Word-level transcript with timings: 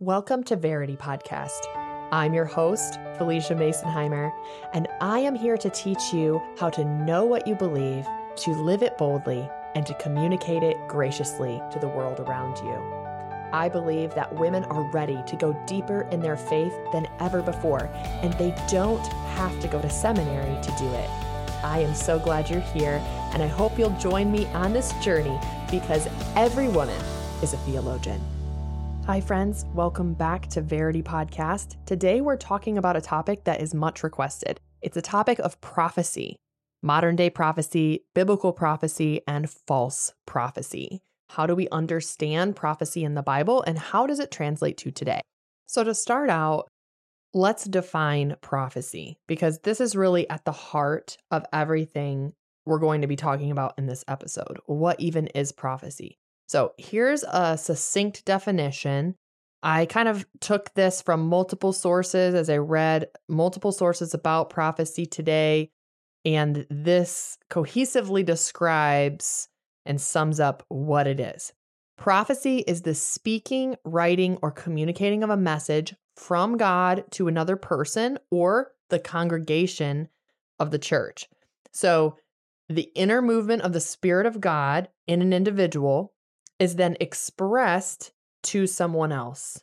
Welcome 0.00 0.44
to 0.44 0.54
Verity 0.54 0.96
Podcast. 0.96 1.58
I'm 2.12 2.32
your 2.32 2.44
host, 2.44 3.00
Phylicia 3.16 3.56
Masonheimer, 3.56 4.32
and 4.72 4.86
I 5.00 5.18
am 5.18 5.34
here 5.34 5.56
to 5.56 5.68
teach 5.70 6.12
you 6.12 6.40
how 6.56 6.70
to 6.70 6.84
know 6.84 7.24
what 7.24 7.48
you 7.48 7.56
believe, 7.56 8.06
to 8.36 8.50
live 8.52 8.84
it 8.84 8.96
boldly, 8.96 9.50
and 9.74 9.84
to 9.86 9.94
communicate 9.94 10.62
it 10.62 10.76
graciously 10.86 11.60
to 11.72 11.80
the 11.80 11.88
world 11.88 12.20
around 12.20 12.58
you. 12.58 12.74
I 13.52 13.68
believe 13.68 14.14
that 14.14 14.32
women 14.38 14.62
are 14.66 14.88
ready 14.92 15.20
to 15.26 15.34
go 15.34 15.60
deeper 15.66 16.02
in 16.12 16.20
their 16.20 16.36
faith 16.36 16.74
than 16.92 17.08
ever 17.18 17.42
before, 17.42 17.90
and 18.22 18.32
they 18.34 18.54
don't 18.70 19.04
have 19.34 19.58
to 19.58 19.66
go 19.66 19.82
to 19.82 19.90
seminary 19.90 20.62
to 20.62 20.70
do 20.78 20.86
it. 20.94 21.10
I 21.64 21.80
am 21.80 21.92
so 21.92 22.20
glad 22.20 22.48
you're 22.48 22.60
here, 22.60 23.02
and 23.32 23.42
I 23.42 23.48
hope 23.48 23.76
you'll 23.76 23.98
join 23.98 24.30
me 24.30 24.46
on 24.52 24.72
this 24.72 24.92
journey 25.02 25.40
because 25.68 26.06
every 26.36 26.68
woman 26.68 27.02
is 27.42 27.52
a 27.52 27.56
theologian. 27.56 28.20
Hi, 29.08 29.22
friends. 29.22 29.64
Welcome 29.72 30.12
back 30.12 30.48
to 30.48 30.60
Verity 30.60 31.02
Podcast. 31.02 31.82
Today, 31.86 32.20
we're 32.20 32.36
talking 32.36 32.76
about 32.76 32.94
a 32.94 33.00
topic 33.00 33.42
that 33.44 33.62
is 33.62 33.72
much 33.72 34.02
requested. 34.02 34.60
It's 34.82 34.98
a 34.98 35.00
topic 35.00 35.38
of 35.38 35.58
prophecy, 35.62 36.36
modern 36.82 37.16
day 37.16 37.30
prophecy, 37.30 38.04
biblical 38.14 38.52
prophecy, 38.52 39.22
and 39.26 39.48
false 39.48 40.12
prophecy. 40.26 41.00
How 41.30 41.46
do 41.46 41.54
we 41.54 41.70
understand 41.70 42.54
prophecy 42.54 43.02
in 43.02 43.14
the 43.14 43.22
Bible 43.22 43.62
and 43.62 43.78
how 43.78 44.06
does 44.06 44.20
it 44.20 44.30
translate 44.30 44.76
to 44.76 44.90
today? 44.90 45.22
So, 45.64 45.82
to 45.84 45.94
start 45.94 46.28
out, 46.28 46.68
let's 47.32 47.64
define 47.64 48.36
prophecy 48.42 49.16
because 49.26 49.60
this 49.60 49.80
is 49.80 49.96
really 49.96 50.28
at 50.28 50.44
the 50.44 50.52
heart 50.52 51.16
of 51.30 51.46
everything 51.50 52.34
we're 52.66 52.78
going 52.78 53.00
to 53.00 53.06
be 53.06 53.16
talking 53.16 53.52
about 53.52 53.72
in 53.78 53.86
this 53.86 54.04
episode. 54.06 54.58
What 54.66 55.00
even 55.00 55.28
is 55.28 55.50
prophecy? 55.50 56.18
So 56.48 56.72
here's 56.78 57.24
a 57.24 57.58
succinct 57.58 58.24
definition. 58.24 59.14
I 59.62 59.86
kind 59.86 60.08
of 60.08 60.26
took 60.40 60.72
this 60.74 61.02
from 61.02 61.28
multiple 61.28 61.72
sources 61.72 62.34
as 62.34 62.48
I 62.48 62.56
read 62.56 63.08
multiple 63.28 63.72
sources 63.72 64.14
about 64.14 64.50
prophecy 64.50 65.04
today. 65.04 65.70
And 66.24 66.66
this 66.70 67.38
cohesively 67.50 68.24
describes 68.24 69.48
and 69.84 70.00
sums 70.00 70.40
up 70.40 70.64
what 70.68 71.06
it 71.06 71.20
is. 71.20 71.52
Prophecy 71.96 72.58
is 72.66 72.82
the 72.82 72.94
speaking, 72.94 73.76
writing, 73.84 74.38
or 74.40 74.50
communicating 74.50 75.22
of 75.22 75.30
a 75.30 75.36
message 75.36 75.94
from 76.16 76.56
God 76.56 77.04
to 77.12 77.28
another 77.28 77.56
person 77.56 78.18
or 78.30 78.72
the 78.88 78.98
congregation 78.98 80.08
of 80.58 80.70
the 80.70 80.78
church. 80.78 81.28
So, 81.72 82.16
the 82.68 82.90
inner 82.94 83.22
movement 83.22 83.62
of 83.62 83.72
the 83.72 83.80
Spirit 83.80 84.26
of 84.26 84.40
God 84.40 84.88
in 85.06 85.22
an 85.22 85.32
individual 85.32 86.12
is 86.58 86.76
then 86.76 86.96
expressed 87.00 88.12
to 88.44 88.66
someone 88.66 89.12
else. 89.12 89.62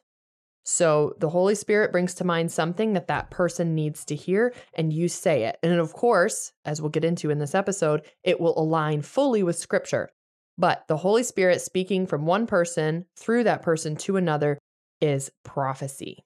So 0.68 1.14
the 1.20 1.30
Holy 1.30 1.54
Spirit 1.54 1.92
brings 1.92 2.16
to 2.16 2.26
mind 2.26 2.52
something 2.52 2.94
that 2.94 3.08
that 3.08 3.30
person 3.30 3.76
needs 3.76 4.04
to 4.06 4.16
hear, 4.16 4.54
and 4.74 4.92
you 4.92 5.08
say 5.08 5.44
it. 5.44 5.58
And 5.62 5.80
of 5.80 5.94
course, 5.94 6.54
as 6.66 6.82
we'll 6.82 6.90
get 6.90 7.06
into 7.06 7.30
in 7.30 7.38
this 7.38 7.54
episode, 7.54 8.02
it 8.24 8.40
will 8.40 8.58
align 8.58 9.04
fully 9.04 9.44
with 9.44 9.58
Scripture. 9.58 10.10
But 10.58 10.86
the 10.88 10.98
Holy 10.98 11.22
Spirit 11.22 11.62
speaking 11.62 12.08
from 12.08 12.26
one 12.26 12.48
person 12.48 13.06
through 13.16 13.44
that 13.44 13.62
person 13.62 13.96
to 13.98 14.18
another 14.18 14.58
is 15.02 15.32
prophecy. 15.44 16.24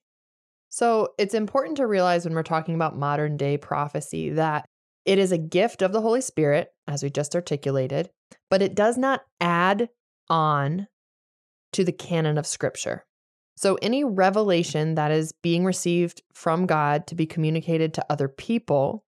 So 0.69 1.09
it's 1.17 1.33
important 1.33 1.77
to 1.77 1.87
realize 1.87 2.23
when 2.23 2.35
we're 2.35 2.43
talking 2.43 2.75
about 2.75 2.97
modern 2.97 3.35
day 3.35 3.57
prophecy 3.57 4.29
that 4.31 4.65
it 5.03 5.17
is 5.17 5.31
a 5.31 5.37
gift 5.37 5.81
of 5.81 5.91
the 5.91 6.01
Holy 6.01 6.21
Spirit, 6.21 6.69
as 6.87 7.03
we 7.03 7.09
just 7.09 7.35
articulated, 7.35 8.09
but 8.49 8.61
it 8.61 8.75
does 8.75 8.97
not 8.97 9.23
add 9.41 9.89
on 10.29 10.87
to 11.73 11.83
the 11.83 11.91
canon 11.91 12.37
of 12.37 12.47
Scripture. 12.47 13.05
So, 13.57 13.77
any 13.81 14.03
revelation 14.03 14.95
that 14.95 15.11
is 15.11 15.33
being 15.43 15.65
received 15.65 16.21
from 16.33 16.65
God 16.65 17.07
to 17.07 17.15
be 17.15 17.25
communicated 17.25 17.93
to 17.93 18.05
other 18.09 18.27
people 18.27 19.03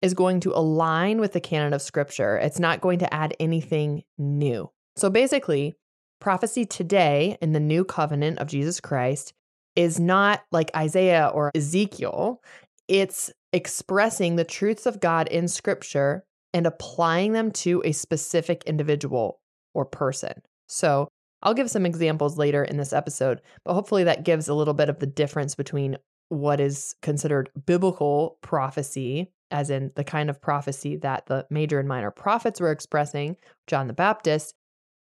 is 0.00 0.14
going 0.14 0.40
to 0.40 0.56
align 0.56 1.20
with 1.20 1.34
the 1.34 1.40
canon 1.40 1.74
of 1.74 1.82
Scripture. 1.82 2.38
It's 2.38 2.58
not 2.58 2.80
going 2.80 3.00
to 3.00 3.14
add 3.14 3.36
anything 3.38 4.04
new. 4.16 4.70
So, 4.96 5.10
basically, 5.10 5.74
prophecy 6.20 6.64
today 6.64 7.36
in 7.42 7.52
the 7.52 7.60
new 7.60 7.84
covenant 7.84 8.38
of 8.38 8.48
Jesus 8.48 8.80
Christ 8.80 9.34
is 9.76 10.00
not 10.00 10.42
like 10.50 10.70
Isaiah 10.76 11.30
or 11.32 11.50
Ezekiel, 11.54 12.42
it's 12.88 13.30
expressing 13.52 14.36
the 14.36 14.44
truths 14.44 14.86
of 14.86 15.00
God 15.00 15.28
in 15.28 15.46
Scripture 15.46 16.24
and 16.52 16.66
applying 16.66 17.32
them 17.32 17.50
to 17.52 17.82
a 17.84 17.92
specific 17.92 18.64
individual 18.64 19.40
or 19.74 19.84
person. 19.84 20.42
So 20.70 21.08
I'll 21.42 21.54
give 21.54 21.70
some 21.70 21.84
examples 21.84 22.38
later 22.38 22.62
in 22.64 22.76
this 22.76 22.92
episode, 22.92 23.40
but 23.64 23.74
hopefully 23.74 24.04
that 24.04 24.24
gives 24.24 24.48
a 24.48 24.54
little 24.54 24.74
bit 24.74 24.88
of 24.88 24.98
the 24.98 25.06
difference 25.06 25.54
between 25.54 25.96
what 26.28 26.60
is 26.60 26.94
considered 27.02 27.50
biblical 27.66 28.38
prophecy, 28.40 29.32
as 29.50 29.68
in 29.68 29.90
the 29.96 30.04
kind 30.04 30.30
of 30.30 30.40
prophecy 30.40 30.96
that 30.96 31.26
the 31.26 31.44
major 31.50 31.80
and 31.80 31.88
minor 31.88 32.10
prophets 32.10 32.60
were 32.60 32.70
expressing, 32.70 33.36
John 33.66 33.88
the 33.88 33.92
Baptist, 33.92 34.54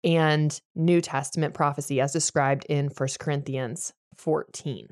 and 0.03 0.59
New 0.75 1.01
Testament 1.01 1.55
prophecy 1.55 2.01
as 2.01 2.13
described 2.13 2.65
in 2.69 2.87
1 2.87 3.09
Corinthians 3.19 3.93
14. 4.17 4.89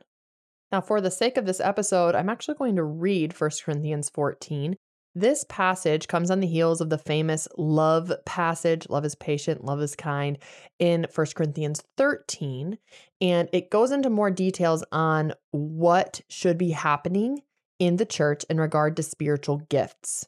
Now, 0.72 0.80
for 0.80 1.00
the 1.00 1.10
sake 1.10 1.36
of 1.38 1.46
this 1.46 1.60
episode, 1.60 2.14
I'm 2.14 2.28
actually 2.28 2.56
going 2.56 2.76
to 2.76 2.84
read 2.84 3.38
1 3.38 3.50
Corinthians 3.64 4.10
14 4.10 4.76
this 5.16 5.44
passage 5.48 6.08
comes 6.08 6.30
on 6.30 6.40
the 6.40 6.46
heels 6.46 6.82
of 6.82 6.90
the 6.90 6.98
famous 6.98 7.48
love 7.56 8.12
passage, 8.26 8.86
love 8.90 9.04
is 9.06 9.14
patient, 9.14 9.64
love 9.64 9.80
is 9.80 9.96
kind, 9.96 10.36
in 10.78 11.06
1 11.12 11.26
Corinthians 11.34 11.82
13. 11.96 12.76
And 13.22 13.48
it 13.50 13.70
goes 13.70 13.92
into 13.92 14.10
more 14.10 14.30
details 14.30 14.84
on 14.92 15.32
what 15.52 16.20
should 16.28 16.58
be 16.58 16.70
happening 16.70 17.40
in 17.78 17.96
the 17.96 18.04
church 18.04 18.44
in 18.50 18.60
regard 18.60 18.94
to 18.96 19.02
spiritual 19.02 19.62
gifts. 19.70 20.26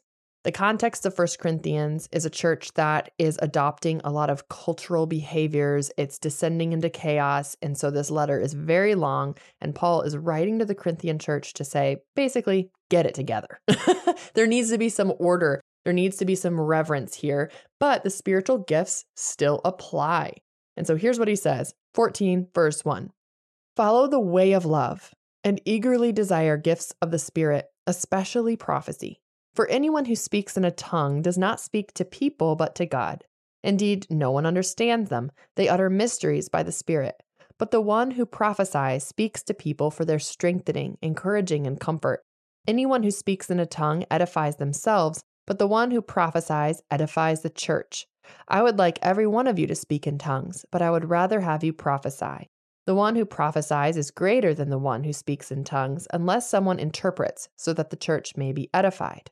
The 0.49 0.53
context 0.53 1.05
of 1.05 1.13
First 1.13 1.37
Corinthians 1.37 2.09
is 2.11 2.25
a 2.25 2.29
church 2.31 2.73
that 2.73 3.11
is 3.19 3.37
adopting 3.39 4.01
a 4.03 4.09
lot 4.09 4.31
of 4.31 4.49
cultural 4.49 5.05
behaviors. 5.05 5.91
It's 5.95 6.17
descending 6.17 6.73
into 6.73 6.89
chaos. 6.89 7.55
And 7.61 7.77
so 7.77 7.91
this 7.91 8.09
letter 8.09 8.39
is 8.39 8.53
very 8.53 8.95
long. 8.95 9.37
And 9.61 9.75
Paul 9.75 10.01
is 10.01 10.17
writing 10.17 10.57
to 10.57 10.65
the 10.65 10.73
Corinthian 10.73 11.19
church 11.19 11.53
to 11.53 11.63
say, 11.63 11.97
basically, 12.15 12.71
get 12.89 13.05
it 13.05 13.13
together. 13.13 13.59
there 14.33 14.47
needs 14.47 14.71
to 14.71 14.79
be 14.79 14.89
some 14.89 15.13
order, 15.19 15.61
there 15.85 15.93
needs 15.93 16.17
to 16.17 16.25
be 16.25 16.33
some 16.33 16.59
reverence 16.59 17.13
here, 17.13 17.51
but 17.79 18.03
the 18.03 18.09
spiritual 18.09 18.57
gifts 18.57 19.05
still 19.15 19.61
apply. 19.63 20.33
And 20.75 20.87
so 20.87 20.95
here's 20.95 21.19
what 21.19 21.27
he 21.27 21.35
says 21.35 21.75
14, 21.93 22.47
verse 22.55 22.83
1 22.83 23.11
Follow 23.75 24.07
the 24.07 24.19
way 24.19 24.53
of 24.53 24.65
love 24.65 25.13
and 25.43 25.61
eagerly 25.63 26.11
desire 26.11 26.57
gifts 26.57 26.91
of 27.03 27.11
the 27.11 27.19
Spirit, 27.19 27.67
especially 27.85 28.55
prophecy. 28.55 29.19
For 29.55 29.67
anyone 29.67 30.05
who 30.05 30.15
speaks 30.15 30.55
in 30.55 30.63
a 30.63 30.71
tongue 30.71 31.21
does 31.21 31.37
not 31.37 31.59
speak 31.59 31.93
to 31.95 32.05
people 32.05 32.55
but 32.55 32.75
to 32.75 32.85
God. 32.85 33.23
Indeed, 33.63 34.07
no 34.09 34.31
one 34.31 34.45
understands 34.45 35.09
them. 35.09 35.31
They 35.55 35.67
utter 35.67 35.89
mysteries 35.89 36.47
by 36.47 36.63
the 36.63 36.71
Spirit. 36.71 37.21
But 37.57 37.71
the 37.71 37.81
one 37.81 38.11
who 38.11 38.25
prophesies 38.25 39.03
speaks 39.03 39.43
to 39.43 39.53
people 39.53 39.91
for 39.91 40.05
their 40.05 40.19
strengthening, 40.19 40.97
encouraging, 41.01 41.67
and 41.67 41.79
comfort. 41.79 42.23
Anyone 42.67 43.03
who 43.03 43.11
speaks 43.11 43.49
in 43.49 43.59
a 43.59 43.65
tongue 43.65 44.05
edifies 44.09 44.55
themselves, 44.55 45.23
but 45.45 45.59
the 45.59 45.67
one 45.67 45.91
who 45.91 46.01
prophesies 46.01 46.81
edifies 46.89 47.41
the 47.41 47.49
church. 47.49 48.05
I 48.47 48.63
would 48.63 48.77
like 48.77 48.99
every 49.01 49.27
one 49.27 49.47
of 49.47 49.59
you 49.59 49.67
to 49.67 49.75
speak 49.75 50.07
in 50.07 50.17
tongues, 50.17 50.65
but 50.71 50.81
I 50.81 50.91
would 50.91 51.09
rather 51.09 51.41
have 51.41 51.63
you 51.63 51.73
prophesy. 51.73 52.47
The 52.85 52.95
one 52.95 53.15
who 53.15 53.25
prophesies 53.25 53.97
is 53.97 54.09
greater 54.09 54.53
than 54.53 54.69
the 54.69 54.77
one 54.77 55.03
who 55.03 55.13
speaks 55.13 55.51
in 55.51 55.63
tongues, 55.63 56.07
unless 56.13 56.49
someone 56.49 56.79
interprets, 56.79 57.49
so 57.57 57.73
that 57.73 57.89
the 57.89 57.97
church 57.97 58.37
may 58.37 58.53
be 58.53 58.69
edified. 58.73 59.31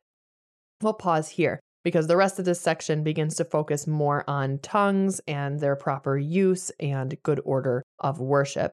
We'll 0.82 0.94
pause 0.94 1.30
here 1.30 1.60
because 1.84 2.08
the 2.08 2.18
rest 2.18 2.38
of 2.38 2.46
this 2.46 2.62
section 2.62 3.04
begins 3.04 3.36
to 3.36 3.46
focus 3.46 3.88
more 3.88 4.24
on 4.28 4.60
tongues 4.60 5.22
and 5.28 5.60
their 5.60 5.76
proper 5.76 6.18
use 6.18 6.72
and 6.80 7.18
good 7.24 7.40
order 7.46 7.84
of 8.00 8.20
worship. 8.20 8.72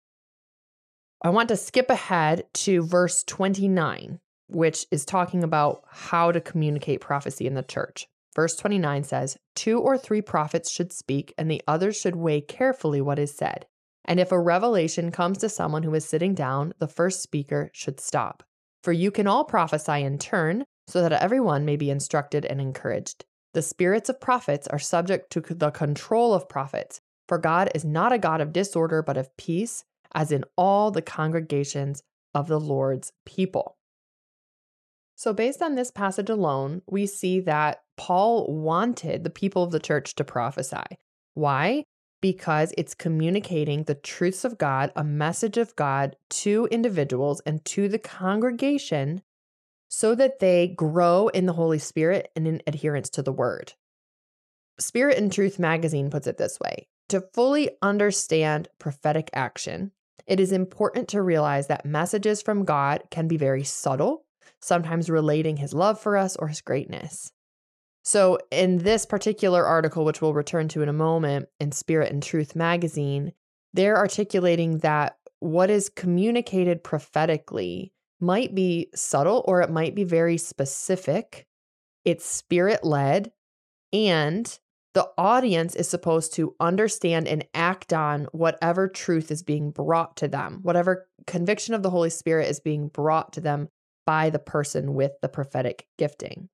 I 1.23 1.31
want 1.31 1.49
to 1.49 1.57
skip 1.57 1.89
ahead 1.89 2.45
to 2.55 2.83
verse 2.83 3.25
29, 3.25 4.19
which 4.49 4.87
is 4.91 5.05
talking 5.05 5.43
about 5.43 5.83
how 5.89 6.33
to 6.33 6.41
communicate 6.41 7.01
prophecy 7.01 7.47
in 7.47 7.55
the 7.55 7.63
church. 7.63 8.07
Verse 8.35 8.57
29 8.57 9.05
says, 9.05 9.39
Two 9.55 9.79
or 9.79 9.97
three 9.97 10.21
prophets 10.21 10.71
should 10.71 10.93
speak, 10.93 11.33
and 11.39 11.51
the 11.51 11.63
others 11.69 11.97
should 11.97 12.17
weigh 12.17 12.41
carefully 12.41 13.01
what 13.01 13.19
is 13.19 13.35
said. 13.35 13.65
And 14.05 14.21
if 14.21 14.33
a 14.33 14.41
revelation 14.41 15.11
comes 15.11 15.39
to 15.39 15.49
someone 15.49 15.85
who 15.85 15.95
is 15.95 16.05
sitting 16.05 16.35
down, 16.35 16.75
the 16.79 16.89
first 16.89 17.23
speaker 17.23 17.71
should 17.73 18.01
stop. 18.01 18.43
For 18.83 18.93
you 18.93 19.11
can 19.11 19.27
all 19.27 19.45
prophesy 19.45 20.03
in 20.03 20.19
turn, 20.19 20.65
so 20.87 21.03
that 21.03 21.13
everyone 21.13 21.65
may 21.65 21.77
be 21.77 21.91
instructed 21.91 22.45
and 22.45 22.61
encouraged. 22.61 23.25
The 23.53 23.63
spirits 23.63 24.09
of 24.09 24.21
prophets 24.21 24.67
are 24.69 24.79
subject 24.79 25.31
to 25.33 25.41
the 25.41 25.71
control 25.71 26.35
of 26.35 26.49
prophets, 26.49 27.01
for 27.29 27.39
God 27.39 27.71
is 27.75 27.85
not 27.85 28.13
a 28.13 28.19
God 28.19 28.41
of 28.41 28.53
disorder, 28.53 29.03
but 29.03 29.17
of 29.17 29.37
peace, 29.37 29.85
as 30.15 30.33
in 30.33 30.45
all 30.57 30.91
the 30.91 31.03
congregations 31.03 32.03
of 32.35 32.49
the 32.49 32.61
Lord's 32.61 33.13
people. 33.25 33.77
So, 35.17 35.33
based 35.33 35.63
on 35.63 35.77
this 35.77 35.93
passage 35.93 36.29
alone, 36.29 36.83
we 36.89 37.07
see 37.07 37.39
that 37.41 37.83
Paul 37.97 38.53
wanted 38.53 39.23
the 39.23 39.31
people 39.31 39.63
of 39.63 39.71
the 39.71 39.79
church 39.79 40.17
to 40.17 40.25
prophesy. 40.25 40.99
Why? 41.35 41.85
because 42.25 42.73
it's 42.79 42.95
communicating 42.95 43.83
the 43.83 43.95
truths 43.95 44.47
of 44.47 44.57
God, 44.57 44.91
a 44.97 45.05
message 45.05 45.59
of 45.59 45.77
God 45.77 46.17
to 46.31 46.67
individuals 46.71 47.43
and 47.45 47.63
to 47.67 47.87
the 47.87 47.99
congregation 47.99 49.21
so 49.95 50.13
that 50.13 50.41
they 50.41 50.67
grow 50.67 51.29
in 51.29 51.47
the 51.47 51.53
Holy 51.53 51.79
Spirit 51.79 52.29
and 52.35 52.49
in 52.49 52.61
adherence 52.67 53.09
to 53.11 53.23
the 53.23 53.33
word. 53.33 53.75
Spirit 54.77 55.19
and 55.19 55.33
Truth 55.33 55.61
magazine 55.61 56.11
puts 56.11 56.27
it 56.27 56.37
this 56.37 56.59
way 56.59 56.89
To 57.11 57.21
fully 57.33 57.71
understand 57.81 58.67
prophetic 58.81 59.31
action, 59.33 59.93
it 60.27 60.41
is 60.41 60.51
important 60.51 61.07
to 61.11 61.23
realize 61.23 61.69
that 61.69 61.87
messages 61.87 62.43
from 62.43 62.65
God 62.65 63.05
can 63.13 63.29
be 63.29 63.37
very 63.37 63.63
subtle, 63.63 64.25
sometimes 64.61 65.09
relating 65.09 65.59
his 65.59 65.73
love 65.73 66.01
for 66.01 66.17
us 66.17 66.35
or 66.35 66.49
his 66.49 66.61
greatness. 66.61 67.33
So, 68.03 68.41
in 68.51 68.79
this 68.79 69.07
particular 69.07 69.65
article, 69.65 70.05
which 70.05 70.21
we'll 70.21 70.35
return 70.35 70.67
to 70.71 70.83
in 70.83 70.89
a 70.89 70.93
moment 70.93 71.47
in 71.61 71.71
Spirit 71.71 72.11
and 72.11 72.21
Truth 72.21 72.57
magazine, 72.57 73.33
they're 73.73 73.97
articulating 73.97 74.79
that 74.79 75.19
what 75.39 75.71
is 75.71 75.89
communicated 75.89 76.83
prophetically 76.83 77.93
might 78.21 78.55
be 78.55 78.89
subtle 78.95 79.45
or 79.47 79.61
it 79.61 79.71
might 79.71 79.95
be 79.95 80.05
very 80.05 80.37
specific. 80.37 81.47
It's 82.05 82.27
spirit 82.27 82.85
led, 82.85 83.33
and 83.93 84.59
the 84.95 85.09
audience 85.19 85.75
is 85.75 85.89
supposed 85.89 86.35
to 86.35 86.55
understand 86.61 87.27
and 87.27 87.45
act 87.53 87.93
on 87.93 88.29
whatever 88.33 88.89
truth 88.89 89.31
is 89.31 89.43
being 89.43 89.71
brought 89.71 90.17
to 90.19 90.29
them, 90.29 90.61
whatever 90.63 91.09
conviction 91.27 91.75
of 91.75 91.83
the 91.83 91.91
Holy 91.91 92.11
Spirit 92.11 92.49
is 92.49 92.61
being 92.61 92.89
brought 92.89 93.33
to 93.33 93.41
them 93.41 93.69
by 94.07 94.31
the 94.31 94.39
person 94.39 94.95
with 94.95 95.13
the 95.21 95.29
prophetic 95.29 95.87
gifting. 95.99 96.49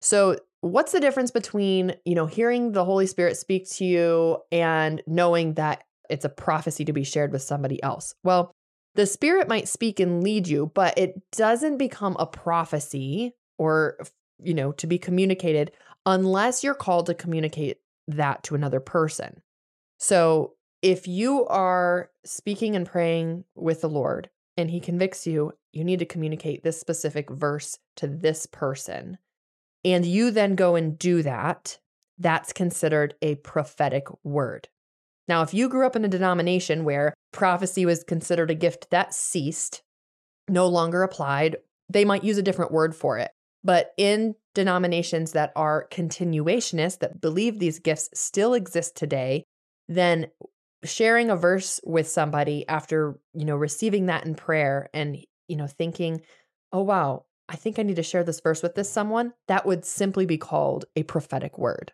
So, 0.00 0.38
what's 0.62 0.92
the 0.92 1.00
difference 1.00 1.30
between, 1.30 1.94
you 2.04 2.14
know, 2.14 2.26
hearing 2.26 2.72
the 2.72 2.84
Holy 2.84 3.06
Spirit 3.06 3.36
speak 3.36 3.68
to 3.72 3.84
you 3.84 4.38
and 4.50 5.02
knowing 5.06 5.54
that 5.54 5.84
it's 6.08 6.24
a 6.24 6.30
prophecy 6.30 6.84
to 6.84 6.92
be 6.92 7.04
shared 7.04 7.32
with 7.32 7.42
somebody 7.42 7.82
else? 7.82 8.14
Well, 8.22 8.52
the 8.96 9.06
Spirit 9.06 9.48
might 9.48 9.68
speak 9.68 10.00
and 10.00 10.22
lead 10.22 10.48
you, 10.48 10.70
but 10.74 10.96
it 10.98 11.20
doesn't 11.32 11.78
become 11.78 12.16
a 12.18 12.26
prophecy 12.26 13.34
or, 13.58 13.98
you 14.42 14.54
know, 14.54 14.72
to 14.72 14.86
be 14.86 14.98
communicated 14.98 15.72
unless 16.04 16.62
you're 16.62 16.74
called 16.74 17.06
to 17.06 17.14
communicate 17.14 17.78
that 18.08 18.42
to 18.44 18.54
another 18.54 18.80
person. 18.80 19.42
So, 19.98 20.54
if 20.82 21.08
you 21.08 21.46
are 21.46 22.10
speaking 22.24 22.76
and 22.76 22.86
praying 22.86 23.44
with 23.54 23.80
the 23.80 23.88
Lord 23.88 24.28
and 24.56 24.70
He 24.70 24.78
convicts 24.78 25.26
you, 25.26 25.52
you 25.72 25.84
need 25.84 25.98
to 26.00 26.04
communicate 26.04 26.62
this 26.62 26.78
specific 26.78 27.30
verse 27.30 27.78
to 27.96 28.06
this 28.06 28.46
person 28.46 29.18
and 29.86 30.04
you 30.04 30.32
then 30.32 30.56
go 30.56 30.74
and 30.74 30.98
do 30.98 31.22
that, 31.22 31.78
that's 32.18 32.52
considered 32.52 33.14
a 33.22 33.36
prophetic 33.36 34.08
word. 34.24 34.68
Now, 35.28 35.42
if 35.42 35.54
you 35.54 35.68
grew 35.68 35.86
up 35.86 35.94
in 35.94 36.04
a 36.04 36.08
denomination 36.08 36.84
where 36.84 37.14
prophecy 37.36 37.86
was 37.86 38.02
considered 38.02 38.50
a 38.50 38.54
gift 38.54 38.90
that 38.90 39.14
ceased, 39.14 39.82
no 40.48 40.66
longer 40.66 41.02
applied, 41.02 41.56
they 41.88 42.04
might 42.04 42.24
use 42.24 42.38
a 42.38 42.42
different 42.42 42.72
word 42.72 42.96
for 42.96 43.18
it. 43.18 43.30
But 43.62 43.92
in 43.96 44.34
denominations 44.54 45.32
that 45.32 45.52
are 45.54 45.86
continuationists, 45.90 47.00
that 47.00 47.20
believe 47.20 47.58
these 47.58 47.78
gifts 47.78 48.08
still 48.14 48.54
exist 48.54 48.96
today, 48.96 49.44
then 49.88 50.28
sharing 50.84 51.30
a 51.30 51.36
verse 51.36 51.80
with 51.84 52.08
somebody 52.08 52.66
after, 52.68 53.18
you 53.34 53.44
know, 53.44 53.56
receiving 53.56 54.06
that 54.06 54.24
in 54.24 54.34
prayer 54.34 54.88
and, 54.94 55.18
you 55.48 55.56
know, 55.56 55.66
thinking, 55.66 56.22
oh, 56.72 56.82
wow, 56.82 57.24
I 57.48 57.56
think 57.56 57.78
I 57.78 57.82
need 57.82 57.96
to 57.96 58.02
share 58.02 58.24
this 58.24 58.40
verse 58.40 58.62
with 58.62 58.74
this 58.74 58.90
someone, 58.90 59.32
that 59.48 59.66
would 59.66 59.84
simply 59.84 60.26
be 60.26 60.38
called 60.38 60.84
a 60.96 61.02
prophetic 61.02 61.58
word. 61.58 61.92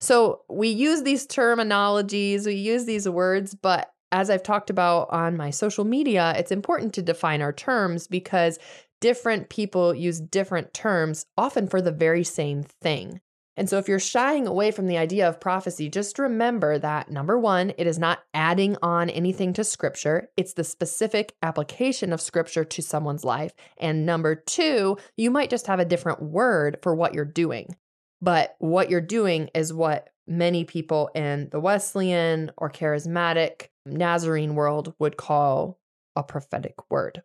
So 0.00 0.42
we 0.48 0.68
use 0.68 1.02
these 1.02 1.26
terminologies, 1.26 2.46
we 2.46 2.54
use 2.54 2.86
these 2.86 3.08
words, 3.08 3.54
but 3.54 3.90
as 4.12 4.30
I've 4.30 4.42
talked 4.42 4.70
about 4.70 5.08
on 5.10 5.36
my 5.36 5.50
social 5.50 5.84
media, 5.84 6.34
it's 6.36 6.52
important 6.52 6.94
to 6.94 7.02
define 7.02 7.42
our 7.42 7.52
terms 7.52 8.06
because 8.06 8.58
different 9.00 9.48
people 9.48 9.94
use 9.94 10.20
different 10.20 10.74
terms, 10.74 11.26
often 11.36 11.66
for 11.66 11.80
the 11.80 11.92
very 11.92 12.24
same 12.24 12.62
thing. 12.62 13.20
And 13.56 13.68
so, 13.68 13.78
if 13.78 13.88
you're 13.88 13.98
shying 13.98 14.46
away 14.46 14.70
from 14.70 14.86
the 14.86 14.96
idea 14.96 15.28
of 15.28 15.40
prophecy, 15.40 15.90
just 15.90 16.18
remember 16.18 16.78
that 16.78 17.10
number 17.10 17.38
one, 17.38 17.72
it 17.76 17.86
is 17.86 17.98
not 17.98 18.20
adding 18.32 18.76
on 18.82 19.10
anything 19.10 19.52
to 19.54 19.64
scripture, 19.64 20.30
it's 20.36 20.54
the 20.54 20.64
specific 20.64 21.34
application 21.42 22.12
of 22.12 22.20
scripture 22.20 22.64
to 22.64 22.82
someone's 22.82 23.24
life. 23.24 23.52
And 23.76 24.06
number 24.06 24.34
two, 24.34 24.96
you 25.16 25.30
might 25.30 25.50
just 25.50 25.66
have 25.66 25.80
a 25.80 25.84
different 25.84 26.22
word 26.22 26.78
for 26.82 26.94
what 26.94 27.12
you're 27.12 27.24
doing. 27.24 27.76
But 28.22 28.54
what 28.60 28.88
you're 28.88 29.00
doing 29.00 29.50
is 29.54 29.74
what 29.74 30.08
many 30.26 30.64
people 30.64 31.10
in 31.14 31.48
the 31.50 31.60
Wesleyan 31.60 32.52
or 32.56 32.70
charismatic 32.70 33.68
Nazarene 33.86 34.54
world 34.54 34.94
would 34.98 35.16
call 35.16 35.78
a 36.16 36.22
prophetic 36.22 36.74
word. 36.90 37.22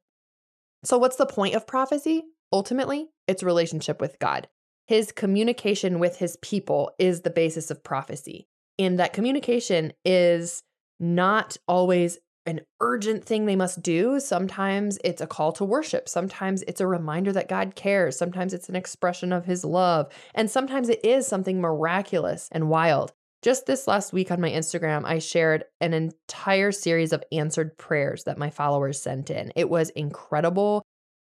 So, 0.84 0.98
what's 0.98 1.16
the 1.16 1.26
point 1.26 1.56
of 1.56 1.68
prophecy? 1.68 2.24
Ultimately, 2.54 3.08
it's 3.28 3.44
relationship 3.44 4.00
with 4.00 4.20
God 4.20 4.48
his 4.88 5.12
communication 5.12 6.00
with 6.00 6.18
his 6.18 6.38
people 6.42 6.92
is 7.00 7.22
the 7.22 7.30
basis 7.30 7.72
of 7.72 7.84
prophecy. 7.84 8.48
And 8.78 9.00
that 9.00 9.14
communication 9.14 9.94
is 10.04 10.62
not 11.00 11.58
always 11.68 12.20
an 12.46 12.62
urgent 12.80 13.26
thing 13.26 13.46
they 13.46 13.56
must 13.56 13.82
do. 13.82 14.20
Sometimes 14.20 15.00
it's 15.04 15.22
a 15.22 15.28
call 15.28 15.52
to 15.54 15.66
worship. 15.66 16.08
Sometimes 16.08 16.62
it's 16.68 16.82
a 16.82 16.86
reminder 16.86 17.32
that 17.32 17.50
God 17.50 17.74
cares. 17.74 18.16
Sometimes 18.16 18.54
it's 18.54 18.70
an 18.70 18.76
expression 18.76 19.34
of 19.34 19.46
his 19.46 19.66
love. 19.66 20.12
And 20.36 20.52
sometimes 20.52 20.90
it 20.90 21.04
is 21.04 21.26
something 21.26 21.60
miraculous 21.60 22.48
and 22.52 22.70
wild. 22.70 23.14
Just 23.46 23.68
this 23.68 23.88
last 23.88 24.12
week 24.12 24.32
on 24.32 24.42
my 24.42 24.50
Instagram, 24.50 25.06
I 25.06 25.20
shared 25.20 25.66
an 25.80 25.94
entire 25.94 26.72
series 26.72 27.14
of 27.14 27.24
answered 27.32 27.78
prayers 27.78 28.24
that 28.24 28.40
my 28.40 28.50
followers 28.50 29.00
sent 29.00 29.30
in. 29.30 29.54
It 29.56 29.70
was 29.70 29.92
incredible. 29.92 30.82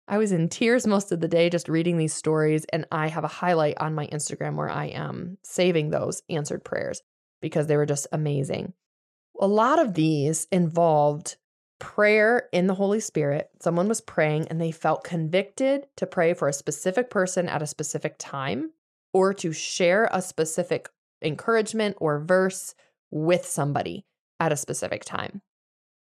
I 0.07 0.19
was 0.19 0.31
in 0.31 0.51
tears 0.51 0.87
most 0.87 1.13
of 1.13 1.21
the 1.21 1.29
day 1.29 1.49
just 1.49 1.67
reading 1.67 1.97
these 1.97 2.13
stories, 2.13 2.67
and 2.75 2.85
I 2.93 3.09
have 3.09 3.25
a 3.25 3.29
highlight 3.29 3.79
on 3.81 3.95
my 3.95 4.07
Instagram 4.09 4.57
where 4.57 4.69
I 4.69 4.89
am 4.89 5.39
saving 5.45 5.89
those 5.89 6.21
answered 6.29 6.63
prayers 6.63 7.01
because 7.41 7.69
they 7.69 7.79
were 7.79 7.87
just 7.87 8.07
amazing. 8.13 8.75
A 9.41 9.47
lot 9.47 9.79
of 9.79 9.95
these 9.95 10.47
involved 10.53 11.39
prayer 11.79 12.51
in 12.53 12.67
the 12.67 12.75
Holy 12.75 13.01
Spirit. 13.01 13.49
Someone 13.63 13.89
was 13.89 14.03
praying 14.03 14.49
and 14.49 14.61
they 14.61 14.73
felt 14.73 15.05
convicted 15.05 15.87
to 15.97 16.07
pray 16.07 16.35
for 16.35 16.49
a 16.49 16.53
specific 16.53 17.09
person 17.09 17.49
at 17.49 17.63
a 17.63 17.67
specific 17.67 18.17
time 18.19 18.73
or 19.15 19.33
to 19.33 19.55
share 19.55 20.07
a 20.13 20.21
specific 20.21 20.91
encouragement 21.23 21.97
or 22.01 22.21
verse 22.21 22.75
with 23.11 23.47
somebody 23.47 24.07
at 24.39 24.53
a 24.53 24.57
specific 24.57 25.05
time. 25.05 25.43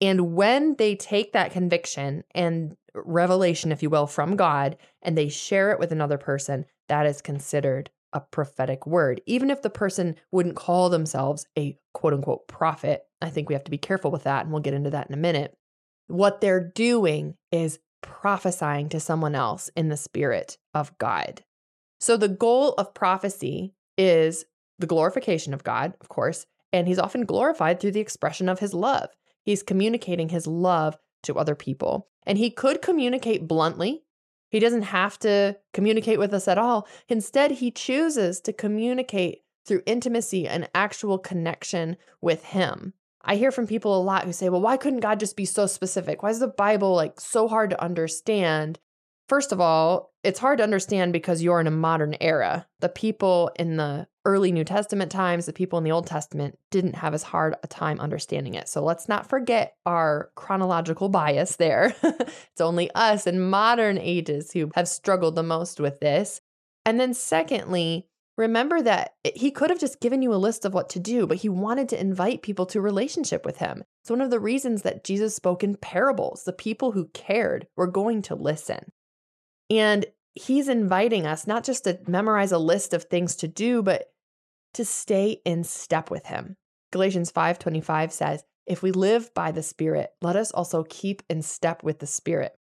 And 0.02 0.36
when 0.36 0.76
they 0.76 0.96
take 0.96 1.34
that 1.34 1.52
conviction 1.52 2.24
and 2.32 2.76
revelation, 2.94 3.72
if 3.72 3.82
you 3.82 3.90
will, 3.90 4.08
from 4.08 4.36
God, 4.36 4.78
and 5.02 5.18
they 5.18 5.30
share 5.30 5.72
it 5.72 5.80
with 5.80 5.92
another 5.92 6.18
person, 6.18 6.66
that 6.88 7.06
is 7.06 7.22
considered 7.22 7.90
a 8.14 8.22
prophetic 8.22 8.88
word. 8.88 9.22
Even 9.26 9.50
if 9.50 9.62
the 9.62 9.70
person 9.70 10.16
wouldn't 10.32 10.56
call 10.56 10.90
themselves 10.90 11.46
a 11.58 11.78
quote 11.94 12.14
unquote 12.14 12.48
prophet, 12.48 13.04
I 13.22 13.30
think 13.30 13.50
we 13.50 13.56
have 13.56 13.64
to 13.66 13.72
be 13.72 13.78
careful 13.78 14.12
with 14.12 14.24
that. 14.24 14.44
And 14.44 14.52
we'll 14.52 14.62
get 14.62 14.74
into 14.74 14.92
that 14.92 15.08
in 15.08 15.14
a 15.14 15.18
minute. 15.18 15.58
What 16.08 16.42
they're 16.42 16.72
doing 16.74 17.36
is 17.52 17.80
prophesying 18.02 18.90
to 18.90 19.00
someone 19.00 19.36
else 19.36 19.70
in 19.76 19.90
the 19.90 19.98
spirit 19.98 20.58
of 20.74 20.98
God. 20.98 21.44
So 22.00 22.16
the 22.16 22.30
goal 22.30 22.74
of 22.74 22.94
prophecy 22.94 23.74
is 23.98 24.46
the 24.80 24.88
glorification 24.88 25.54
of 25.54 25.64
God, 25.64 25.94
of 26.02 26.10
course, 26.10 26.46
and 26.74 26.88
he's 26.88 27.00
often 27.00 27.26
glorified 27.26 27.80
through 27.80 27.92
the 27.92 28.00
expression 28.00 28.50
of 28.50 28.60
his 28.60 28.74
love. 28.74 29.10
He's 29.44 29.64
communicating 29.64 30.30
his 30.30 30.46
love 30.48 30.98
to 31.24 31.36
other 31.36 31.56
people. 31.56 32.08
And 32.26 32.38
he 32.38 32.50
could 32.50 32.82
communicate 32.82 33.48
bluntly. 33.48 34.04
He 34.50 34.60
doesn't 34.60 34.84
have 34.84 35.18
to 35.20 35.58
communicate 35.74 36.20
with 36.20 36.34
us 36.34 36.48
at 36.48 36.58
all. 36.58 36.88
Instead, 37.08 37.52
he 37.52 37.72
chooses 37.72 38.42
to 38.42 38.54
communicate 38.54 39.44
through 39.66 39.84
intimacy 39.86 40.48
and 40.48 40.70
actual 40.76 41.18
connection 41.18 41.98
with 42.22 42.44
him. 42.46 42.94
I 43.22 43.36
hear 43.36 43.52
from 43.52 43.68
people 43.68 43.98
a 43.98 44.02
lot 44.02 44.24
who 44.24 44.32
say, 44.32 44.48
well, 44.48 44.62
why 44.62 44.78
couldn't 44.78 45.02
God 45.02 45.20
just 45.20 45.36
be 45.36 45.46
so 45.46 45.68
specific? 45.68 46.24
Why 46.24 46.30
is 46.30 46.40
the 46.40 46.48
Bible 46.48 46.96
like 46.96 47.20
so 47.20 47.48
hard 47.48 47.70
to 47.72 47.82
understand? 47.84 48.80
First 49.28 49.52
of 49.52 49.60
all, 49.60 50.14
it's 50.24 50.40
hard 50.40 50.60
to 50.60 50.64
understand 50.64 51.12
because 51.12 51.44
you're 51.44 51.60
in 51.60 51.68
a 51.68 51.72
modern 51.72 52.16
era. 52.22 52.66
The 52.80 52.88
people 52.88 53.52
in 53.60 53.76
the 53.76 54.08
early 54.24 54.54
New 54.54 54.64
Testament 54.64 55.12
times, 55.12 55.46
the 55.46 55.54
people 55.54 55.78
in 55.78 55.84
the 55.84 55.92
Old 55.92 56.08
Testament 56.08 56.58
didn't 56.72 56.96
have 56.96 57.14
as 57.14 57.24
hard 57.24 57.56
a 57.62 57.68
time 57.68 58.00
understanding 58.00 58.56
it. 58.56 58.70
So 58.70 58.84
let's 58.84 59.10
not 59.10 59.28
forget 59.28 59.76
our 59.86 60.32
chronological 60.36 61.10
bias 61.10 61.58
there. 61.58 61.94
it's 62.04 62.62
only 62.62 62.90
us 62.92 63.28
in 63.28 63.50
modern 63.50 63.98
ages 63.98 64.54
who 64.54 64.72
have 64.76 64.88
struggled 64.88 65.36
the 65.36 65.44
most 65.44 65.80
with 65.82 66.00
this. 66.00 66.40
And 66.86 66.98
then, 66.98 67.14
secondly, 67.14 68.08
remember 68.38 68.82
that 68.82 69.16
he 69.36 69.52
could 69.52 69.70
have 69.70 69.80
just 69.80 70.00
given 70.00 70.22
you 70.22 70.34
a 70.34 70.36
list 70.36 70.64
of 70.64 70.74
what 70.74 70.88
to 70.92 71.00
do, 71.02 71.28
but 71.28 71.38
he 71.38 71.50
wanted 71.50 71.90
to 71.90 72.00
invite 72.00 72.44
people 72.44 72.66
to 72.68 72.80
relationship 72.80 73.46
with 73.46 73.58
him. 73.58 73.84
It's 74.04 74.10
one 74.10 74.22
of 74.22 74.30
the 74.30 74.40
reasons 74.40 74.84
that 74.84 75.04
Jesus 75.04 75.36
spoke 75.36 75.66
in 75.66 75.76
parables. 75.76 76.44
The 76.46 76.54
people 76.54 76.94
who 76.94 77.10
cared 77.14 77.68
were 77.76 77.88
going 77.88 78.22
to 78.24 78.36
listen. 78.36 78.92
And 79.70 80.06
he's 80.34 80.70
inviting 80.70 81.26
us 81.26 81.48
not 81.48 81.64
just 81.64 81.86
to 81.86 82.00
memorize 82.08 82.52
a 82.52 82.58
list 82.58 82.94
of 82.94 83.04
things 83.04 83.36
to 83.38 83.48
do, 83.48 83.82
but 83.82 84.12
to 84.74 84.86
stay 84.86 85.42
in 85.46 85.64
step 85.64 86.12
with 86.12 86.28
him. 86.28 86.56
Galatians 86.92 87.32
5:25 87.32 88.12
says, 88.12 88.44
"If 88.66 88.82
we 88.82 88.92
live 88.92 89.34
by 89.34 89.52
the 89.52 89.64
Spirit, 89.64 90.12
let 90.22 90.36
us 90.36 90.52
also 90.52 90.84
keep 90.84 91.24
in 91.30 91.42
step 91.42 91.84
with 91.84 92.00
the 92.00 92.08
Spirit." 92.08 92.58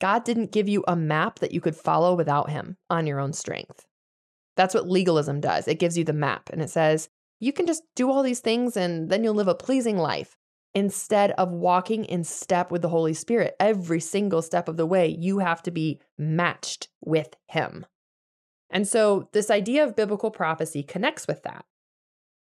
God 0.00 0.24
didn't 0.24 0.52
give 0.52 0.68
you 0.68 0.84
a 0.86 0.94
map 0.94 1.38
that 1.38 1.52
you 1.52 1.60
could 1.60 1.74
follow 1.74 2.14
without 2.14 2.50
him 2.50 2.76
on 2.90 3.06
your 3.06 3.18
own 3.18 3.32
strength. 3.32 3.86
That's 4.54 4.74
what 4.74 4.88
legalism 4.88 5.40
does. 5.40 5.66
It 5.66 5.78
gives 5.78 5.96
you 5.96 6.04
the 6.04 6.12
map 6.12 6.50
and 6.50 6.60
it 6.60 6.68
says, 6.68 7.08
you 7.38 7.52
can 7.52 7.66
just 7.66 7.82
do 7.94 8.10
all 8.10 8.22
these 8.22 8.40
things 8.40 8.76
and 8.76 9.10
then 9.10 9.22
you'll 9.22 9.34
live 9.34 9.48
a 9.48 9.54
pleasing 9.54 9.98
life 9.98 10.36
instead 10.76 11.30
of 11.32 11.50
walking 11.50 12.04
in 12.04 12.22
step 12.22 12.70
with 12.70 12.82
the 12.82 12.90
Holy 12.90 13.14
Spirit. 13.14 13.56
Every 13.58 13.98
single 13.98 14.42
step 14.42 14.68
of 14.68 14.76
the 14.76 14.84
way, 14.84 15.08
you 15.08 15.38
have 15.38 15.62
to 15.62 15.70
be 15.70 16.00
matched 16.18 16.88
with 17.00 17.34
Him. 17.48 17.86
And 18.68 18.86
so, 18.86 19.30
this 19.32 19.50
idea 19.50 19.84
of 19.84 19.96
biblical 19.96 20.30
prophecy 20.30 20.82
connects 20.82 21.26
with 21.26 21.42
that. 21.44 21.64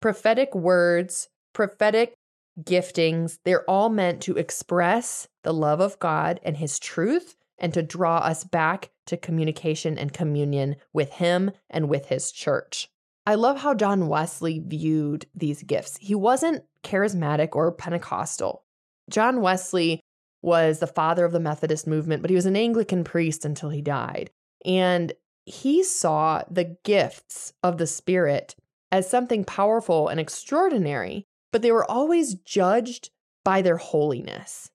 Prophetic 0.01 0.55
words, 0.55 1.29
prophetic 1.53 2.15
giftings, 2.59 3.39
they're 3.45 3.69
all 3.69 3.91
meant 3.91 4.23
to 4.23 4.39
express 4.39 5.29
the 5.45 5.53
love 5.53 5.81
of 5.81 5.99
God 5.99 6.41
and 6.43 6.57
His 6.57 6.79
truth 6.79 7.37
and 7.59 7.75
to 7.75 7.83
draw 7.83 8.17
us 8.19 8.45
back 8.45 8.93
to 9.07 9.19
communication 9.19 9.99
and 9.99 10.11
communion 10.11 10.77
with 10.95 11.11
Him 11.11 11.51
and 11.69 11.87
with 11.87 12.07
His 12.07 12.33
church. 12.33 12.89
I 13.27 13.37
love 13.37 13.59
how 13.59 13.75
John 13.75 14.09
Wesley 14.09 14.63
viewed 14.65 15.27
these 15.35 15.63
gifts. 15.63 15.97
He 16.01 16.15
wasn't 16.15 16.65
charismatic 16.83 17.51
or 17.53 17.71
Pentecostal. 17.71 18.65
John 19.09 19.41
Wesley 19.41 20.01
was 20.43 20.81
the 20.81 20.89
father 20.89 21.25
of 21.25 21.33
the 21.33 21.41
Methodist 21.41 21.87
movement, 21.87 22.23
but 22.23 22.31
he 22.31 22.35
was 22.35 22.47
an 22.47 22.57
Anglican 22.57 23.05
priest 23.05 23.45
until 23.45 23.71
he 23.71 23.81
died. 23.81 24.31
And 24.65 25.13
he 25.45 25.85
saw 25.85 26.43
the 26.51 26.77
gifts 26.85 27.53
of 27.63 27.79
the 27.79 27.87
Spirit 27.87 28.57
as 28.91 29.09
something 29.09 29.45
powerful 29.45 30.09
and 30.09 30.19
extraordinary, 30.19 31.25
but 31.53 31.63
they 31.63 31.73
were 31.73 31.89
always 31.89 32.35
judged 32.35 33.11
by 33.45 33.63
their 33.63 33.77
holiness. 33.77 34.71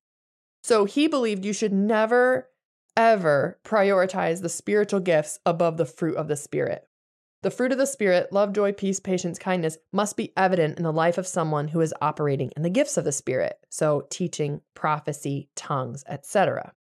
So 0.63 0.86
he 0.86 1.08
believed 1.08 1.46
you 1.46 1.54
should 1.54 1.74
never, 1.74 2.50
ever 2.96 3.60
prioritize 3.63 4.42
the 4.42 4.50
spiritual 4.50 5.00
gifts 5.00 5.39
above 5.46 5.77
the 5.77 5.86
fruit 5.86 6.18
of 6.18 6.27
the 6.27 6.36
Spirit. 6.36 6.88
The 7.44 7.51
fruit 7.51 7.72
of 7.72 7.77
the 7.77 7.86
Spirit, 7.86 8.34
love, 8.34 8.51
joy, 8.53 8.74
peace, 8.74 9.00
patience, 9.00 9.38
kindness, 9.38 9.77
must 9.94 10.17
be 10.17 10.34
evident 10.36 10.77
in 10.77 10.84
the 10.84 10.91
life 10.91 11.17
of 11.17 11.27
someone 11.27 11.67
who 11.67 11.82
is 11.82 11.94
operating 12.01 12.51
in 12.56 12.63
the 12.63 12.70
gifts 12.70 12.98
of 12.98 13.03
the 13.03 13.12
Spirit. 13.12 13.58
So, 13.70 14.08
teaching, 14.10 14.62
prophecy, 14.74 15.50
tongues, 15.56 16.03
etc. 16.08 16.74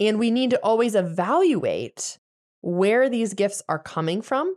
And 0.00 0.18
we 0.18 0.30
need 0.30 0.50
to 0.50 0.60
always 0.62 0.94
evaluate 0.94 2.18
where 2.62 3.10
these 3.10 3.34
gifts 3.34 3.62
are 3.68 3.78
coming 3.78 4.22
from 4.22 4.56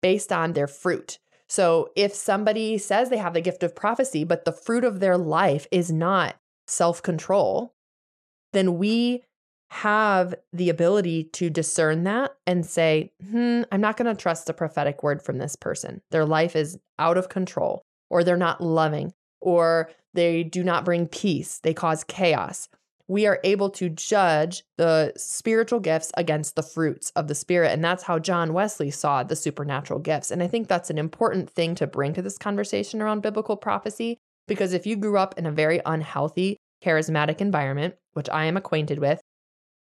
based 0.00 0.32
on 0.32 0.52
their 0.52 0.68
fruit. 0.68 1.18
So, 1.48 1.90
if 1.96 2.14
somebody 2.14 2.78
says 2.78 3.10
they 3.10 3.16
have 3.16 3.34
the 3.34 3.40
gift 3.40 3.64
of 3.64 3.74
prophecy, 3.74 4.22
but 4.22 4.44
the 4.44 4.52
fruit 4.52 4.84
of 4.84 5.00
their 5.00 5.18
life 5.18 5.66
is 5.72 5.90
not 5.90 6.36
self 6.68 7.02
control, 7.02 7.74
then 8.52 8.78
we 8.78 9.24
have 9.70 10.34
the 10.52 10.68
ability 10.68 11.24
to 11.24 11.48
discern 11.48 12.02
that 12.04 12.34
and 12.46 12.66
say, 12.66 13.12
hmm, 13.30 13.62
I'm 13.70 13.80
not 13.80 13.96
going 13.96 14.14
to 14.14 14.20
trust 14.20 14.48
a 14.48 14.52
prophetic 14.52 15.02
word 15.02 15.22
from 15.22 15.38
this 15.38 15.54
person. 15.54 16.02
Their 16.10 16.24
life 16.24 16.56
is 16.56 16.78
out 16.98 17.16
of 17.16 17.28
control, 17.28 17.82
or 18.08 18.24
they're 18.24 18.36
not 18.36 18.60
loving, 18.60 19.12
or 19.40 19.90
they 20.12 20.42
do 20.42 20.64
not 20.64 20.84
bring 20.84 21.06
peace. 21.06 21.60
They 21.62 21.72
cause 21.72 22.02
chaos. 22.02 22.68
We 23.06 23.26
are 23.26 23.40
able 23.44 23.70
to 23.70 23.88
judge 23.88 24.64
the 24.76 25.12
spiritual 25.16 25.80
gifts 25.80 26.10
against 26.16 26.56
the 26.56 26.62
fruits 26.62 27.10
of 27.16 27.28
the 27.28 27.34
Spirit. 27.34 27.72
And 27.72 27.84
that's 27.84 28.04
how 28.04 28.18
John 28.18 28.52
Wesley 28.52 28.90
saw 28.90 29.22
the 29.22 29.36
supernatural 29.36 30.00
gifts. 30.00 30.30
And 30.30 30.42
I 30.42 30.48
think 30.48 30.66
that's 30.66 30.90
an 30.90 30.98
important 30.98 31.48
thing 31.48 31.74
to 31.76 31.86
bring 31.86 32.12
to 32.14 32.22
this 32.22 32.38
conversation 32.38 33.00
around 33.00 33.22
biblical 33.22 33.56
prophecy, 33.56 34.18
because 34.48 34.72
if 34.72 34.86
you 34.86 34.96
grew 34.96 35.16
up 35.16 35.38
in 35.38 35.46
a 35.46 35.52
very 35.52 35.80
unhealthy, 35.86 36.56
charismatic 36.84 37.40
environment, 37.40 37.94
which 38.14 38.28
I 38.30 38.46
am 38.46 38.56
acquainted 38.56 38.98
with, 38.98 39.19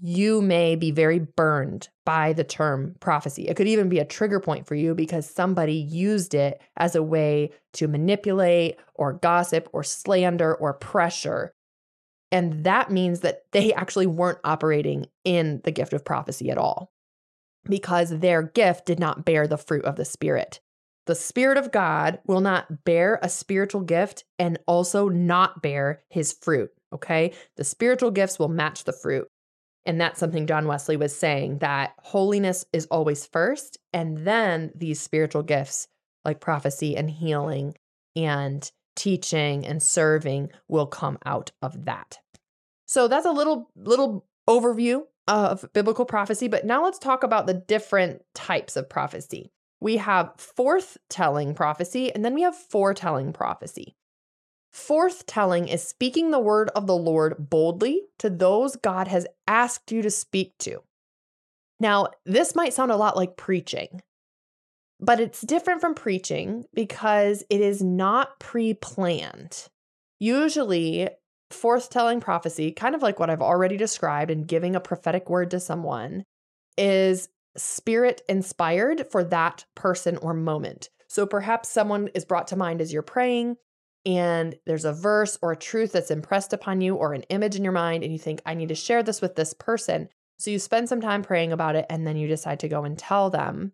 you 0.01 0.41
may 0.41 0.75
be 0.75 0.89
very 0.89 1.19
burned 1.19 1.89
by 2.05 2.33
the 2.33 2.43
term 2.43 2.95
prophecy. 2.99 3.47
It 3.47 3.55
could 3.55 3.67
even 3.67 3.87
be 3.87 3.99
a 3.99 4.05
trigger 4.05 4.39
point 4.39 4.65
for 4.65 4.73
you 4.73 4.95
because 4.95 5.29
somebody 5.29 5.75
used 5.75 6.33
it 6.33 6.59
as 6.75 6.95
a 6.95 7.03
way 7.03 7.51
to 7.73 7.87
manipulate 7.87 8.77
or 8.95 9.13
gossip 9.13 9.69
or 9.73 9.83
slander 9.83 10.55
or 10.55 10.73
pressure. 10.73 11.53
And 12.31 12.63
that 12.63 12.89
means 12.89 13.19
that 13.19 13.43
they 13.51 13.73
actually 13.73 14.07
weren't 14.07 14.39
operating 14.43 15.05
in 15.23 15.61
the 15.65 15.71
gift 15.71 15.93
of 15.93 16.03
prophecy 16.03 16.49
at 16.49 16.57
all 16.57 16.91
because 17.65 18.09
their 18.09 18.41
gift 18.41 18.87
did 18.87 18.99
not 18.99 19.23
bear 19.23 19.47
the 19.47 19.57
fruit 19.57 19.85
of 19.85 19.97
the 19.97 20.05
Spirit. 20.05 20.61
The 21.05 21.15
Spirit 21.15 21.57
of 21.57 21.71
God 21.71 22.19
will 22.25 22.41
not 22.41 22.85
bear 22.85 23.19
a 23.21 23.29
spiritual 23.29 23.81
gift 23.81 24.23
and 24.39 24.57
also 24.65 25.09
not 25.09 25.61
bear 25.61 26.01
his 26.09 26.33
fruit. 26.41 26.71
Okay. 26.93 27.33
The 27.57 27.63
spiritual 27.63 28.11
gifts 28.11 28.39
will 28.39 28.49
match 28.49 28.83
the 28.83 28.93
fruit. 28.93 29.27
And 29.85 29.99
that's 29.99 30.19
something 30.19 30.45
John 30.45 30.67
Wesley 30.67 30.97
was 30.97 31.15
saying 31.15 31.59
that 31.59 31.93
holiness 31.99 32.65
is 32.71 32.85
always 32.91 33.25
first, 33.25 33.79
and 33.93 34.25
then 34.25 34.71
these 34.75 34.99
spiritual 34.99 35.43
gifts 35.43 35.87
like 36.23 36.39
prophecy 36.39 36.95
and 36.95 37.09
healing 37.09 37.75
and 38.15 38.69
teaching 38.95 39.65
and 39.65 39.81
serving 39.81 40.49
will 40.67 40.85
come 40.85 41.17
out 41.25 41.51
of 41.61 41.85
that. 41.85 42.19
So 42.85 43.07
that's 43.07 43.25
a 43.25 43.31
little 43.31 43.71
little 43.75 44.25
overview 44.47 45.03
of 45.27 45.65
biblical 45.73 46.05
prophecy, 46.05 46.47
but 46.47 46.65
now 46.65 46.83
let's 46.83 46.99
talk 46.99 47.23
about 47.23 47.47
the 47.47 47.53
different 47.53 48.21
types 48.35 48.75
of 48.75 48.89
prophecy. 48.89 49.51
We 49.79 49.97
have 49.97 50.33
forth 50.37 50.97
telling 51.09 51.55
prophecy 51.55 52.13
and 52.13 52.23
then 52.23 52.33
we 52.33 52.41
have 52.41 52.55
foretelling 52.55 53.33
prophecy. 53.33 53.95
Forth 54.71 55.25
telling 55.25 55.67
is 55.67 55.85
speaking 55.85 56.31
the 56.31 56.39
word 56.39 56.69
of 56.75 56.87
the 56.87 56.95
Lord 56.95 57.49
boldly 57.49 58.03
to 58.19 58.29
those 58.29 58.77
God 58.77 59.07
has 59.09 59.27
asked 59.45 59.91
you 59.91 60.01
to 60.01 60.09
speak 60.09 60.57
to. 60.59 60.81
Now, 61.79 62.07
this 62.25 62.55
might 62.55 62.73
sound 62.73 62.91
a 62.91 62.95
lot 62.95 63.17
like 63.17 63.35
preaching, 63.35 64.01
but 64.99 65.19
it's 65.19 65.41
different 65.41 65.81
from 65.81 65.93
preaching 65.93 66.63
because 66.73 67.43
it 67.49 67.59
is 67.59 67.81
not 67.81 68.39
pre 68.39 68.73
planned. 68.73 69.67
Usually, 70.19 71.09
forth 71.49 71.89
telling 71.89 72.21
prophecy, 72.21 72.71
kind 72.71 72.95
of 72.95 73.01
like 73.01 73.19
what 73.19 73.29
I've 73.29 73.41
already 73.41 73.75
described 73.75 74.31
and 74.31 74.47
giving 74.47 74.75
a 74.75 74.79
prophetic 74.79 75.29
word 75.29 75.51
to 75.51 75.59
someone, 75.59 76.23
is 76.77 77.27
spirit 77.57 78.21
inspired 78.29 79.07
for 79.11 79.23
that 79.25 79.65
person 79.75 80.15
or 80.17 80.33
moment. 80.33 80.89
So 81.09 81.25
perhaps 81.25 81.67
someone 81.67 82.07
is 82.13 82.23
brought 82.23 82.47
to 82.47 82.55
mind 82.55 82.79
as 82.79 82.93
you're 82.93 83.01
praying 83.01 83.57
and 84.05 84.55
there's 84.65 84.85
a 84.85 84.93
verse 84.93 85.37
or 85.41 85.51
a 85.51 85.57
truth 85.57 85.91
that's 85.91 86.11
impressed 86.11 86.53
upon 86.53 86.81
you 86.81 86.95
or 86.95 87.13
an 87.13 87.23
image 87.23 87.55
in 87.55 87.63
your 87.63 87.73
mind, 87.73 88.03
and 88.03 88.11
you 88.11 88.19
think, 88.19 88.41
I 88.45 88.53
need 88.53 88.69
to 88.69 88.75
share 88.75 89.03
this 89.03 89.21
with 89.21 89.35
this 89.35 89.53
person. 89.53 90.09
So 90.39 90.49
you 90.49 90.59
spend 90.59 90.89
some 90.89 91.01
time 91.01 91.23
praying 91.23 91.51
about 91.51 91.75
it, 91.75 91.85
and 91.89 92.05
then 92.05 92.17
you 92.17 92.27
decide 92.27 92.59
to 92.61 92.67
go 92.67 92.83
and 92.83 92.97
tell 92.97 93.29
them. 93.29 93.73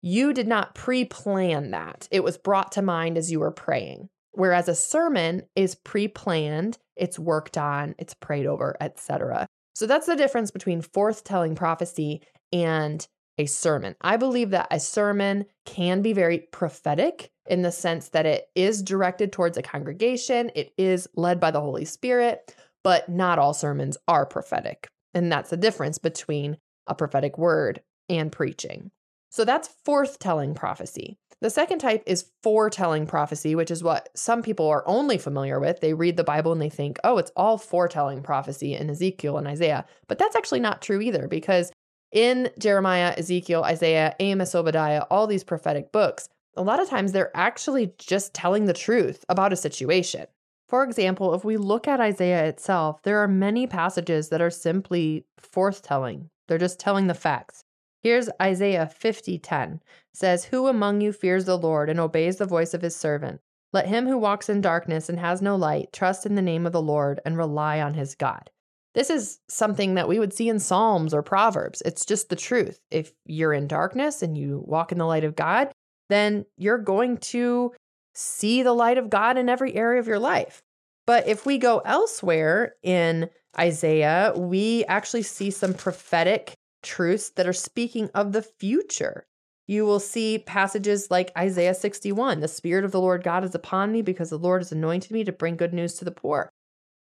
You 0.00 0.32
did 0.32 0.46
not 0.46 0.74
pre 0.74 1.04
plan 1.04 1.72
that, 1.72 2.08
it 2.10 2.24
was 2.24 2.38
brought 2.38 2.72
to 2.72 2.82
mind 2.82 3.18
as 3.18 3.30
you 3.30 3.40
were 3.40 3.50
praying. 3.50 4.08
Whereas 4.32 4.68
a 4.68 4.74
sermon 4.74 5.42
is 5.56 5.74
pre 5.74 6.08
planned, 6.08 6.78
it's 6.96 7.18
worked 7.18 7.58
on, 7.58 7.94
it's 7.98 8.14
prayed 8.14 8.46
over, 8.46 8.76
etc. 8.80 9.46
So 9.74 9.86
that's 9.86 10.06
the 10.06 10.16
difference 10.16 10.50
between 10.50 10.80
forth 10.80 11.24
telling 11.24 11.54
prophecy 11.54 12.22
and 12.52 13.06
a 13.38 13.46
sermon. 13.46 13.94
I 14.00 14.16
believe 14.16 14.50
that 14.50 14.68
a 14.70 14.80
sermon 14.80 15.46
can 15.64 16.02
be 16.02 16.12
very 16.12 16.40
prophetic 16.52 17.30
in 17.46 17.62
the 17.62 17.72
sense 17.72 18.10
that 18.10 18.26
it 18.26 18.48
is 18.54 18.82
directed 18.82 19.32
towards 19.32 19.56
a 19.56 19.62
congregation, 19.62 20.50
it 20.54 20.72
is 20.76 21.08
led 21.14 21.40
by 21.40 21.50
the 21.50 21.60
Holy 21.60 21.84
Spirit, 21.84 22.54
but 22.84 23.08
not 23.08 23.38
all 23.38 23.54
sermons 23.54 23.96
are 24.06 24.26
prophetic. 24.26 24.88
And 25.14 25.32
that's 25.32 25.50
the 25.50 25.56
difference 25.56 25.98
between 25.98 26.58
a 26.86 26.94
prophetic 26.94 27.38
word 27.38 27.80
and 28.08 28.30
preaching. 28.30 28.90
So 29.30 29.44
that's 29.44 29.70
forthtelling 29.86 30.54
prophecy. 30.54 31.18
The 31.40 31.50
second 31.50 31.78
type 31.78 32.02
is 32.06 32.30
foretelling 32.42 33.06
prophecy, 33.06 33.54
which 33.54 33.70
is 33.70 33.82
what 33.82 34.08
some 34.16 34.42
people 34.42 34.66
are 34.68 34.82
only 34.88 35.18
familiar 35.18 35.60
with. 35.60 35.80
They 35.80 35.94
read 35.94 36.16
the 36.16 36.24
Bible 36.24 36.50
and 36.50 36.60
they 36.60 36.70
think, 36.70 36.98
oh, 37.04 37.18
it's 37.18 37.30
all 37.36 37.58
foretelling 37.58 38.22
prophecy 38.22 38.74
in 38.74 38.90
Ezekiel 38.90 39.38
and 39.38 39.46
Isaiah. 39.46 39.84
But 40.08 40.18
that's 40.18 40.34
actually 40.34 40.60
not 40.60 40.82
true 40.82 41.00
either, 41.00 41.28
because 41.28 41.70
in 42.12 42.50
Jeremiah, 42.58 43.14
Ezekiel, 43.16 43.64
Isaiah, 43.64 44.14
Amos, 44.20 44.54
Obadiah, 44.54 45.04
all 45.10 45.26
these 45.26 45.44
prophetic 45.44 45.92
books, 45.92 46.28
a 46.56 46.62
lot 46.62 46.80
of 46.80 46.88
times 46.88 47.12
they're 47.12 47.36
actually 47.36 47.92
just 47.98 48.34
telling 48.34 48.64
the 48.64 48.72
truth 48.72 49.24
about 49.28 49.52
a 49.52 49.56
situation. 49.56 50.26
For 50.68 50.82
example, 50.84 51.34
if 51.34 51.44
we 51.44 51.56
look 51.56 51.88
at 51.88 52.00
Isaiah 52.00 52.46
itself, 52.46 53.02
there 53.02 53.18
are 53.18 53.28
many 53.28 53.66
passages 53.66 54.28
that 54.28 54.42
are 54.42 54.50
simply 54.50 55.24
forthtelling. 55.40 56.28
They're 56.46 56.58
just 56.58 56.80
telling 56.80 57.06
the 57.06 57.14
facts. 57.14 57.64
Here's 58.02 58.28
Isaiah 58.40 58.86
50:10 58.86 59.80
says, 60.12 60.46
"Who 60.46 60.66
among 60.66 61.00
you 61.00 61.12
fears 61.12 61.46
the 61.46 61.58
Lord 61.58 61.88
and 61.88 61.98
obeys 61.98 62.36
the 62.36 62.46
voice 62.46 62.74
of 62.74 62.82
his 62.82 62.94
servant? 62.94 63.40
Let 63.72 63.86
him 63.86 64.06
who 64.06 64.18
walks 64.18 64.48
in 64.48 64.60
darkness 64.60 65.08
and 65.08 65.18
has 65.18 65.42
no 65.42 65.56
light 65.56 65.92
trust 65.92 66.24
in 66.26 66.34
the 66.34 66.42
name 66.42 66.66
of 66.66 66.72
the 66.72 66.82
Lord 66.82 67.20
and 67.24 67.36
rely 67.36 67.80
on 67.80 67.94
his 67.94 68.14
God." 68.14 68.50
This 68.94 69.10
is 69.10 69.40
something 69.48 69.94
that 69.94 70.08
we 70.08 70.18
would 70.18 70.32
see 70.32 70.48
in 70.48 70.58
Psalms 70.58 71.14
or 71.14 71.22
Proverbs. 71.22 71.82
It's 71.84 72.04
just 72.04 72.28
the 72.28 72.36
truth. 72.36 72.80
If 72.90 73.12
you're 73.26 73.52
in 73.52 73.68
darkness 73.68 74.22
and 74.22 74.36
you 74.36 74.62
walk 74.66 74.92
in 74.92 74.98
the 74.98 75.06
light 75.06 75.24
of 75.24 75.36
God, 75.36 75.70
then 76.08 76.46
you're 76.56 76.78
going 76.78 77.18
to 77.18 77.72
see 78.14 78.62
the 78.62 78.72
light 78.72 78.98
of 78.98 79.10
God 79.10 79.36
in 79.36 79.48
every 79.48 79.74
area 79.76 80.00
of 80.00 80.08
your 80.08 80.18
life. 80.18 80.62
But 81.06 81.28
if 81.28 81.46
we 81.46 81.58
go 81.58 81.78
elsewhere 81.84 82.74
in 82.82 83.30
Isaiah, 83.58 84.32
we 84.36 84.84
actually 84.86 85.22
see 85.22 85.50
some 85.50 85.74
prophetic 85.74 86.54
truths 86.82 87.30
that 87.30 87.46
are 87.46 87.52
speaking 87.52 88.10
of 88.14 88.32
the 88.32 88.42
future. 88.42 89.26
You 89.66 89.84
will 89.84 90.00
see 90.00 90.38
passages 90.38 91.10
like 91.10 91.30
Isaiah 91.36 91.74
61 91.74 92.40
The 92.40 92.48
Spirit 92.48 92.84
of 92.84 92.92
the 92.92 93.00
Lord 93.00 93.22
God 93.22 93.44
is 93.44 93.54
upon 93.54 93.92
me 93.92 94.02
because 94.02 94.30
the 94.30 94.38
Lord 94.38 94.62
has 94.62 94.72
anointed 94.72 95.10
me 95.10 95.24
to 95.24 95.32
bring 95.32 95.56
good 95.56 95.74
news 95.74 95.94
to 95.94 96.04
the 96.04 96.10
poor. 96.10 96.50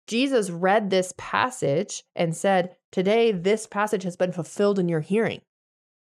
Jesus 0.06 0.50
read 0.50 0.90
this 0.90 1.12
passage 1.16 2.04
and 2.14 2.36
said, 2.36 2.76
Today, 2.92 3.32
this 3.32 3.66
passage 3.66 4.04
has 4.04 4.16
been 4.16 4.32
fulfilled 4.32 4.78
in 4.78 4.88
your 4.88 5.00
hearing. 5.00 5.40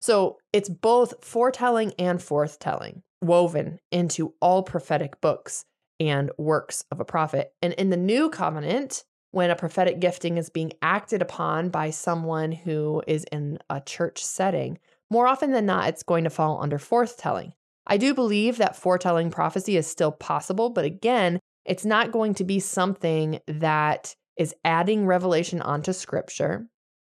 So 0.01 0.37
it's 0.53 0.69
both 0.69 1.23
foretelling 1.23 1.93
and 1.99 2.19
forthtelling 2.19 3.01
woven 3.21 3.79
into 3.91 4.33
all 4.39 4.63
prophetic 4.63 5.19
books 5.19 5.65
and 5.99 6.31
works 6.37 6.85
of 6.91 6.99
a 6.99 7.05
prophet. 7.05 7.53
And 7.61 7.73
in 7.73 7.89
the 7.89 7.97
new 7.97 8.29
covenant, 8.29 9.03
when 9.31 9.51
a 9.51 9.55
prophetic 9.55 9.99
gifting 9.99 10.37
is 10.37 10.49
being 10.49 10.71
acted 10.81 11.21
upon 11.21 11.69
by 11.69 11.89
someone 11.89 12.51
who 12.51 13.03
is 13.07 13.25
in 13.31 13.59
a 13.69 13.81
church 13.81 14.23
setting, 14.23 14.79
more 15.09 15.27
often 15.27 15.51
than 15.51 15.65
not, 15.65 15.89
it's 15.89 16.03
going 16.03 16.23
to 16.23 16.29
fall 16.29 16.61
under 16.61 16.77
forthtelling. 16.77 17.53
I 17.85 17.97
do 17.97 18.13
believe 18.13 18.57
that 18.57 18.75
foretelling 18.75 19.31
prophecy 19.31 19.75
is 19.75 19.87
still 19.87 20.11
possible, 20.11 20.69
but 20.69 20.85
again, 20.85 21.39
it's 21.65 21.85
not 21.85 22.11
going 22.11 22.33
to 22.35 22.43
be 22.43 22.59
something 22.59 23.39
that 23.47 24.15
is 24.37 24.55
adding 24.63 25.05
revelation 25.05 25.61
onto 25.61 25.93
scripture. 25.93 26.67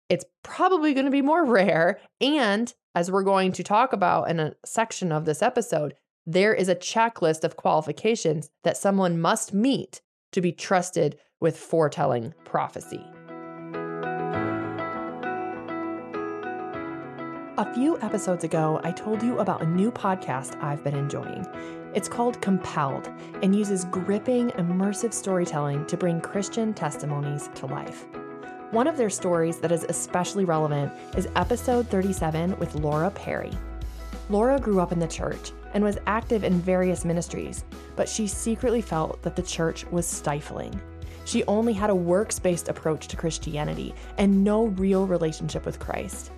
It's 0.08 0.24
probably 0.42 0.92
going 0.94 1.06
to 1.06 1.12
be 1.12 1.22
more 1.22 1.44
rare. 1.46 2.00
And 2.20 2.72
as 2.94 3.10
we're 3.10 3.22
going 3.22 3.52
to 3.52 3.62
talk 3.62 3.92
about 3.92 4.28
in 4.28 4.40
a 4.40 4.54
section 4.64 5.12
of 5.12 5.24
this 5.24 5.42
episode, 5.42 5.94
there 6.26 6.52
is 6.52 6.68
a 6.68 6.74
checklist 6.74 7.44
of 7.44 7.56
qualifications 7.56 8.50
that 8.64 8.76
someone 8.76 9.20
must 9.20 9.54
meet 9.54 10.00
to 10.32 10.40
be 10.40 10.52
trusted 10.52 11.18
with 11.40 11.56
foretelling 11.56 12.34
prophecy. 12.44 13.04
A 17.60 17.74
few 17.74 17.98
episodes 18.00 18.42
ago, 18.42 18.80
I 18.84 18.90
told 18.90 19.22
you 19.22 19.38
about 19.38 19.60
a 19.60 19.66
new 19.66 19.92
podcast 19.92 20.56
I've 20.62 20.82
been 20.82 20.96
enjoying. 20.96 21.46
It's 21.94 22.08
called 22.08 22.40
Compelled 22.40 23.10
and 23.42 23.54
uses 23.54 23.84
gripping, 23.84 24.48
immersive 24.52 25.12
storytelling 25.12 25.84
to 25.88 25.98
bring 25.98 26.22
Christian 26.22 26.72
testimonies 26.72 27.50
to 27.56 27.66
life. 27.66 28.06
One 28.70 28.86
of 28.86 28.96
their 28.96 29.10
stories 29.10 29.58
that 29.58 29.72
is 29.72 29.84
especially 29.90 30.46
relevant 30.46 30.90
is 31.18 31.28
episode 31.36 31.86
37 31.88 32.58
with 32.58 32.76
Laura 32.76 33.10
Perry. 33.10 33.52
Laura 34.30 34.58
grew 34.58 34.80
up 34.80 34.90
in 34.90 34.98
the 34.98 35.06
church 35.06 35.52
and 35.74 35.84
was 35.84 35.98
active 36.06 36.44
in 36.44 36.62
various 36.62 37.04
ministries, 37.04 37.66
but 37.94 38.08
she 38.08 38.26
secretly 38.26 38.80
felt 38.80 39.20
that 39.20 39.36
the 39.36 39.42
church 39.42 39.84
was 39.88 40.06
stifling. 40.06 40.80
She 41.26 41.44
only 41.44 41.74
had 41.74 41.90
a 41.90 41.94
works 41.94 42.38
based 42.38 42.70
approach 42.70 43.06
to 43.08 43.18
Christianity 43.18 43.94
and 44.16 44.42
no 44.42 44.68
real 44.68 45.06
relationship 45.06 45.66
with 45.66 45.78
Christ. 45.78 46.32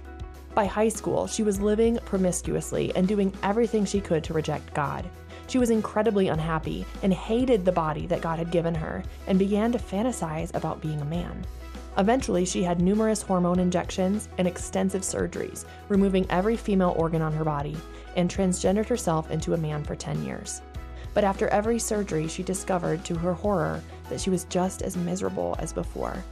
By 0.54 0.66
high 0.66 0.90
school, 0.90 1.26
she 1.26 1.42
was 1.42 1.60
living 1.60 1.98
promiscuously 2.04 2.94
and 2.94 3.08
doing 3.08 3.32
everything 3.42 3.86
she 3.86 4.00
could 4.00 4.22
to 4.24 4.34
reject 4.34 4.74
God. 4.74 5.08
She 5.46 5.58
was 5.58 5.70
incredibly 5.70 6.28
unhappy 6.28 6.84
and 7.02 7.12
hated 7.12 7.64
the 7.64 7.72
body 7.72 8.06
that 8.06 8.20
God 8.20 8.38
had 8.38 8.50
given 8.50 8.74
her 8.74 9.02
and 9.26 9.38
began 9.38 9.72
to 9.72 9.78
fantasize 9.78 10.54
about 10.54 10.82
being 10.82 11.00
a 11.00 11.06
man. 11.06 11.44
Eventually, 11.98 12.44
she 12.44 12.62
had 12.62 12.80
numerous 12.80 13.22
hormone 13.22 13.58
injections 13.58 14.28
and 14.38 14.48
extensive 14.48 15.02
surgeries, 15.02 15.64
removing 15.88 16.26
every 16.30 16.56
female 16.56 16.94
organ 16.96 17.22
on 17.22 17.32
her 17.32 17.44
body, 17.44 17.76
and 18.16 18.30
transgendered 18.30 18.88
herself 18.88 19.30
into 19.30 19.54
a 19.54 19.58
man 19.58 19.84
for 19.84 19.94
10 19.94 20.24
years. 20.24 20.62
But 21.14 21.24
after 21.24 21.48
every 21.48 21.78
surgery, 21.78 22.28
she 22.28 22.42
discovered, 22.42 23.04
to 23.04 23.14
her 23.14 23.34
horror, 23.34 23.82
that 24.08 24.20
she 24.20 24.30
was 24.30 24.44
just 24.44 24.80
as 24.80 24.96
miserable 24.96 25.56
as 25.58 25.72
before. 25.72 26.24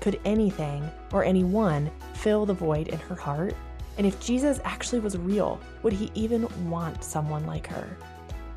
Could 0.00 0.20
anything 0.24 0.88
or 1.12 1.24
anyone 1.24 1.90
fill 2.14 2.46
the 2.46 2.54
void 2.54 2.88
in 2.88 2.98
her 3.00 3.14
heart? 3.14 3.54
And 3.96 4.06
if 4.06 4.20
Jesus 4.20 4.60
actually 4.64 5.00
was 5.00 5.18
real, 5.18 5.60
would 5.82 5.92
he 5.92 6.10
even 6.14 6.48
want 6.70 7.02
someone 7.02 7.46
like 7.46 7.66
her? 7.66 7.96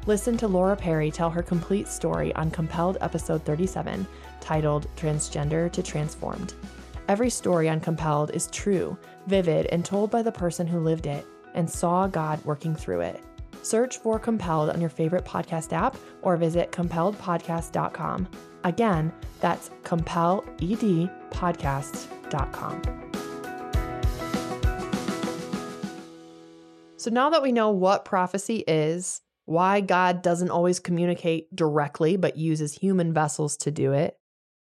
Listen 0.05 0.37
to 0.37 0.47
Laura 0.47 0.75
Perry 0.75 1.11
tell 1.11 1.29
her 1.29 1.43
complete 1.43 1.87
story 1.87 2.33
on 2.35 2.51
Compelled 2.51 2.97
episode 3.01 3.43
37, 3.43 4.05
titled 4.39 4.87
Transgender 4.95 5.71
to 5.71 5.83
Transformed. 5.83 6.53
Every 7.07 7.29
story 7.29 7.69
on 7.69 7.79
Compelled 7.79 8.31
is 8.31 8.47
true, 8.47 8.97
vivid, 9.27 9.65
and 9.67 9.83
told 9.83 10.09
by 10.09 10.21
the 10.21 10.31
person 10.31 10.65
who 10.65 10.79
lived 10.79 11.05
it 11.05 11.25
and 11.53 11.69
saw 11.69 12.07
God 12.07 12.43
working 12.45 12.75
through 12.75 13.01
it. 13.01 13.21
Search 13.61 13.99
for 13.99 14.19
Compelled 14.19 14.69
on 14.69 14.81
your 14.81 14.89
favorite 14.89 15.25
podcast 15.25 15.73
app 15.73 15.97
or 16.21 16.37
visit 16.37 16.71
compelledpodcast.com. 16.71 18.27
Again, 18.63 19.11
that's 19.39 19.69
compelledpodcast.com. 19.83 22.81
So 26.97 27.09
now 27.09 27.31
that 27.31 27.41
we 27.41 27.51
know 27.51 27.71
what 27.71 28.05
prophecy 28.05 28.63
is, 28.67 29.21
why 29.45 29.81
God 29.81 30.21
doesn't 30.21 30.51
always 30.51 30.79
communicate 30.79 31.55
directly 31.55 32.15
but 32.15 32.37
uses 32.37 32.73
human 32.73 33.11
vessels 33.11 33.57
to 33.57 33.71
do 33.71 33.93
it. 33.93 34.15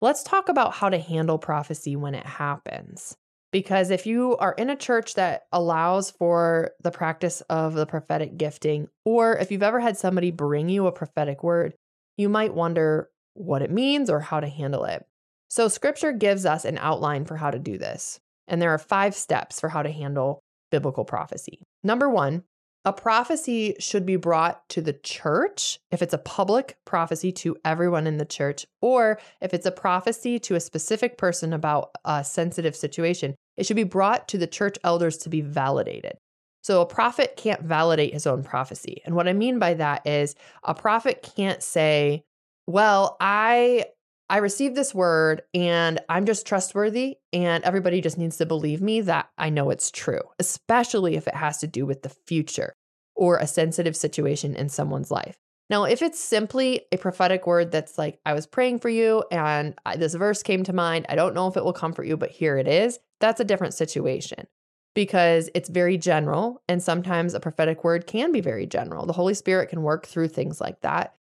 Let's 0.03 0.23
talk 0.23 0.51
about 0.51 0.75
how 0.75 0.91
to 0.91 0.99
handle 0.99 1.39
prophecy 1.39 1.97
when 1.97 2.15
it 2.15 2.27
happens. 2.27 3.17
Because 3.51 3.91
if 3.91 4.07
you 4.07 4.37
are 4.37 4.53
in 4.53 4.69
a 4.69 4.77
church 4.77 5.15
that 5.15 5.47
allows 5.53 6.11
for 6.11 6.73
the 6.83 6.91
practice 6.91 7.41
of 7.43 7.75
the 7.75 7.87
prophetic 7.87 8.37
gifting, 8.37 8.89
or 9.05 9.37
if 9.39 9.51
you've 9.51 9.63
ever 9.63 9.81
had 9.81 9.97
somebody 9.97 10.31
bring 10.31 10.69
you 10.69 10.87
a 10.87 10.93
prophetic 10.93 11.43
word, 11.43 11.75
you 12.17 12.29
might 12.29 12.55
wonder 12.55 13.09
what 13.35 13.63
it 13.63 13.71
means 13.71 14.11
or 14.11 14.21
how 14.21 14.41
to 14.41 14.49
handle 14.49 14.85
it. 14.85 15.07
So, 15.49 15.69
scripture 15.69 16.13
gives 16.13 16.45
us 16.45 16.67
an 16.67 16.77
outline 16.79 17.25
for 17.25 17.37
how 17.37 17.51
to 17.51 17.59
do 17.59 17.79
this. 17.79 18.21
And 18.49 18.61
there 18.61 18.73
are 18.75 18.79
five 18.79 19.15
steps 19.15 19.61
for 19.61 19.71
how 19.71 19.83
to 19.83 19.91
handle 19.91 20.41
biblical 20.71 21.05
prophecy. 21.05 21.63
Number 21.83 22.11
one, 22.11 22.43
a 22.85 22.93
prophecy 22.93 23.75
should 23.79 24.07
be 24.07 24.17
brought 24.17 24.67
to 24.71 24.81
the 24.81 24.93
church 24.93 25.79
if 25.91 26.01
it's 26.01 26.15
a 26.15 26.19
public 26.19 26.77
prophecy 26.85 27.33
to 27.33 27.57
everyone 27.65 28.07
in 28.07 28.19
the 28.19 28.25
church, 28.25 28.67
or 28.81 29.19
if 29.41 29.53
it's 29.53 29.67
a 29.67 29.73
prophecy 29.73 30.39
to 30.39 30.55
a 30.55 30.61
specific 30.61 31.19
person 31.19 31.53
about 31.53 31.91
a 32.05 32.25
sensitive 32.25 32.77
situation, 32.77 33.35
it 33.57 33.67
should 33.67 33.77
be 33.77 33.85
brought 33.85 34.29
to 34.29 34.39
the 34.39 34.47
church 34.47 34.79
elders 34.85 35.19
to 35.19 35.29
be 35.29 35.41
validated. 35.41 36.15
So 36.63 36.81
a 36.81 36.87
prophet 36.87 37.35
can't 37.37 37.63
validate 37.63 38.13
his 38.13 38.27
own 38.27 38.43
prophecy. 38.43 39.03
And 39.05 39.15
what 39.15 39.29
I 39.29 39.33
mean 39.33 39.59
by 39.59 39.75
that 39.75 40.07
is 40.07 40.35
a 40.65 40.75
prophet 40.75 41.29
can't 41.37 41.63
say, 41.63 42.23
"Well, 42.67 43.17
I 43.21 43.87
I 44.31 44.39
received 44.39 44.77
this 44.77 44.95
word 44.95 45.43
and 45.55 46.01
I'm 46.09 46.27
just 46.27 46.47
trustworthy 46.47 47.17
and 47.33 47.65
everybody 47.65 48.03
just 48.03 48.19
needs 48.19 48.37
to 48.39 48.47
believe 48.47 48.83
me 48.83 49.01
that 49.03 49.31
I 49.39 49.49
know 49.49 49.71
it's 49.71 49.91
true, 49.91 50.21
especially 50.39 51.17
if 51.17 51.27
it 51.27 51.35
has 51.35 51.59
to 51.59 51.67
do 51.67 51.87
with 51.87 52.03
the 52.03 52.11
future 52.11 52.75
or 53.17 53.39
a 53.39 53.47
sensitive 53.47 53.97
situation 53.97 54.55
in 54.55 54.69
someone's 54.69 55.11
life. 55.11 55.39
Now, 55.71 55.85
if 55.85 56.03
it's 56.03 56.21
simply 56.21 56.83
a 56.93 56.99
prophetic 56.99 57.47
word 57.47 57.71
that's 57.71 57.99
like, 57.99 58.21
I 58.25 58.35
was 58.35 58.47
praying 58.47 58.81
for 58.81 58.89
you 58.89 59.25
and 59.31 59.75
this 59.97 60.15
verse 60.15 60.43
came 60.43 60.63
to 60.65 60.73
mind, 60.73 61.07
I 61.09 61.15
don't 61.15 61.35
know 61.35 61.49
if 61.49 61.57
it 61.57 61.65
will 61.65 61.73
comfort 61.73 62.07
you, 62.07 62.17
but 62.17 62.31
here 62.31 62.59
it 62.59 62.69
is, 62.69 62.99
that's 63.21 63.41
a 63.41 63.45
different 63.45 63.75
situation 63.75 64.47
because 64.95 65.49
it's 65.55 65.69
very 65.69 65.97
general. 65.97 66.63
And 66.69 66.83
sometimes 66.83 67.33
a 67.33 67.41
prophetic 67.41 67.85
word 67.85 68.07
can 68.07 68.33
be 68.33 68.41
very 68.41 68.67
general. 68.67 69.07
The 69.07 69.13
Holy 69.13 69.35
Spirit 69.35 69.69
can 69.69 69.83
work 69.83 70.07
through 70.07 70.29
things 70.29 70.61
like 70.61 70.81
that. 70.81 71.15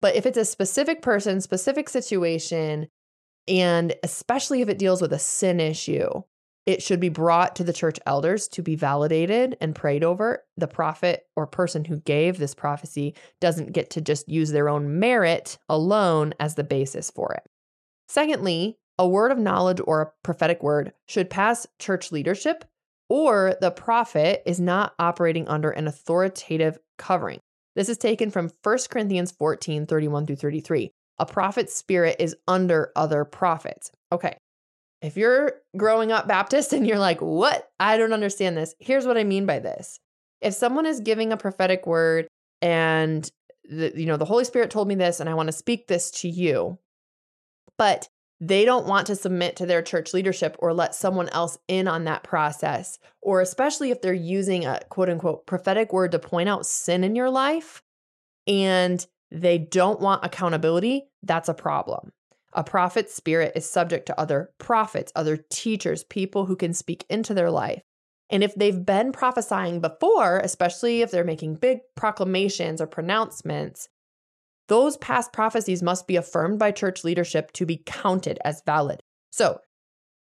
But 0.00 0.16
if 0.16 0.26
it's 0.26 0.38
a 0.38 0.44
specific 0.44 1.02
person, 1.02 1.40
specific 1.40 1.88
situation, 1.88 2.88
and 3.48 3.94
especially 4.02 4.60
if 4.60 4.68
it 4.68 4.78
deals 4.78 5.00
with 5.00 5.12
a 5.12 5.18
sin 5.18 5.60
issue, 5.60 6.22
it 6.66 6.82
should 6.82 7.00
be 7.00 7.10
brought 7.10 7.56
to 7.56 7.64
the 7.64 7.74
church 7.74 7.98
elders 8.06 8.48
to 8.48 8.62
be 8.62 8.74
validated 8.74 9.56
and 9.60 9.74
prayed 9.74 10.02
over. 10.02 10.44
The 10.56 10.66
prophet 10.66 11.26
or 11.36 11.46
person 11.46 11.84
who 11.84 12.00
gave 12.00 12.38
this 12.38 12.54
prophecy 12.54 13.14
doesn't 13.40 13.72
get 13.72 13.90
to 13.90 14.00
just 14.00 14.28
use 14.28 14.50
their 14.50 14.68
own 14.68 14.98
merit 14.98 15.58
alone 15.68 16.32
as 16.40 16.54
the 16.54 16.64
basis 16.64 17.10
for 17.10 17.34
it. 17.34 17.42
Secondly, 18.08 18.78
a 18.98 19.06
word 19.06 19.32
of 19.32 19.38
knowledge 19.38 19.80
or 19.84 20.00
a 20.00 20.12
prophetic 20.22 20.62
word 20.62 20.92
should 21.06 21.28
pass 21.28 21.66
church 21.78 22.12
leadership, 22.12 22.64
or 23.10 23.56
the 23.60 23.70
prophet 23.70 24.42
is 24.46 24.60
not 24.60 24.94
operating 24.98 25.46
under 25.48 25.70
an 25.70 25.86
authoritative 25.86 26.78
covering. 26.96 27.40
This 27.74 27.88
is 27.88 27.98
taken 27.98 28.30
from 28.30 28.50
1 28.62 28.78
Corinthians 28.90 29.32
14 29.32 29.86
31 29.86 30.26
through 30.26 30.36
33. 30.36 30.90
A 31.18 31.26
prophet's 31.26 31.74
spirit 31.74 32.16
is 32.18 32.36
under 32.48 32.90
other 32.96 33.24
prophets. 33.24 33.90
Okay. 34.12 34.36
If 35.02 35.16
you're 35.16 35.60
growing 35.76 36.12
up 36.12 36.26
Baptist 36.26 36.72
and 36.74 36.86
you're 36.86 36.98
like, 36.98 37.20
what? 37.20 37.68
I 37.78 37.96
don't 37.96 38.12
understand 38.12 38.56
this. 38.56 38.74
Here's 38.78 39.06
what 39.06 39.18
I 39.18 39.24
mean 39.24 39.46
by 39.46 39.58
this. 39.58 39.98
If 40.40 40.54
someone 40.54 40.86
is 40.86 41.00
giving 41.00 41.32
a 41.32 41.36
prophetic 41.36 41.86
word 41.86 42.26
and 42.60 43.28
the, 43.64 43.92
you 43.96 44.06
know, 44.06 44.16
the 44.16 44.24
Holy 44.24 44.44
Spirit 44.44 44.70
told 44.70 44.88
me 44.88 44.94
this 44.94 45.20
and 45.20 45.28
I 45.28 45.34
want 45.34 45.48
to 45.48 45.52
speak 45.52 45.86
this 45.86 46.10
to 46.12 46.28
you, 46.28 46.78
but 47.78 48.08
they 48.40 48.64
don't 48.64 48.86
want 48.86 49.06
to 49.06 49.16
submit 49.16 49.56
to 49.56 49.66
their 49.66 49.82
church 49.82 50.12
leadership 50.12 50.56
or 50.58 50.74
let 50.74 50.94
someone 50.94 51.28
else 51.30 51.58
in 51.68 51.88
on 51.88 52.04
that 52.04 52.24
process, 52.24 52.98
or 53.22 53.40
especially 53.40 53.90
if 53.90 54.02
they're 54.02 54.12
using 54.12 54.64
a 54.64 54.80
quote 54.88 55.08
unquote 55.08 55.46
prophetic 55.46 55.92
word 55.92 56.12
to 56.12 56.18
point 56.18 56.48
out 56.48 56.66
sin 56.66 57.04
in 57.04 57.14
your 57.14 57.30
life 57.30 57.82
and 58.46 59.06
they 59.30 59.58
don't 59.58 60.00
want 60.00 60.24
accountability, 60.24 61.04
that's 61.22 61.48
a 61.48 61.54
problem. 61.54 62.12
A 62.52 62.62
prophet's 62.62 63.14
spirit 63.14 63.52
is 63.56 63.68
subject 63.68 64.06
to 64.06 64.20
other 64.20 64.50
prophets, 64.58 65.12
other 65.16 65.36
teachers, 65.50 66.04
people 66.04 66.46
who 66.46 66.54
can 66.54 66.72
speak 66.72 67.04
into 67.08 67.34
their 67.34 67.50
life. 67.50 67.82
And 68.30 68.42
if 68.42 68.54
they've 68.54 68.84
been 68.84 69.12
prophesying 69.12 69.80
before, 69.80 70.38
especially 70.38 71.02
if 71.02 71.10
they're 71.10 71.24
making 71.24 71.56
big 71.56 71.80
proclamations 71.94 72.80
or 72.80 72.86
pronouncements, 72.86 73.88
those 74.68 74.96
past 74.96 75.32
prophecies 75.32 75.82
must 75.82 76.06
be 76.06 76.16
affirmed 76.16 76.58
by 76.58 76.70
church 76.70 77.04
leadership 77.04 77.52
to 77.52 77.66
be 77.66 77.82
counted 77.84 78.38
as 78.44 78.62
valid. 78.64 79.00
So, 79.30 79.60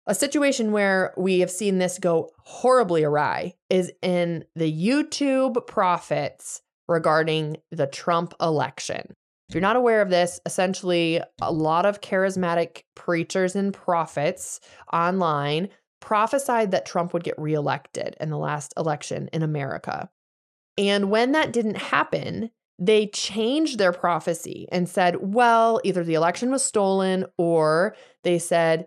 a 0.06 0.14
situation 0.14 0.72
where 0.72 1.14
we 1.16 1.40
have 1.40 1.50
seen 1.50 1.78
this 1.78 1.98
go 1.98 2.30
horribly 2.40 3.04
awry 3.04 3.54
is 3.68 3.92
in 4.02 4.44
the 4.56 4.72
YouTube 4.72 5.66
prophets 5.66 6.62
regarding 6.88 7.58
the 7.70 7.86
Trump 7.86 8.34
election. 8.40 9.14
If 9.48 9.54
you're 9.54 9.60
not 9.60 9.76
aware 9.76 10.00
of 10.00 10.10
this, 10.10 10.40
essentially, 10.46 11.20
a 11.40 11.52
lot 11.52 11.84
of 11.84 12.00
charismatic 12.00 12.82
preachers 12.94 13.56
and 13.56 13.74
prophets 13.74 14.60
online 14.92 15.68
prophesied 16.00 16.70
that 16.70 16.86
Trump 16.86 17.12
would 17.12 17.24
get 17.24 17.38
reelected 17.38 18.16
in 18.20 18.30
the 18.30 18.38
last 18.38 18.72
election 18.76 19.28
in 19.32 19.42
America. 19.42 20.08
And 20.78 21.10
when 21.10 21.32
that 21.32 21.52
didn't 21.52 21.76
happen, 21.76 22.50
they 22.80 23.06
changed 23.08 23.78
their 23.78 23.92
prophecy 23.92 24.66
and 24.72 24.88
said, 24.88 25.16
well, 25.20 25.80
either 25.84 26.02
the 26.02 26.14
election 26.14 26.50
was 26.50 26.64
stolen 26.64 27.26
or 27.36 27.94
they 28.24 28.38
said 28.38 28.86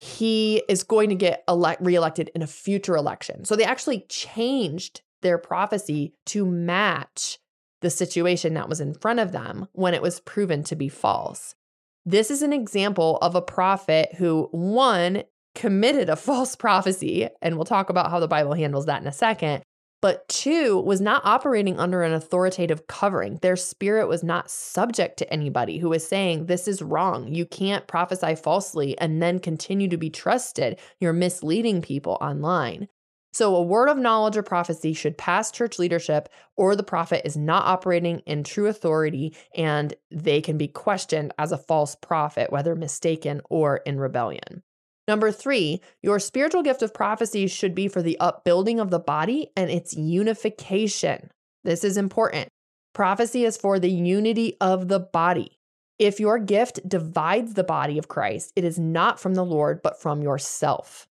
he 0.00 0.62
is 0.68 0.82
going 0.82 1.10
to 1.10 1.14
get 1.14 1.44
elect- 1.46 1.80
reelected 1.80 2.30
in 2.34 2.42
a 2.42 2.46
future 2.46 2.96
election. 2.96 3.44
So 3.44 3.54
they 3.54 3.64
actually 3.64 4.04
changed 4.08 5.02
their 5.22 5.38
prophecy 5.38 6.14
to 6.26 6.44
match 6.44 7.38
the 7.82 7.90
situation 7.90 8.54
that 8.54 8.68
was 8.68 8.80
in 8.80 8.94
front 8.94 9.20
of 9.20 9.32
them 9.32 9.68
when 9.72 9.94
it 9.94 10.02
was 10.02 10.20
proven 10.20 10.64
to 10.64 10.76
be 10.76 10.88
false. 10.88 11.54
This 12.04 12.30
is 12.30 12.42
an 12.42 12.52
example 12.52 13.18
of 13.22 13.34
a 13.34 13.42
prophet 13.42 14.14
who, 14.16 14.48
one, 14.50 15.22
committed 15.54 16.08
a 16.08 16.16
false 16.16 16.56
prophecy, 16.56 17.28
and 17.40 17.54
we'll 17.54 17.64
talk 17.64 17.90
about 17.90 18.10
how 18.10 18.18
the 18.18 18.28
Bible 18.28 18.54
handles 18.54 18.86
that 18.86 19.00
in 19.00 19.06
a 19.06 19.12
second, 19.12 19.62
but 20.00 20.26
two, 20.28 20.80
was 20.80 21.00
not 21.00 21.24
operating 21.24 21.78
under 21.78 22.02
an 22.02 22.12
authoritative 22.12 22.86
covering. 22.86 23.38
Their 23.42 23.56
spirit 23.56 24.08
was 24.08 24.22
not 24.22 24.50
subject 24.50 25.18
to 25.18 25.32
anybody 25.32 25.78
who 25.78 25.90
was 25.90 26.06
saying, 26.06 26.46
This 26.46 26.66
is 26.66 26.82
wrong. 26.82 27.34
You 27.34 27.44
can't 27.44 27.86
prophesy 27.86 28.34
falsely 28.34 28.98
and 28.98 29.22
then 29.22 29.38
continue 29.38 29.88
to 29.88 29.96
be 29.96 30.10
trusted. 30.10 30.78
You're 31.00 31.12
misleading 31.12 31.82
people 31.82 32.16
online. 32.20 32.88
So, 33.32 33.54
a 33.54 33.62
word 33.62 33.88
of 33.88 33.98
knowledge 33.98 34.36
or 34.36 34.42
prophecy 34.42 34.92
should 34.92 35.16
pass 35.16 35.52
church 35.52 35.78
leadership, 35.78 36.28
or 36.56 36.74
the 36.74 36.82
prophet 36.82 37.22
is 37.24 37.36
not 37.36 37.64
operating 37.64 38.20
in 38.20 38.42
true 38.42 38.66
authority 38.66 39.36
and 39.54 39.94
they 40.10 40.40
can 40.40 40.58
be 40.58 40.66
questioned 40.66 41.32
as 41.38 41.52
a 41.52 41.58
false 41.58 41.94
prophet, 41.94 42.50
whether 42.50 42.74
mistaken 42.74 43.40
or 43.48 43.76
in 43.78 44.00
rebellion. 44.00 44.62
Number 45.10 45.32
three, 45.32 45.80
your 46.04 46.20
spiritual 46.20 46.62
gift 46.62 46.82
of 46.82 46.94
prophecy 46.94 47.48
should 47.48 47.74
be 47.74 47.88
for 47.88 48.00
the 48.00 48.16
upbuilding 48.20 48.78
of 48.78 48.92
the 48.92 49.00
body 49.00 49.50
and 49.56 49.68
its 49.68 49.96
unification. 49.96 51.32
This 51.64 51.82
is 51.82 51.96
important. 51.96 52.48
Prophecy 52.94 53.44
is 53.44 53.56
for 53.56 53.80
the 53.80 53.90
unity 53.90 54.56
of 54.60 54.86
the 54.86 55.00
body. 55.00 55.58
If 55.98 56.20
your 56.20 56.38
gift 56.38 56.88
divides 56.88 57.54
the 57.54 57.64
body 57.64 57.98
of 57.98 58.06
Christ, 58.06 58.52
it 58.54 58.62
is 58.62 58.78
not 58.78 59.18
from 59.18 59.34
the 59.34 59.44
Lord, 59.44 59.82
but 59.82 60.00
from 60.00 60.22
yourself. 60.22 61.08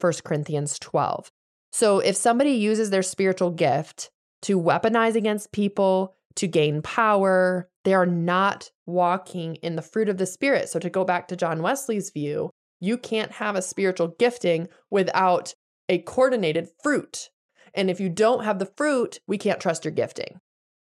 1 0.00 0.14
Corinthians 0.24 0.76
12. 0.80 1.30
So 1.70 2.00
if 2.00 2.16
somebody 2.16 2.50
uses 2.50 2.90
their 2.90 3.04
spiritual 3.04 3.52
gift 3.52 4.10
to 4.42 4.60
weaponize 4.60 5.14
against 5.14 5.52
people, 5.52 6.16
to 6.34 6.48
gain 6.48 6.82
power, 6.82 7.70
they 7.84 7.94
are 7.94 8.06
not 8.06 8.72
walking 8.86 9.54
in 9.62 9.76
the 9.76 9.82
fruit 9.82 10.08
of 10.08 10.18
the 10.18 10.26
Spirit. 10.26 10.68
So 10.68 10.80
to 10.80 10.90
go 10.90 11.04
back 11.04 11.28
to 11.28 11.36
John 11.36 11.62
Wesley's 11.62 12.10
view, 12.10 12.50
you 12.80 12.98
can't 12.98 13.32
have 13.32 13.56
a 13.56 13.62
spiritual 13.62 14.14
gifting 14.18 14.68
without 14.90 15.54
a 15.88 15.98
coordinated 15.98 16.68
fruit. 16.82 17.30
And 17.74 17.90
if 17.90 18.00
you 18.00 18.08
don't 18.08 18.44
have 18.44 18.58
the 18.58 18.70
fruit, 18.76 19.20
we 19.26 19.38
can't 19.38 19.60
trust 19.60 19.84
your 19.84 19.92
gifting. 19.92 20.40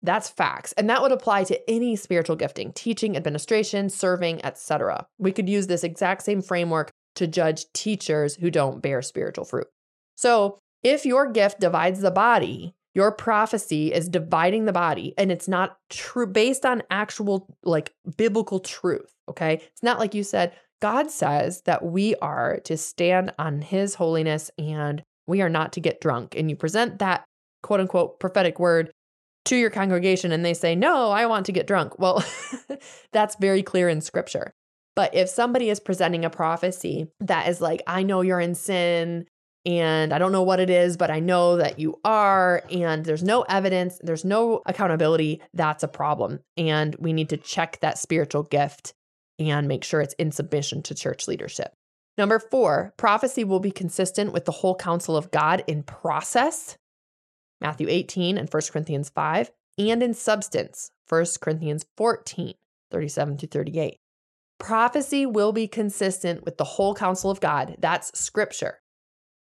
That's 0.02 0.28
facts. 0.28 0.72
And 0.72 0.88
that 0.90 1.00
would 1.00 1.12
apply 1.12 1.44
to 1.44 1.70
any 1.70 1.96
spiritual 1.96 2.36
gifting, 2.36 2.72
teaching, 2.72 3.16
administration, 3.16 3.88
serving, 3.88 4.44
etc. 4.44 5.06
We 5.18 5.32
could 5.32 5.48
use 5.48 5.66
this 5.66 5.82
exact 5.82 6.22
same 6.22 6.42
framework 6.42 6.90
to 7.16 7.26
judge 7.26 7.72
teachers 7.72 8.36
who 8.36 8.50
don't 8.50 8.82
bear 8.82 9.00
spiritual 9.00 9.46
fruit. 9.46 9.68
So, 10.16 10.58
if 10.82 11.06
your 11.06 11.32
gift 11.32 11.60
divides 11.60 12.00
the 12.00 12.10
body, 12.10 12.74
your 12.94 13.10
prophecy 13.10 13.92
is 13.92 14.08
dividing 14.08 14.66
the 14.66 14.72
body 14.72 15.14
and 15.16 15.32
it's 15.32 15.48
not 15.48 15.78
true 15.88 16.26
based 16.26 16.66
on 16.66 16.82
actual 16.90 17.46
like 17.64 17.92
biblical 18.16 18.60
truth, 18.60 19.14
okay? 19.28 19.54
It's 19.54 19.82
not 19.82 19.98
like 19.98 20.14
you 20.14 20.22
said 20.22 20.52
God 20.84 21.10
says 21.10 21.62
that 21.62 21.82
we 21.82 22.14
are 22.16 22.60
to 22.64 22.76
stand 22.76 23.32
on 23.38 23.62
his 23.62 23.94
holiness 23.94 24.50
and 24.58 25.02
we 25.26 25.40
are 25.40 25.48
not 25.48 25.72
to 25.72 25.80
get 25.80 25.98
drunk 25.98 26.34
and 26.36 26.50
you 26.50 26.56
present 26.56 26.98
that 26.98 27.24
quote 27.62 27.80
unquote 27.80 28.20
prophetic 28.20 28.60
word 28.60 28.90
to 29.46 29.56
your 29.56 29.70
congregation 29.70 30.30
and 30.30 30.44
they 30.44 30.52
say, 30.52 30.74
"No, 30.74 31.10
I 31.10 31.24
want 31.24 31.46
to 31.46 31.52
get 31.52 31.66
drunk." 31.66 31.98
Well, 31.98 32.22
that's 33.14 33.34
very 33.36 33.62
clear 33.62 33.88
in 33.88 34.02
scripture. 34.02 34.52
But 34.94 35.14
if 35.14 35.30
somebody 35.30 35.70
is 35.70 35.80
presenting 35.80 36.22
a 36.22 36.28
prophecy 36.28 37.08
that 37.18 37.48
is 37.48 37.62
like, 37.62 37.80
I 37.86 38.02
know 38.02 38.20
you're 38.20 38.38
in 38.38 38.54
sin, 38.54 39.24
and 39.64 40.12
I 40.12 40.18
don't 40.18 40.32
know 40.32 40.42
what 40.42 40.60
it 40.60 40.68
is, 40.68 40.98
but 40.98 41.10
I 41.10 41.18
know 41.18 41.56
that 41.56 41.78
you 41.78 41.98
are, 42.04 42.62
and 42.70 43.06
there's 43.06 43.22
no 43.22 43.40
evidence, 43.48 43.98
there's 44.02 44.26
no 44.26 44.60
accountability, 44.66 45.40
that's 45.54 45.82
a 45.82 45.88
problem. 45.88 46.40
And 46.58 46.94
we 46.96 47.14
need 47.14 47.30
to 47.30 47.38
check 47.38 47.80
that 47.80 47.96
spiritual 47.96 48.42
gift 48.42 48.92
and 49.38 49.68
make 49.68 49.84
sure 49.84 50.00
it's 50.00 50.14
in 50.14 50.32
submission 50.32 50.82
to 50.82 50.94
church 50.94 51.26
leadership. 51.28 51.72
Number 52.16 52.38
four, 52.38 52.94
prophecy 52.96 53.42
will 53.42 53.60
be 53.60 53.72
consistent 53.72 54.32
with 54.32 54.44
the 54.44 54.52
whole 54.52 54.76
counsel 54.76 55.16
of 55.16 55.30
God 55.30 55.64
in 55.66 55.82
process, 55.82 56.76
Matthew 57.60 57.88
18 57.88 58.38
and 58.38 58.48
1 58.48 58.62
Corinthians 58.70 59.10
5, 59.10 59.50
and 59.78 60.02
in 60.02 60.14
substance, 60.14 60.90
1 61.08 61.24
Corinthians 61.40 61.86
14, 61.96 62.54
37 62.90 63.36
to 63.38 63.46
38. 63.46 63.96
Prophecy 64.58 65.26
will 65.26 65.52
be 65.52 65.66
consistent 65.66 66.44
with 66.44 66.56
the 66.56 66.64
whole 66.64 66.94
counsel 66.94 67.30
of 67.30 67.40
God. 67.40 67.76
That's 67.80 68.16
scripture 68.18 68.80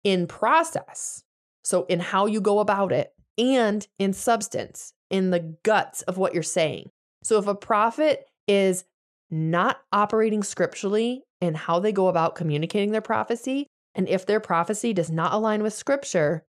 in 0.04 0.28
process, 0.28 1.24
so 1.64 1.86
in 1.86 2.00
how 2.00 2.26
you 2.26 2.40
go 2.40 2.60
about 2.60 2.92
it, 2.92 3.14
and 3.38 3.88
in 3.98 4.14
substance, 4.14 4.94
in 5.10 5.32
the 5.32 5.56
guts 5.64 6.04
of 6.04 6.18
what 6.18 6.34
you're 6.34 6.44
saying. 6.44 6.90
So 7.24 7.38
if 7.40 7.48
a 7.48 7.56
prophet 7.56 8.30
is 8.48 8.86
not 9.32 9.82
operating 9.92 10.44
scripturally 10.44 11.24
in 11.42 11.54
how 11.56 11.80
they 11.80 11.92
go 11.92 12.08
about 12.08 12.36
communicating 12.36 12.92
their 12.92 13.02
prophecy, 13.02 13.68
and 13.96 14.08
if 14.08 14.26
their 14.26 14.40
prophecy 14.40 14.94
does 14.94 15.10
not 15.10 15.34
align 15.34 15.64
with 15.64 15.74
scripture, 15.74 16.46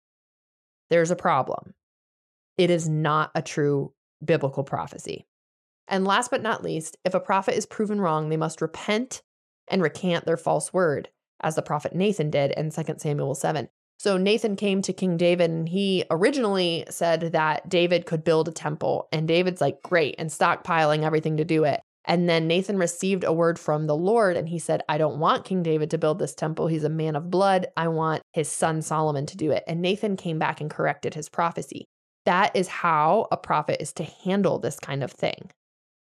there's 0.90 1.10
a 1.10 1.16
problem. 1.16 1.74
It 2.56 2.70
is 2.70 2.88
not 2.88 3.30
a 3.34 3.42
true 3.42 3.92
biblical 4.24 4.64
prophecy. 4.64 5.26
And 5.86 6.04
last 6.04 6.30
but 6.30 6.42
not 6.42 6.62
least, 6.62 6.96
if 7.04 7.14
a 7.14 7.20
prophet 7.20 7.56
is 7.56 7.66
proven 7.66 8.00
wrong, 8.00 8.28
they 8.28 8.36
must 8.36 8.60
repent 8.60 9.22
and 9.68 9.82
recant 9.82 10.26
their 10.26 10.36
false 10.36 10.72
word 10.72 11.08
as 11.40 11.54
the 11.54 11.62
prophet 11.62 11.94
Nathan 11.94 12.30
did 12.30 12.50
in 12.52 12.70
2 12.70 12.82
Samuel 12.98 13.34
7. 13.34 13.68
So 13.98 14.16
Nathan 14.16 14.54
came 14.54 14.82
to 14.82 14.92
King 14.92 15.16
David 15.16 15.50
and 15.50 15.68
he 15.68 16.04
originally 16.10 16.84
said 16.88 17.32
that 17.32 17.68
David 17.68 18.06
could 18.06 18.22
build 18.22 18.48
a 18.48 18.52
temple. 18.52 19.08
And 19.12 19.26
David's 19.26 19.60
like, 19.60 19.82
great, 19.82 20.14
and 20.18 20.30
stockpiling 20.30 21.02
everything 21.02 21.38
to 21.38 21.44
do 21.44 21.64
it. 21.64 21.80
And 22.08 22.26
then 22.26 22.48
Nathan 22.48 22.78
received 22.78 23.22
a 23.22 23.34
word 23.34 23.58
from 23.58 23.86
the 23.86 23.96
Lord 23.96 24.38
and 24.38 24.48
he 24.48 24.58
said, 24.58 24.82
I 24.88 24.96
don't 24.96 25.18
want 25.18 25.44
King 25.44 25.62
David 25.62 25.90
to 25.90 25.98
build 25.98 26.18
this 26.18 26.34
temple. 26.34 26.66
He's 26.66 26.82
a 26.82 26.88
man 26.88 27.14
of 27.14 27.30
blood. 27.30 27.66
I 27.76 27.88
want 27.88 28.22
his 28.32 28.50
son 28.50 28.80
Solomon 28.80 29.26
to 29.26 29.36
do 29.36 29.50
it. 29.50 29.62
And 29.68 29.82
Nathan 29.82 30.16
came 30.16 30.38
back 30.38 30.62
and 30.62 30.70
corrected 30.70 31.12
his 31.12 31.28
prophecy. 31.28 31.84
That 32.24 32.56
is 32.56 32.66
how 32.66 33.28
a 33.30 33.36
prophet 33.36 33.82
is 33.82 33.92
to 33.94 34.04
handle 34.04 34.58
this 34.58 34.80
kind 34.80 35.04
of 35.04 35.12
thing. 35.12 35.50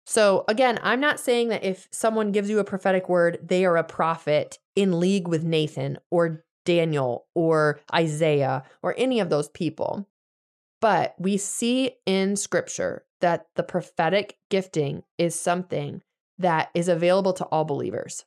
So, 0.05 0.45
again, 0.47 0.79
I'm 0.83 1.01
not 1.01 1.19
saying 1.19 1.49
that 1.49 1.63
if 1.63 1.87
someone 1.91 2.31
gives 2.31 2.49
you 2.49 2.59
a 2.59 2.63
prophetic 2.63 3.09
word, 3.09 3.39
they 3.43 3.65
are 3.65 3.75
a 3.75 3.83
prophet 3.83 4.59
in 4.75 4.99
league 4.99 5.27
with 5.27 5.43
Nathan 5.43 5.97
or 6.11 6.45
Daniel 6.63 7.25
or 7.33 7.79
Isaiah 7.93 8.63
or 8.83 8.93
any 8.97 9.19
of 9.19 9.29
those 9.29 9.49
people. 9.49 10.07
But 10.79 11.15
we 11.17 11.37
see 11.37 11.93
in 12.05 12.35
scripture 12.35 13.03
that 13.21 13.45
the 13.55 13.63
prophetic 13.63 14.37
gifting 14.49 15.03
is 15.17 15.39
something 15.39 16.01
that 16.37 16.69
is 16.73 16.87
available 16.87 17.33
to 17.33 17.45
all 17.45 17.65
believers. 17.65 18.25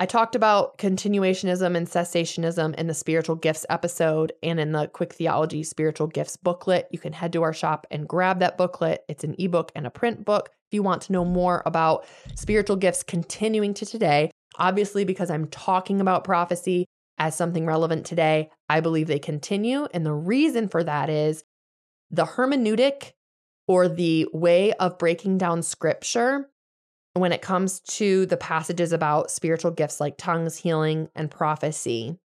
I 0.00 0.06
talked 0.06 0.36
about 0.36 0.78
continuationism 0.78 1.76
and 1.76 1.86
cessationism 1.86 2.76
in 2.76 2.86
the 2.86 2.94
spiritual 2.94 3.34
gifts 3.34 3.66
episode 3.68 4.32
and 4.44 4.60
in 4.60 4.70
the 4.70 4.86
Quick 4.86 5.12
Theology 5.12 5.64
Spiritual 5.64 6.06
Gifts 6.06 6.36
booklet. 6.36 6.86
You 6.92 7.00
can 7.00 7.12
head 7.12 7.32
to 7.32 7.42
our 7.42 7.52
shop 7.52 7.84
and 7.90 8.06
grab 8.06 8.38
that 8.38 8.56
booklet. 8.56 9.04
It's 9.08 9.24
an 9.24 9.34
ebook 9.40 9.72
and 9.74 9.88
a 9.88 9.90
print 9.90 10.24
book. 10.24 10.50
If 10.70 10.74
you 10.74 10.84
want 10.84 11.02
to 11.02 11.12
know 11.12 11.24
more 11.24 11.64
about 11.66 12.06
spiritual 12.36 12.76
gifts 12.76 13.02
continuing 13.02 13.74
to 13.74 13.86
today, 13.86 14.30
obviously, 14.56 15.04
because 15.04 15.30
I'm 15.30 15.48
talking 15.48 16.00
about 16.00 16.22
prophecy 16.22 16.86
as 17.18 17.34
something 17.34 17.66
relevant 17.66 18.06
today, 18.06 18.50
I 18.68 18.78
believe 18.78 19.08
they 19.08 19.18
continue. 19.18 19.88
And 19.92 20.06
the 20.06 20.14
reason 20.14 20.68
for 20.68 20.84
that 20.84 21.10
is 21.10 21.42
the 22.12 22.24
hermeneutic 22.24 23.14
or 23.68 23.86
the 23.86 24.26
way 24.32 24.72
of 24.72 24.98
breaking 24.98 25.38
down 25.38 25.62
scripture 25.62 26.48
when 27.12 27.32
it 27.32 27.42
comes 27.42 27.80
to 27.80 28.26
the 28.26 28.36
passages 28.36 28.92
about 28.92 29.30
spiritual 29.30 29.70
gifts 29.70 30.00
like 30.00 30.16
tongues, 30.16 30.56
healing, 30.56 31.08
and 31.14 31.30
prophecy 31.30 32.18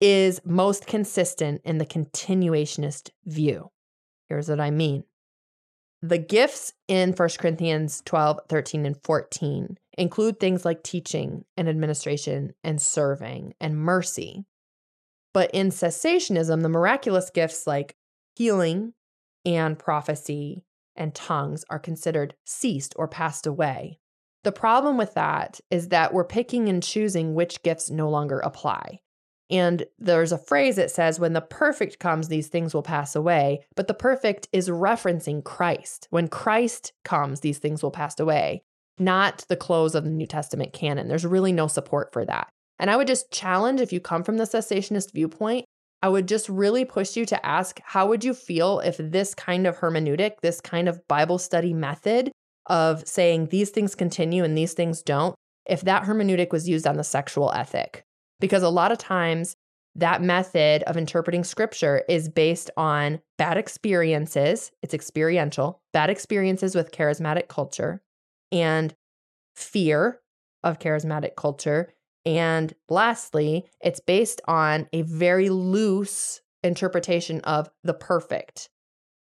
is 0.00 0.40
most 0.44 0.86
consistent 0.86 1.60
in 1.64 1.78
the 1.78 1.86
continuationist 1.86 3.10
view. 3.24 3.70
Here's 4.28 4.48
what 4.48 4.60
I 4.60 4.70
mean. 4.70 5.04
The 6.00 6.18
gifts 6.18 6.72
in 6.88 7.12
1 7.12 7.28
Corinthians 7.38 8.02
12, 8.04 8.40
13, 8.48 8.86
and 8.86 8.96
14 9.04 9.78
include 9.96 10.40
things 10.40 10.64
like 10.64 10.82
teaching 10.82 11.44
and 11.56 11.68
administration 11.68 12.54
and 12.64 12.82
serving 12.82 13.54
and 13.60 13.76
mercy. 13.76 14.44
But 15.32 15.52
in 15.52 15.68
cessationism, 15.68 16.62
the 16.62 16.68
miraculous 16.68 17.30
gifts 17.30 17.66
like 17.66 17.94
healing 18.34 18.94
and 19.44 19.78
prophecy 19.78 20.64
and 20.96 21.14
tongues 21.14 21.64
are 21.70 21.78
considered 21.78 22.34
ceased 22.44 22.92
or 22.96 23.08
passed 23.08 23.46
away. 23.46 23.98
The 24.44 24.52
problem 24.52 24.96
with 24.96 25.14
that 25.14 25.60
is 25.70 25.88
that 25.88 26.12
we're 26.12 26.24
picking 26.24 26.68
and 26.68 26.82
choosing 26.82 27.34
which 27.34 27.62
gifts 27.62 27.90
no 27.90 28.10
longer 28.10 28.40
apply. 28.40 29.00
And 29.50 29.84
there's 29.98 30.32
a 30.32 30.38
phrase 30.38 30.76
that 30.76 30.90
says, 30.90 31.20
when 31.20 31.34
the 31.34 31.40
perfect 31.40 31.98
comes, 31.98 32.28
these 32.28 32.48
things 32.48 32.72
will 32.72 32.82
pass 32.82 33.14
away. 33.14 33.66
But 33.76 33.86
the 33.86 33.94
perfect 33.94 34.48
is 34.52 34.68
referencing 34.68 35.44
Christ. 35.44 36.08
When 36.10 36.28
Christ 36.28 36.92
comes, 37.04 37.40
these 37.40 37.58
things 37.58 37.82
will 37.82 37.90
pass 37.90 38.18
away, 38.18 38.62
not 38.98 39.44
the 39.48 39.56
close 39.56 39.94
of 39.94 40.04
the 40.04 40.10
New 40.10 40.26
Testament 40.26 40.72
canon. 40.72 41.08
There's 41.08 41.26
really 41.26 41.52
no 41.52 41.66
support 41.66 42.12
for 42.12 42.24
that. 42.24 42.48
And 42.78 42.90
I 42.90 42.96
would 42.96 43.06
just 43.06 43.30
challenge 43.30 43.80
if 43.80 43.92
you 43.92 44.00
come 44.00 44.24
from 44.24 44.38
the 44.38 44.44
cessationist 44.44 45.12
viewpoint, 45.12 45.66
I 46.02 46.08
would 46.08 46.26
just 46.26 46.48
really 46.48 46.84
push 46.84 47.16
you 47.16 47.24
to 47.26 47.46
ask 47.46 47.80
how 47.84 48.08
would 48.08 48.24
you 48.24 48.34
feel 48.34 48.80
if 48.80 48.96
this 48.98 49.34
kind 49.34 49.66
of 49.66 49.78
hermeneutic, 49.78 50.40
this 50.42 50.60
kind 50.60 50.88
of 50.88 51.06
Bible 51.06 51.38
study 51.38 51.72
method 51.72 52.32
of 52.66 53.06
saying 53.06 53.46
these 53.46 53.70
things 53.70 53.94
continue 53.94 54.42
and 54.42 54.58
these 54.58 54.74
things 54.74 55.02
don't, 55.02 55.34
if 55.66 55.82
that 55.82 56.02
hermeneutic 56.02 56.50
was 56.50 56.68
used 56.68 56.86
on 56.86 56.96
the 56.96 57.04
sexual 57.04 57.52
ethic? 57.52 58.02
Because 58.40 58.64
a 58.64 58.68
lot 58.68 58.90
of 58.90 58.98
times, 58.98 59.54
that 59.94 60.22
method 60.22 60.82
of 60.84 60.96
interpreting 60.96 61.44
scripture 61.44 62.02
is 62.08 62.28
based 62.28 62.70
on 62.76 63.20
bad 63.36 63.58
experiences, 63.58 64.72
it's 64.82 64.94
experiential, 64.94 65.82
bad 65.92 66.08
experiences 66.08 66.74
with 66.74 66.92
charismatic 66.92 67.48
culture, 67.48 68.00
and 68.50 68.94
fear 69.54 70.20
of 70.64 70.78
charismatic 70.78 71.36
culture, 71.36 71.92
and 72.24 72.72
lastly, 72.88 73.66
it's 73.80 74.00
based 74.00 74.40
on 74.46 74.88
a 74.92 75.02
very 75.02 75.48
loose 75.48 76.40
interpretation 76.62 77.40
of 77.40 77.68
the 77.82 77.94
perfect. 77.94 78.68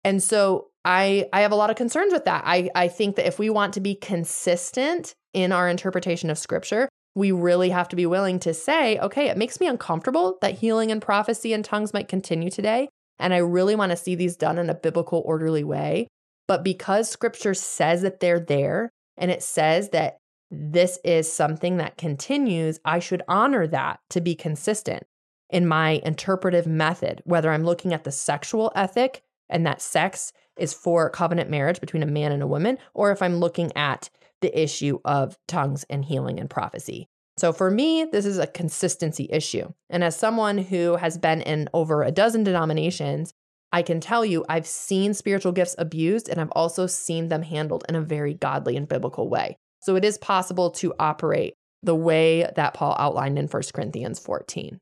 And 0.03 0.21
so 0.21 0.67
I 0.83 1.27
I 1.33 1.41
have 1.41 1.51
a 1.51 1.55
lot 1.55 1.71
of 1.71 1.75
concerns 1.75 2.13
with 2.13 2.25
that. 2.25 2.43
I 2.45 2.69
I 2.75 2.87
think 2.87 3.15
that 3.15 3.27
if 3.27 3.39
we 3.39 3.49
want 3.49 3.73
to 3.73 3.79
be 3.79 3.95
consistent 3.95 5.15
in 5.33 5.51
our 5.51 5.67
interpretation 5.67 6.29
of 6.29 6.37
scripture, 6.37 6.87
we 7.15 7.31
really 7.31 7.69
have 7.69 7.89
to 7.89 7.95
be 7.95 8.05
willing 8.05 8.39
to 8.39 8.53
say, 8.53 8.99
okay, 8.99 9.29
it 9.29 9.37
makes 9.37 9.59
me 9.59 9.67
uncomfortable 9.67 10.37
that 10.41 10.59
healing 10.59 10.91
and 10.91 11.01
prophecy 11.01 11.53
and 11.53 11.65
tongues 11.65 11.93
might 11.93 12.07
continue 12.07 12.51
today, 12.51 12.87
and 13.19 13.33
I 13.33 13.37
really 13.37 13.75
want 13.75 13.91
to 13.91 13.97
see 13.97 14.13
these 14.15 14.35
done 14.35 14.59
in 14.59 14.69
a 14.69 14.75
biblical 14.75 15.23
orderly 15.25 15.63
way. 15.63 16.07
But 16.47 16.63
because 16.63 17.09
scripture 17.09 17.55
says 17.55 18.03
that 18.03 18.19
they're 18.19 18.39
there 18.39 18.91
and 19.17 19.31
it 19.31 19.41
says 19.41 19.89
that 19.89 20.17
this 20.51 20.99
is 21.03 21.31
something 21.31 21.77
that 21.77 21.97
continues, 21.97 22.79
I 22.85 22.99
should 22.99 23.23
honor 23.27 23.67
that 23.67 23.99
to 24.11 24.21
be 24.21 24.35
consistent 24.35 25.03
in 25.49 25.67
my 25.67 26.01
interpretive 26.03 26.67
method, 26.67 27.21
whether 27.25 27.51
I'm 27.51 27.63
looking 27.63 27.93
at 27.93 28.03
the 28.03 28.11
sexual 28.11 28.71
ethic 28.75 29.23
and 29.49 29.65
that 29.65 29.81
sex 29.81 30.33
is 30.57 30.73
for 30.73 31.09
covenant 31.09 31.49
marriage 31.49 31.81
between 31.81 32.03
a 32.03 32.07
man 32.07 32.31
and 32.31 32.41
a 32.41 32.47
woman, 32.47 32.77
or 32.93 33.11
if 33.11 33.21
I'm 33.21 33.37
looking 33.37 33.75
at 33.75 34.09
the 34.41 34.59
issue 34.59 34.99
of 35.05 35.37
tongues 35.47 35.85
and 35.89 36.05
healing 36.05 36.39
and 36.39 36.49
prophecy. 36.49 37.09
So 37.37 37.51
for 37.51 37.69
me, 37.69 38.05
this 38.09 38.25
is 38.25 38.37
a 38.37 38.47
consistency 38.47 39.27
issue. 39.29 39.73
And 39.89 40.03
as 40.03 40.15
someone 40.15 40.57
who 40.57 40.95
has 40.95 41.17
been 41.17 41.41
in 41.41 41.69
over 41.73 42.03
a 42.03 42.11
dozen 42.11 42.43
denominations, 42.43 43.33
I 43.73 43.81
can 43.81 43.99
tell 43.99 44.23
you 44.23 44.45
I've 44.47 44.67
seen 44.67 45.13
spiritual 45.13 45.51
gifts 45.51 45.75
abused 45.77 46.29
and 46.29 46.39
I've 46.39 46.51
also 46.51 46.87
seen 46.87 47.27
them 47.27 47.41
handled 47.41 47.83
in 47.89 47.95
a 47.95 48.01
very 48.01 48.33
godly 48.33 48.77
and 48.77 48.87
biblical 48.87 49.27
way. 49.27 49.57
So 49.85 49.95
it 49.95 50.03
is 50.03 50.17
possible 50.17 50.71
to 50.71 50.95
operate 50.97 51.53
the 51.83 51.93
way 51.93 52.49
that 52.55 52.73
Paul 52.73 52.95
outlined 52.97 53.37
in 53.37 53.45
1 53.45 53.63
Corinthians 53.71 54.17
14. 54.17 54.79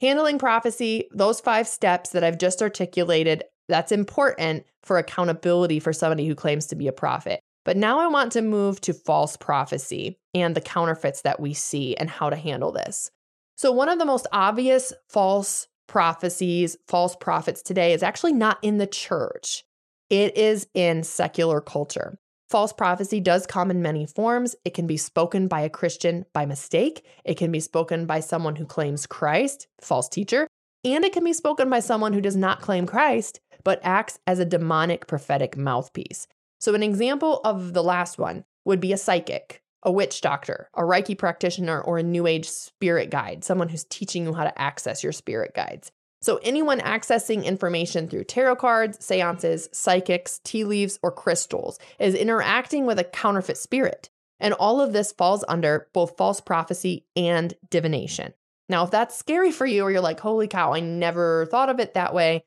Handling 0.00 0.38
prophecy, 0.38 1.08
those 1.12 1.40
five 1.40 1.66
steps 1.66 2.10
that 2.10 2.22
I've 2.22 2.38
just 2.38 2.62
articulated, 2.62 3.42
that's 3.68 3.90
important 3.90 4.66
for 4.84 4.98
accountability 4.98 5.80
for 5.80 5.92
somebody 5.92 6.28
who 6.28 6.36
claims 6.36 6.66
to 6.66 6.76
be 6.76 6.86
a 6.86 6.92
prophet. 6.92 7.40
But 7.64 7.76
now 7.76 7.98
I 7.98 8.06
want 8.06 8.30
to 8.32 8.42
move 8.42 8.80
to 8.82 8.94
false 8.94 9.36
prophecy 9.36 10.16
and 10.32 10.54
the 10.54 10.60
counterfeits 10.60 11.22
that 11.22 11.40
we 11.40 11.52
see 11.52 11.96
and 11.96 12.08
how 12.08 12.30
to 12.30 12.36
handle 12.36 12.70
this. 12.70 13.10
So, 13.56 13.72
one 13.72 13.88
of 13.88 13.98
the 13.98 14.04
most 14.04 14.28
obvious 14.30 14.92
false 15.08 15.66
prophecies, 15.88 16.76
false 16.86 17.16
prophets 17.16 17.62
today 17.62 17.94
is 17.94 18.04
actually 18.04 18.32
not 18.32 18.58
in 18.62 18.78
the 18.78 18.86
church, 18.86 19.64
it 20.08 20.36
is 20.36 20.68
in 20.72 21.02
secular 21.02 21.60
culture. 21.60 22.18
False 22.52 22.74
prophecy 22.74 23.18
does 23.18 23.46
come 23.46 23.70
in 23.70 23.80
many 23.80 24.04
forms. 24.04 24.54
It 24.62 24.74
can 24.74 24.86
be 24.86 24.98
spoken 24.98 25.48
by 25.48 25.62
a 25.62 25.70
Christian 25.70 26.26
by 26.34 26.44
mistake, 26.44 27.02
it 27.24 27.38
can 27.38 27.50
be 27.50 27.60
spoken 27.60 28.04
by 28.04 28.20
someone 28.20 28.56
who 28.56 28.66
claims 28.66 29.06
Christ, 29.06 29.68
false 29.80 30.06
teacher, 30.06 30.46
and 30.84 31.02
it 31.02 31.14
can 31.14 31.24
be 31.24 31.32
spoken 31.32 31.70
by 31.70 31.80
someone 31.80 32.12
who 32.12 32.20
does 32.20 32.36
not 32.36 32.60
claim 32.60 32.84
Christ, 32.84 33.40
but 33.64 33.80
acts 33.82 34.18
as 34.26 34.38
a 34.38 34.44
demonic 34.44 35.06
prophetic 35.06 35.56
mouthpiece. 35.56 36.28
So, 36.60 36.74
an 36.74 36.82
example 36.82 37.40
of 37.42 37.72
the 37.72 37.82
last 37.82 38.18
one 38.18 38.44
would 38.66 38.80
be 38.80 38.92
a 38.92 38.98
psychic, 38.98 39.62
a 39.82 39.90
witch 39.90 40.20
doctor, 40.20 40.68
a 40.74 40.82
Reiki 40.82 41.16
practitioner, 41.16 41.80
or 41.80 41.96
a 41.96 42.02
New 42.02 42.26
Age 42.26 42.50
spirit 42.50 43.08
guide, 43.08 43.44
someone 43.44 43.70
who's 43.70 43.84
teaching 43.84 44.24
you 44.24 44.34
how 44.34 44.44
to 44.44 44.60
access 44.60 45.02
your 45.02 45.12
spirit 45.12 45.54
guides. 45.54 45.90
So, 46.22 46.38
anyone 46.44 46.78
accessing 46.78 47.44
information 47.44 48.08
through 48.08 48.24
tarot 48.24 48.56
cards, 48.56 49.04
seances, 49.04 49.68
psychics, 49.72 50.40
tea 50.44 50.62
leaves, 50.62 51.00
or 51.02 51.10
crystals 51.10 51.80
is 51.98 52.14
interacting 52.14 52.86
with 52.86 53.00
a 53.00 53.04
counterfeit 53.04 53.58
spirit. 53.58 54.08
And 54.38 54.54
all 54.54 54.80
of 54.80 54.92
this 54.92 55.10
falls 55.10 55.44
under 55.48 55.88
both 55.92 56.16
false 56.16 56.40
prophecy 56.40 57.06
and 57.16 57.52
divination. 57.70 58.34
Now, 58.68 58.84
if 58.84 58.92
that's 58.92 59.18
scary 59.18 59.50
for 59.50 59.66
you, 59.66 59.82
or 59.82 59.90
you're 59.90 60.00
like, 60.00 60.20
holy 60.20 60.46
cow, 60.46 60.72
I 60.72 60.80
never 60.80 61.46
thought 61.46 61.68
of 61.68 61.80
it 61.80 61.94
that 61.94 62.14
way, 62.14 62.44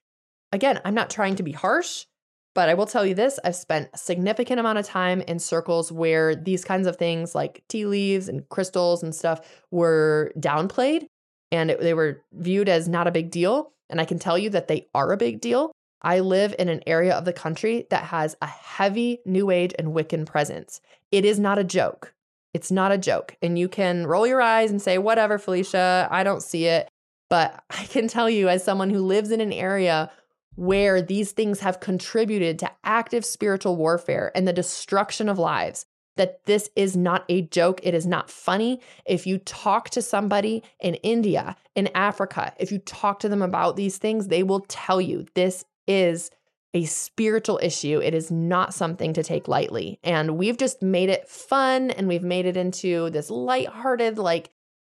again, 0.53 0.79
I'm 0.85 0.95
not 0.95 1.09
trying 1.09 1.35
to 1.35 1.43
be 1.43 1.51
harsh, 1.51 2.05
but 2.53 2.69
I 2.69 2.75
will 2.75 2.85
tell 2.85 3.05
you 3.05 3.13
this 3.13 3.39
I've 3.43 3.57
spent 3.57 3.89
a 3.93 3.97
significant 3.97 4.61
amount 4.61 4.77
of 4.77 4.85
time 4.85 5.19
in 5.19 5.37
circles 5.37 5.91
where 5.91 6.33
these 6.33 6.63
kinds 6.63 6.87
of 6.87 6.95
things 6.95 7.35
like 7.35 7.61
tea 7.67 7.85
leaves 7.85 8.29
and 8.29 8.47
crystals 8.47 9.03
and 9.03 9.13
stuff 9.13 9.41
were 9.69 10.31
downplayed 10.39 11.07
and 11.51 11.71
it, 11.71 11.79
they 11.79 11.93
were 11.93 12.21
viewed 12.33 12.69
as 12.69 12.87
not 12.87 13.07
a 13.07 13.11
big 13.11 13.31
deal. 13.31 13.71
And 13.89 14.01
I 14.01 14.05
can 14.05 14.19
tell 14.19 14.37
you 14.37 14.49
that 14.51 14.67
they 14.67 14.87
are 14.95 15.11
a 15.11 15.17
big 15.17 15.41
deal. 15.41 15.71
I 16.01 16.19
live 16.19 16.55
in 16.57 16.69
an 16.69 16.81
area 16.85 17.13
of 17.13 17.25
the 17.25 17.33
country 17.33 17.87
that 17.89 18.05
has 18.05 18.35
a 18.41 18.47
heavy 18.47 19.19
New 19.25 19.49
Age 19.49 19.73
and 19.77 19.89
Wiccan 19.89 20.25
presence. 20.25 20.81
It 21.11 21.25
is 21.25 21.39
not 21.39 21.57
a 21.57 21.63
joke. 21.63 22.13
It's 22.53 22.71
not 22.71 22.91
a 22.91 22.97
joke. 22.97 23.35
And 23.41 23.59
you 23.59 23.67
can 23.67 24.07
roll 24.07 24.25
your 24.25 24.41
eyes 24.41 24.71
and 24.71 24.81
say, 24.81 24.97
whatever, 24.97 25.37
Phylicia, 25.37 26.07
I 26.11 26.23
don't 26.23 26.43
see 26.43 26.65
it. 26.65 26.87
But 27.29 27.63
I 27.69 27.85
can 27.85 28.07
tell 28.07 28.29
you, 28.29 28.49
as 28.49 28.63
someone 28.63 28.89
who 28.89 28.99
lives 28.99 29.31
in 29.31 29.41
an 29.41 29.53
area 29.53 30.11
where 30.55 31.01
these 31.01 31.33
things 31.33 31.59
have 31.59 31.81
contributed 31.81 32.59
to 32.59 32.71
active 32.83 33.25
spiritual 33.25 33.75
warfare 33.75 34.31
and 34.35 34.47
the 34.47 34.53
destruction 34.53 35.27
of 35.27 35.37
lives, 35.37 35.85
that 36.17 36.45
this 36.45 36.69
is 36.75 36.95
not 36.95 37.25
a 37.29 37.41
joke. 37.43 37.79
It 37.83 37.93
is 37.93 38.05
not 38.05 38.29
funny. 38.29 38.81
If 39.05 39.27
you 39.27 39.37
talk 39.39 39.89
to 39.91 40.01
somebody 40.01 40.63
in 40.79 40.95
India, 40.95 41.55
in 41.75 41.89
Africa, 41.95 42.53
if 42.59 42.71
you 42.71 42.79
talk 42.79 43.19
to 43.19 43.29
them 43.29 43.41
about 43.41 43.75
these 43.75 43.97
things, 43.97 44.27
they 44.27 44.43
will 44.43 44.61
tell 44.67 45.01
you 45.01 45.25
this 45.33 45.65
is 45.87 46.31
a 46.73 46.85
spiritual 46.85 47.59
issue. 47.63 48.01
It 48.03 48.13
is 48.13 48.29
not 48.29 48.73
something 48.73 49.13
to 49.13 49.23
take 49.23 49.47
lightly. 49.47 49.97
And 50.03 50.37
we've 50.37 50.57
just 50.57 50.81
made 50.81 51.09
it 51.09 51.27
fun 51.29 51.89
and 51.89 52.07
we've 52.07 52.23
made 52.23 52.45
it 52.45 52.57
into 52.57 53.09
this 53.11 53.29
lighthearted, 53.29 54.17
like 54.17 54.51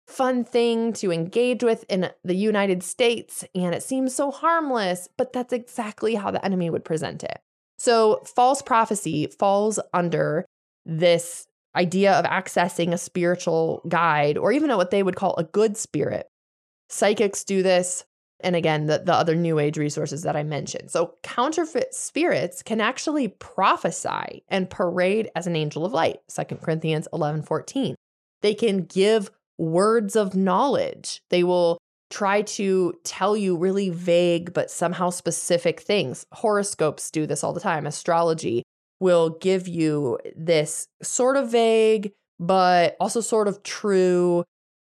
fun 0.06 0.44
thing 0.44 0.92
to 0.92 1.10
engage 1.10 1.62
with 1.62 1.84
in 1.88 2.10
the 2.22 2.34
United 2.34 2.82
States. 2.82 3.44
And 3.54 3.74
it 3.74 3.82
seems 3.82 4.14
so 4.14 4.30
harmless, 4.30 5.08
but 5.16 5.32
that's 5.32 5.54
exactly 5.54 6.16
how 6.16 6.30
the 6.30 6.44
enemy 6.44 6.68
would 6.68 6.84
present 6.84 7.24
it. 7.24 7.40
So, 7.78 8.20
false 8.26 8.60
prophecy 8.60 9.26
falls 9.26 9.80
under 9.94 10.44
this 10.84 11.46
idea 11.76 12.12
of 12.12 12.24
accessing 12.24 12.92
a 12.92 12.98
spiritual 12.98 13.82
guide 13.88 14.36
or 14.36 14.52
even 14.52 14.74
what 14.76 14.90
they 14.90 15.02
would 15.02 15.16
call 15.16 15.34
a 15.36 15.44
good 15.44 15.76
spirit. 15.76 16.26
Psychics 16.88 17.44
do 17.44 17.62
this. 17.62 18.04
And 18.42 18.56
again, 18.56 18.86
the, 18.86 19.02
the 19.04 19.12
other 19.12 19.36
new 19.36 19.58
age 19.58 19.76
resources 19.76 20.22
that 20.22 20.34
I 20.34 20.42
mentioned. 20.42 20.90
So, 20.90 21.14
counterfeit 21.22 21.94
spirits 21.94 22.62
can 22.62 22.80
actually 22.80 23.28
prophesy 23.28 24.44
and 24.48 24.70
parade 24.70 25.30
as 25.36 25.46
an 25.46 25.56
angel 25.56 25.84
of 25.84 25.92
light, 25.92 26.20
2 26.34 26.56
Corinthians 26.56 27.06
11 27.12 27.42
14. 27.42 27.94
They 28.40 28.54
can 28.54 28.84
give 28.84 29.30
words 29.58 30.16
of 30.16 30.34
knowledge. 30.34 31.20
They 31.28 31.44
will 31.44 31.76
try 32.08 32.42
to 32.42 32.94
tell 33.04 33.36
you 33.36 33.56
really 33.56 33.90
vague 33.90 34.52
but 34.54 34.70
somehow 34.70 35.10
specific 35.10 35.80
things. 35.80 36.24
Horoscopes 36.32 37.10
do 37.10 37.26
this 37.26 37.44
all 37.44 37.52
the 37.52 37.60
time. 37.60 37.86
Astrology 37.86 38.62
will 39.00 39.30
give 39.30 39.66
you 39.66 40.18
this 40.36 40.86
sort 41.02 41.36
of 41.36 41.50
vague 41.50 42.12
but 42.40 42.96
also 42.98 43.20
sort 43.20 43.48
of 43.48 43.62
true 43.62 44.44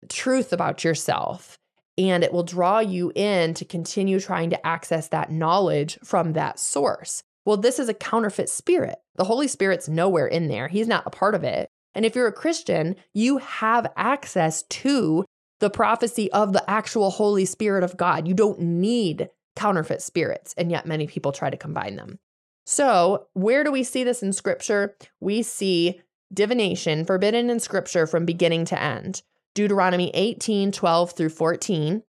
truth 0.09 0.53
about 0.53 0.83
yourself. 0.83 1.57
And 1.97 2.23
it 2.23 2.31
will 2.31 2.43
draw 2.43 2.79
you 2.79 3.11
in 3.13 3.53
to 3.55 3.65
continue 3.65 4.19
trying 4.19 4.49
to 4.51 4.65
access 4.65 5.09
that 5.09 5.31
knowledge 5.31 5.99
from 6.03 6.33
that 6.33 6.57
source. 6.57 7.21
Well, 7.45 7.57
this 7.57 7.77
is 7.77 7.89
a 7.89 7.93
counterfeit 7.93 8.49
spirit. 8.49 8.95
The 9.15 9.25
Holy 9.25 9.47
Spirit's 9.47 9.89
nowhere 9.89 10.27
in 10.27 10.47
there, 10.47 10.69
He's 10.69 10.87
not 10.87 11.05
a 11.05 11.11
part 11.11 11.35
of 11.35 11.43
it. 11.43 11.69
And 11.93 12.05
if 12.05 12.15
you're 12.15 12.27
a 12.27 12.33
Christian, 12.33 12.95
you 13.13 13.37
have 13.37 13.91
access 13.97 14.63
to 14.63 15.25
the 15.59 15.69
prophecy 15.69 16.31
of 16.31 16.53
the 16.53 16.67
actual 16.69 17.11
Holy 17.11 17.43
Spirit 17.43 17.83
of 17.83 17.97
God. 17.97 18.27
You 18.27 18.33
don't 18.33 18.59
need 18.61 19.29
counterfeit 19.57 20.01
spirits, 20.01 20.55
and 20.57 20.71
yet 20.71 20.85
many 20.85 21.05
people 21.05 21.33
try 21.33 21.49
to 21.49 21.57
combine 21.57 21.97
them. 21.97 22.17
So, 22.65 23.27
where 23.33 23.63
do 23.63 23.71
we 23.71 23.83
see 23.83 24.03
this 24.03 24.21
in 24.21 24.33
scripture? 24.33 24.95
We 25.19 25.41
see 25.41 26.01
divination 26.33 27.05
forbidden 27.05 27.49
in 27.49 27.59
scripture 27.59 28.07
from 28.07 28.25
beginning 28.25 28.65
to 28.65 28.81
end. 28.81 29.21
Deuteronomy 29.53 30.11
18 30.13 30.71
12 30.71 31.11
through 31.11 31.29
14 31.29 32.03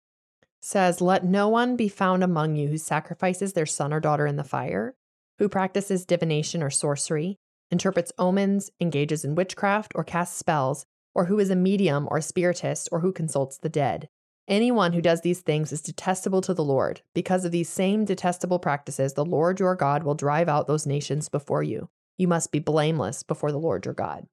says, 0.60 1.00
Let 1.00 1.24
no 1.24 1.48
one 1.48 1.76
be 1.76 1.88
found 1.88 2.22
among 2.22 2.56
you 2.56 2.68
who 2.68 2.78
sacrifices 2.78 3.52
their 3.52 3.66
son 3.66 3.92
or 3.92 4.00
daughter 4.00 4.26
in 4.26 4.36
the 4.36 4.44
fire, 4.44 4.94
who 5.38 5.48
practices 5.48 6.06
divination 6.06 6.62
or 6.62 6.70
sorcery, 6.70 7.38
interprets 7.70 8.12
omens, 8.18 8.70
engages 8.80 9.24
in 9.24 9.34
witchcraft, 9.34 9.92
or 9.94 10.04
casts 10.04 10.38
spells, 10.38 10.86
or 11.14 11.24
who 11.26 11.38
is 11.38 11.50
a 11.50 11.56
medium 11.56 12.06
or 12.10 12.20
spiritist, 12.20 12.88
or 12.92 13.00
who 13.00 13.12
consults 13.12 13.58
the 13.58 13.68
dead. 13.68 14.08
Anyone 14.48 14.92
who 14.92 15.00
does 15.00 15.20
these 15.20 15.40
things 15.40 15.72
is 15.72 15.80
detestable 15.80 16.40
to 16.42 16.54
the 16.54 16.64
Lord. 16.64 17.02
Because 17.14 17.44
of 17.44 17.52
these 17.52 17.68
same 17.68 18.04
detestable 18.04 18.58
practices, 18.58 19.14
the 19.14 19.24
Lord 19.24 19.60
your 19.60 19.76
God 19.76 20.02
will 20.02 20.14
drive 20.14 20.48
out 20.48 20.66
those 20.66 20.86
nations 20.86 21.28
before 21.28 21.62
you. 21.62 21.88
You 22.18 22.28
must 22.28 22.50
be 22.50 22.58
blameless 22.58 23.22
before 23.22 23.52
the 23.52 23.58
Lord 23.58 23.84
your 23.84 23.94
God. 23.94 24.26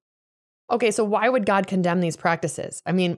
Okay, 0.72 0.91
so 0.91 1.04
why 1.04 1.30
would 1.30 1.45
God 1.45 1.67
condemn 1.67 2.02
these 2.02 2.17
practices? 2.17 2.82
I 2.86 2.91
mean, 2.91 3.17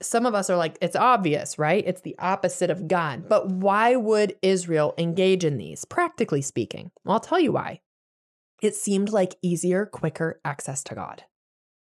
some 0.00 0.26
of 0.26 0.34
us 0.34 0.48
are 0.48 0.56
like, 0.56 0.78
it's 0.80 0.96
obvious, 0.96 1.58
right? 1.58 1.82
It's 1.86 2.02
the 2.02 2.16
opposite 2.18 2.70
of 2.70 2.88
God. 2.88 3.28
But 3.28 3.48
why 3.48 3.96
would 3.96 4.36
Israel 4.42 4.94
engage 4.96 5.44
in 5.44 5.56
these, 5.56 5.84
practically 5.84 6.42
speaking? 6.42 6.90
Well, 7.04 7.14
I'll 7.14 7.20
tell 7.20 7.40
you 7.40 7.52
why. 7.52 7.80
It 8.62 8.74
seemed 8.74 9.10
like 9.10 9.36
easier, 9.42 9.86
quicker 9.86 10.40
access 10.44 10.82
to 10.84 10.94
God. 10.94 11.24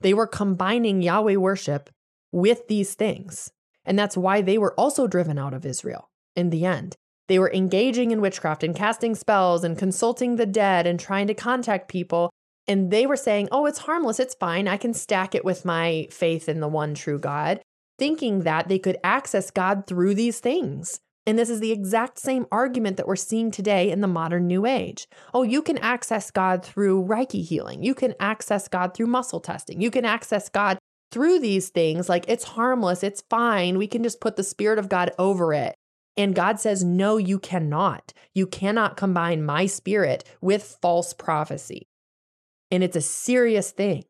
They 0.01 0.14
were 0.14 0.27
combining 0.27 1.03
Yahweh 1.03 1.37
worship 1.37 1.90
with 2.33 2.68
these 2.68 2.94
things. 2.94 3.53
And 3.88 3.98
that's 3.98 4.18
why 4.18 4.42
they 4.42 4.59
were 4.59 4.74
also 4.74 5.07
driven 5.07 5.38
out 5.38 5.55
of 5.55 5.64
Israel 5.64 6.11
in 6.37 6.51
the 6.51 6.66
end. 6.66 6.94
They 7.27 7.38
were 7.38 7.53
engaging 7.53 8.11
in 8.11 8.20
witchcraft 8.20 8.62
and 8.62 8.77
casting 8.77 9.14
spells 9.14 9.64
and 9.64 9.79
consulting 9.79 10.37
the 10.37 10.46
dead 10.46 10.87
and 10.87 11.01
trying 11.01 11.27
to 11.27 11.35
contact 11.35 11.88
people. 11.88 12.31
And 12.66 12.90
they 12.90 13.07
were 13.07 13.16
saying, 13.16 13.48
oh, 13.51 13.64
it's 13.64 13.81
harmless. 13.81 14.20
It's 14.20 14.35
fine. 14.35 14.68
I 14.68 14.77
can 14.77 14.92
stack 14.92 15.35
it 15.35 15.44
with 15.44 15.64
my 15.64 16.07
faith 16.11 16.51
in 16.51 16.61
the 16.61 16.68
one 16.68 16.94
true 16.94 17.18
God, 17.18 17.62
thinking 17.98 18.40
that 18.40 18.68
they 18.68 18.79
could 18.79 18.98
access 19.03 19.51
God 19.51 19.87
through 19.87 20.14
these 20.14 20.38
things. 20.38 21.01
And 21.27 21.38
this 21.38 21.51
is 21.51 21.61
the 21.61 21.72
exact 21.72 22.18
same 22.18 22.46
argument 22.53 22.98
that 22.98 23.07
we're 23.07 23.16
seeing 23.16 23.51
today 23.51 23.90
in 23.90 24.03
the 24.03 24.07
modern 24.07 24.46
New 24.46 24.66
Age. 24.66 25.07
Oh, 25.33 25.42
you 25.42 25.62
can 25.62 25.79
access 25.79 26.31
God 26.31 26.62
through 26.62 27.05
Reiki 27.05 27.44
healing. 27.44 27.83
You 27.83 27.94
can 27.94 28.14
access 28.20 28.68
God 28.68 28.94
through 28.94 29.09
muscle 29.09 29.40
testing. 29.40 29.81
You 29.81 29.90
can 29.90 30.05
access 30.07 30.48
God 30.48 30.79
through 31.11 31.40
these 31.40 31.68
things. 31.68 32.09
Like 32.09 32.25
it's 32.29 32.44
harmless, 32.44 33.03
it's 33.03 33.23
fine. 33.31 33.79
We 33.79 33.87
can 33.87 34.03
just 34.03 34.21
put 34.21 34.37
the 34.37 34.42
Spirit 34.42 34.79
of 34.79 34.88
God 34.88 35.12
over 35.18 35.53
it. 35.53 35.75
And 36.16 36.35
God 36.35 36.59
says, 36.59 36.83
no, 36.83 37.16
you 37.16 37.38
cannot. 37.38 38.12
You 38.35 38.47
cannot 38.49 38.97
combine 38.97 39.44
my 39.44 39.66
spirit 39.66 40.25
with 40.40 40.79
false 40.83 41.14
prophecy. 41.14 41.87
And 42.73 42.83
it's 42.83 42.97
a 42.97 43.01
serious 43.01 43.71
thing. 43.71 44.05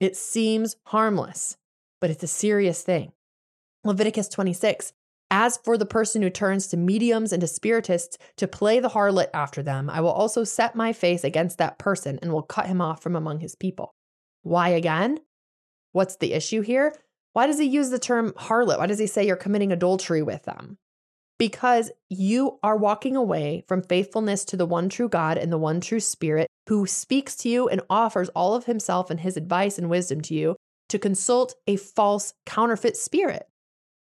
It 0.00 0.16
seems 0.16 0.76
harmless, 0.86 1.58
but 2.00 2.08
it's 2.08 2.22
a 2.22 2.28
serious 2.28 2.82
thing. 2.82 3.12
Leviticus 3.84 4.28
26 4.28 4.94
as 5.30 5.58
for 5.64 5.76
the 5.76 5.84
person 5.84 6.22
who 6.22 6.30
turns 6.30 6.68
to 6.68 6.76
mediums 6.76 7.32
and 7.32 7.40
to 7.40 7.46
spiritists 7.48 8.18
to 8.36 8.46
play 8.46 8.78
the 8.78 8.90
harlot 8.90 9.28
after 9.34 9.62
them, 9.62 9.90
I 9.90 10.00
will 10.00 10.12
also 10.12 10.44
set 10.44 10.76
my 10.76 10.92
face 10.92 11.24
against 11.24 11.58
that 11.58 11.78
person 11.78 12.18
and 12.22 12.32
will 12.32 12.42
cut 12.42 12.66
him 12.66 12.80
off 12.80 13.02
from 13.02 13.16
among 13.16 13.40
his 13.40 13.56
people. 13.56 13.94
Why 14.42 14.68
again? 14.68 15.18
What's 15.94 16.16
the 16.16 16.32
issue 16.32 16.60
here? 16.60 16.92
Why 17.34 17.46
does 17.46 17.58
he 17.58 17.66
use 17.66 17.90
the 17.90 18.00
term 18.00 18.32
harlot? 18.32 18.78
Why 18.78 18.86
does 18.86 18.98
he 18.98 19.06
say 19.06 19.24
you're 19.24 19.36
committing 19.36 19.70
adultery 19.72 20.22
with 20.22 20.42
them? 20.42 20.76
Because 21.38 21.92
you 22.10 22.58
are 22.64 22.76
walking 22.76 23.14
away 23.14 23.64
from 23.68 23.80
faithfulness 23.80 24.44
to 24.46 24.56
the 24.56 24.66
one 24.66 24.88
true 24.88 25.08
God 25.08 25.38
and 25.38 25.52
the 25.52 25.58
one 25.58 25.80
true 25.80 26.00
Spirit 26.00 26.48
who 26.68 26.84
speaks 26.84 27.36
to 27.36 27.48
you 27.48 27.68
and 27.68 27.80
offers 27.88 28.28
all 28.30 28.56
of 28.56 28.64
himself 28.64 29.08
and 29.08 29.20
his 29.20 29.36
advice 29.36 29.78
and 29.78 29.88
wisdom 29.88 30.20
to 30.22 30.34
you 30.34 30.56
to 30.88 30.98
consult 30.98 31.54
a 31.68 31.76
false 31.76 32.34
counterfeit 32.44 32.96
spirit. 32.96 33.48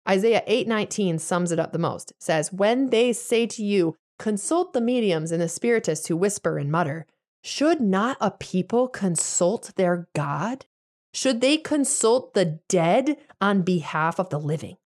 Isaiah 0.09 0.43
8:19 0.45 1.19
sums 1.19 1.53
it 1.53 1.59
up 1.59 1.71
the 1.71 1.79
most. 1.79 2.11
Says, 2.19 2.51
"When 2.51 2.89
they 2.89 3.13
say 3.13 3.45
to 3.47 3.63
you, 3.63 3.95
consult 4.19 4.73
the 4.73 4.81
mediums 4.81 5.31
and 5.31 5.41
the 5.41 5.47
spiritists 5.47 6.07
who 6.07 6.17
whisper 6.17 6.57
and 6.57 6.69
mutter, 6.69 7.05
should 7.43 7.79
not 7.79 8.17
a 8.19 8.31
people 8.31 8.89
consult 8.89 9.73
their 9.77 10.09
God? 10.13 10.65
Should 11.17 11.41
they 11.41 11.57
consult 11.57 12.35
the 12.35 12.59
dead 12.69 13.17
on 13.41 13.63
behalf 13.63 14.19
of 14.19 14.29
the 14.29 14.37
living?" 14.37 14.77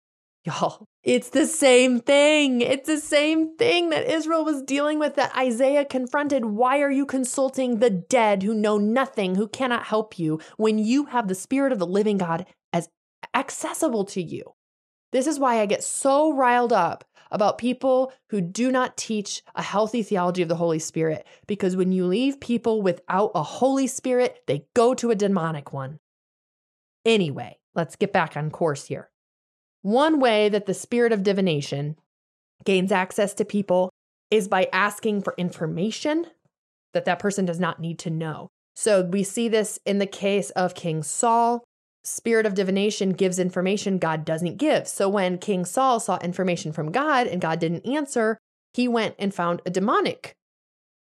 Y'all, 0.45 0.85
it's 1.03 1.29
the 1.29 1.45
same 1.45 1.99
thing. 1.99 2.61
It's 2.61 2.87
the 2.87 3.01
same 3.01 3.57
thing 3.57 3.89
that 3.89 4.09
Israel 4.09 4.45
was 4.45 4.61
dealing 4.61 4.97
with 4.97 5.15
that 5.15 5.35
Isaiah 5.35 5.83
confronted. 5.83 6.45
Why 6.45 6.79
are 6.79 6.89
you 6.89 7.05
consulting 7.05 7.79
the 7.79 7.89
dead 7.89 8.43
who 8.43 8.53
know 8.53 8.77
nothing, 8.77 9.35
who 9.35 9.49
cannot 9.49 9.83
help 9.83 10.17
you, 10.17 10.39
when 10.55 10.79
you 10.79 11.07
have 11.07 11.27
the 11.27 11.35
Spirit 11.35 11.73
of 11.73 11.79
the 11.79 11.85
living 11.85 12.17
God 12.17 12.45
as 12.71 12.87
accessible 13.33 14.05
to 14.05 14.23
you? 14.23 14.53
This 15.11 15.27
is 15.27 15.37
why 15.37 15.59
I 15.59 15.65
get 15.65 15.83
so 15.83 16.31
riled 16.31 16.71
up 16.71 17.03
about 17.29 17.57
people 17.57 18.13
who 18.29 18.39
do 18.39 18.71
not 18.71 18.95
teach 18.95 19.43
a 19.53 19.61
healthy 19.61 20.01
theology 20.01 20.43
of 20.43 20.47
the 20.47 20.55
Holy 20.55 20.79
Spirit, 20.79 21.27
because 21.45 21.75
when 21.75 21.91
you 21.91 22.05
leave 22.05 22.39
people 22.39 22.81
without 22.81 23.31
a 23.35 23.43
Holy 23.43 23.87
Spirit, 23.87 24.37
they 24.47 24.65
go 24.73 24.93
to 24.93 25.11
a 25.11 25.15
demonic 25.15 25.73
one. 25.73 25.99
Anyway, 27.05 27.57
let's 27.75 27.95
get 27.95 28.13
back 28.13 28.37
on 28.37 28.51
course 28.51 28.85
here. 28.85 29.09
One 29.81 30.19
way 30.19 30.49
that 30.49 30.65
the 30.65 30.73
spirit 30.73 31.11
of 31.11 31.23
divination 31.23 31.95
gains 32.63 32.91
access 32.91 33.33
to 33.35 33.45
people 33.45 33.89
is 34.29 34.47
by 34.47 34.69
asking 34.71 35.23
for 35.23 35.33
information 35.37 36.27
that 36.93 37.05
that 37.05 37.19
person 37.19 37.45
does 37.45 37.59
not 37.59 37.79
need 37.79 37.97
to 37.99 38.09
know. 38.09 38.49
So 38.75 39.03
we 39.03 39.23
see 39.23 39.47
this 39.47 39.79
in 39.85 39.97
the 39.99 40.05
case 40.05 40.49
of 40.51 40.75
King 40.75 41.03
Saul 41.03 41.63
spirit 42.03 42.45
of 42.45 42.55
divination 42.55 43.11
gives 43.11 43.39
information 43.39 43.97
God 43.97 44.25
doesn't 44.25 44.57
give. 44.57 44.87
So 44.87 45.07
when 45.07 45.37
King 45.37 45.65
Saul 45.65 45.99
saw 45.99 46.17
information 46.19 46.71
from 46.71 46.91
God 46.91 47.27
and 47.27 47.41
God 47.41 47.59
didn't 47.59 47.85
answer, 47.85 48.37
he 48.73 48.87
went 48.87 49.15
and 49.19 49.33
found 49.33 49.61
a 49.65 49.69
demonic 49.69 50.33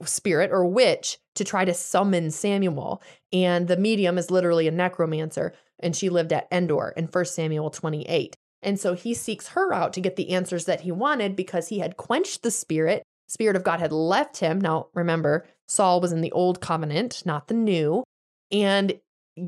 spirit 0.05 0.51
or 0.53 0.67
witch 0.67 1.19
to 1.35 1.45
try 1.45 1.65
to 1.65 1.75
summon 1.75 2.31
Samuel. 2.31 3.03
And 3.33 3.69
the 3.69 3.77
medium 3.77 4.19
is 4.19 4.31
literally 4.31 4.69
a 4.69 4.73
necromancer, 4.73 5.53
and 5.81 5.95
she 5.95 6.09
lived 6.09 6.33
at 6.33 6.49
Endor 6.51 6.93
in 6.97 7.07
1 7.07 7.25
Samuel 7.27 7.71
28. 7.71 8.37
And 8.63 8.81
so 8.81 8.95
he 8.95 9.15
seeks 9.15 9.49
her 9.49 9.73
out 9.73 9.93
to 9.93 10.01
get 10.01 10.17
the 10.17 10.31
answers 10.31 10.65
that 10.65 10.81
he 10.81 10.91
wanted 10.91 11.37
because 11.37 11.69
he 11.69 11.79
had 11.79 11.97
quenched 11.97 12.43
the 12.43 12.51
spirit. 12.51 13.03
Spirit 13.29 13.57
of 13.57 13.65
God 13.65 13.81
had 13.81 13.93
left 13.93 14.39
him. 14.39 14.61
Now, 14.61 14.89
remember, 14.95 15.47
Saul 15.69 16.01
was 16.01 16.13
in 16.13 16.21
the 16.21 16.33
old 16.33 16.61
covenant, 16.61 17.23
not 17.27 17.49
the 17.49 17.55
new. 17.55 18.03
And 18.51 18.99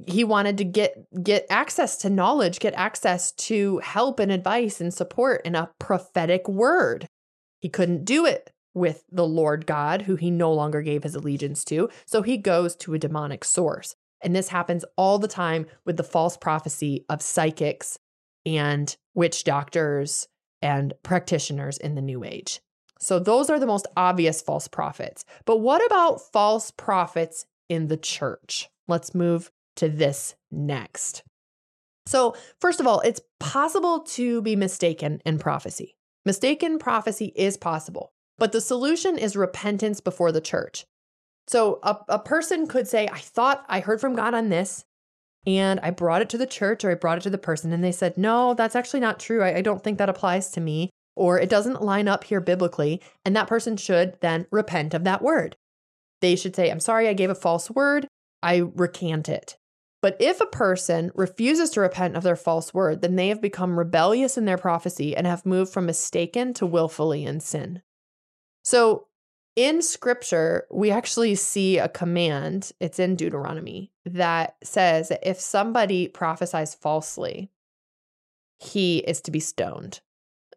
he 0.06 0.22
wanted 0.22 0.58
to 0.58 0.64
get 0.64 1.06
get 1.22 1.46
access 1.48 1.96
to 1.98 2.10
knowledge, 2.10 2.60
get 2.60 2.74
access 2.74 3.32
to 3.32 3.78
help 3.78 4.20
and 4.20 4.30
advice 4.30 4.80
and 4.80 4.92
support 4.92 5.40
in 5.46 5.54
a 5.54 5.70
prophetic 5.78 6.46
word. 6.46 7.06
He 7.60 7.68
couldn't 7.70 8.04
do 8.04 8.26
it 8.26 8.50
with 8.74 9.04
the 9.10 9.26
Lord 9.26 9.66
God, 9.66 10.02
who 10.02 10.16
he 10.16 10.30
no 10.30 10.52
longer 10.52 10.82
gave 10.82 11.02
his 11.02 11.14
allegiance 11.14 11.64
to, 11.66 11.88
so 12.06 12.22
he 12.22 12.36
goes 12.36 12.76
to 12.76 12.94
a 12.94 12.98
demonic 12.98 13.44
source. 13.44 13.96
And 14.20 14.34
this 14.34 14.48
happens 14.48 14.84
all 14.96 15.18
the 15.18 15.28
time 15.28 15.66
with 15.84 15.96
the 15.96 16.04
false 16.04 16.36
prophecy 16.36 17.04
of 17.08 17.22
psychics 17.22 17.98
and 18.44 18.96
witch 19.14 19.44
doctors 19.44 20.28
and 20.60 20.92
practitioners 21.02 21.78
in 21.78 21.94
the 21.94 22.02
new 22.02 22.24
age. 22.24 22.60
So 22.98 23.18
those 23.18 23.48
are 23.48 23.60
the 23.60 23.66
most 23.66 23.86
obvious 23.96 24.42
false 24.42 24.66
prophets. 24.66 25.24
But 25.44 25.58
what 25.58 25.84
about 25.86 26.32
false 26.32 26.70
prophets 26.72 27.46
in 27.68 27.86
the 27.86 27.96
church? 27.96 28.68
Let's 28.88 29.14
move 29.14 29.50
to 29.76 29.88
this 29.88 30.34
next. 30.50 31.22
So, 32.06 32.34
first 32.58 32.80
of 32.80 32.86
all, 32.86 33.00
it's 33.00 33.20
possible 33.38 34.00
to 34.00 34.40
be 34.42 34.56
mistaken 34.56 35.20
in 35.26 35.38
prophecy. 35.38 35.94
Mistaken 36.24 36.78
prophecy 36.78 37.32
is 37.36 37.56
possible, 37.56 38.12
but 38.38 38.52
the 38.52 38.60
solution 38.60 39.18
is 39.18 39.36
repentance 39.36 40.00
before 40.00 40.32
the 40.32 40.40
church. 40.40 40.86
So, 41.46 41.78
a, 41.82 41.96
a 42.08 42.18
person 42.18 42.66
could 42.66 42.86
say, 42.86 43.08
I 43.10 43.18
thought 43.18 43.64
I 43.68 43.80
heard 43.80 44.00
from 44.00 44.14
God 44.14 44.34
on 44.34 44.50
this, 44.50 44.84
and 45.46 45.80
I 45.82 45.90
brought 45.90 46.20
it 46.20 46.28
to 46.30 46.38
the 46.38 46.46
church 46.46 46.84
or 46.84 46.90
I 46.90 46.94
brought 46.94 47.18
it 47.18 47.22
to 47.22 47.30
the 47.30 47.38
person 47.38 47.72
and 47.72 47.82
they 47.82 47.92
said, 47.92 48.18
no, 48.18 48.52
that's 48.52 48.76
actually 48.76 49.00
not 49.00 49.18
true. 49.18 49.42
I, 49.42 49.56
I 49.56 49.62
don't 49.62 49.82
think 49.82 49.96
that 49.98 50.10
applies 50.10 50.50
to 50.50 50.60
me 50.60 50.90
or 51.16 51.38
it 51.38 51.48
doesn't 51.48 51.82
line 51.82 52.06
up 52.06 52.24
here 52.24 52.40
biblically. 52.40 53.00
And 53.24 53.34
that 53.34 53.48
person 53.48 53.76
should 53.76 54.20
then 54.20 54.46
repent 54.50 54.92
of 54.92 55.04
that 55.04 55.22
word. 55.22 55.56
They 56.20 56.36
should 56.36 56.54
say, 56.54 56.70
I'm 56.70 56.80
sorry, 56.80 57.08
I 57.08 57.14
gave 57.14 57.30
a 57.30 57.34
false 57.34 57.70
word. 57.70 58.06
I 58.42 58.58
recant 58.74 59.28
it. 59.28 59.56
But 60.00 60.16
if 60.20 60.40
a 60.40 60.46
person 60.46 61.10
refuses 61.14 61.70
to 61.70 61.80
repent 61.80 62.14
of 62.14 62.22
their 62.22 62.36
false 62.36 62.74
word, 62.74 63.00
then 63.00 63.16
they 63.16 63.28
have 63.28 63.42
become 63.42 63.78
rebellious 63.78 64.36
in 64.38 64.44
their 64.44 64.58
prophecy 64.58 65.16
and 65.16 65.26
have 65.26 65.46
moved 65.46 65.72
from 65.72 65.86
mistaken 65.86 66.54
to 66.54 66.66
willfully 66.66 67.24
in 67.24 67.40
sin. 67.40 67.82
So 68.62 69.06
in 69.56 69.82
scripture, 69.82 70.66
we 70.70 70.90
actually 70.90 71.34
see 71.34 71.78
a 71.78 71.88
command, 71.88 72.70
it's 72.80 72.98
in 72.98 73.16
Deuteronomy, 73.16 73.90
that 74.04 74.56
says 74.62 75.08
that 75.08 75.28
if 75.28 75.40
somebody 75.40 76.08
prophesies 76.08 76.74
falsely, 76.74 77.50
he 78.58 78.98
is 78.98 79.20
to 79.22 79.30
be 79.30 79.40
stoned. 79.40 80.00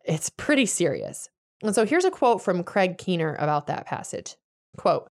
It's 0.05 0.29
pretty 0.29 0.65
serious. 0.65 1.29
And 1.63 1.75
so 1.75 1.85
here's 1.85 2.05
a 2.05 2.11
quote 2.11 2.41
from 2.41 2.63
Craig 2.63 2.97
Keener 2.97 3.35
about 3.39 3.67
that 3.67 3.85
passage. 3.85 4.35
Quote, 4.77 5.09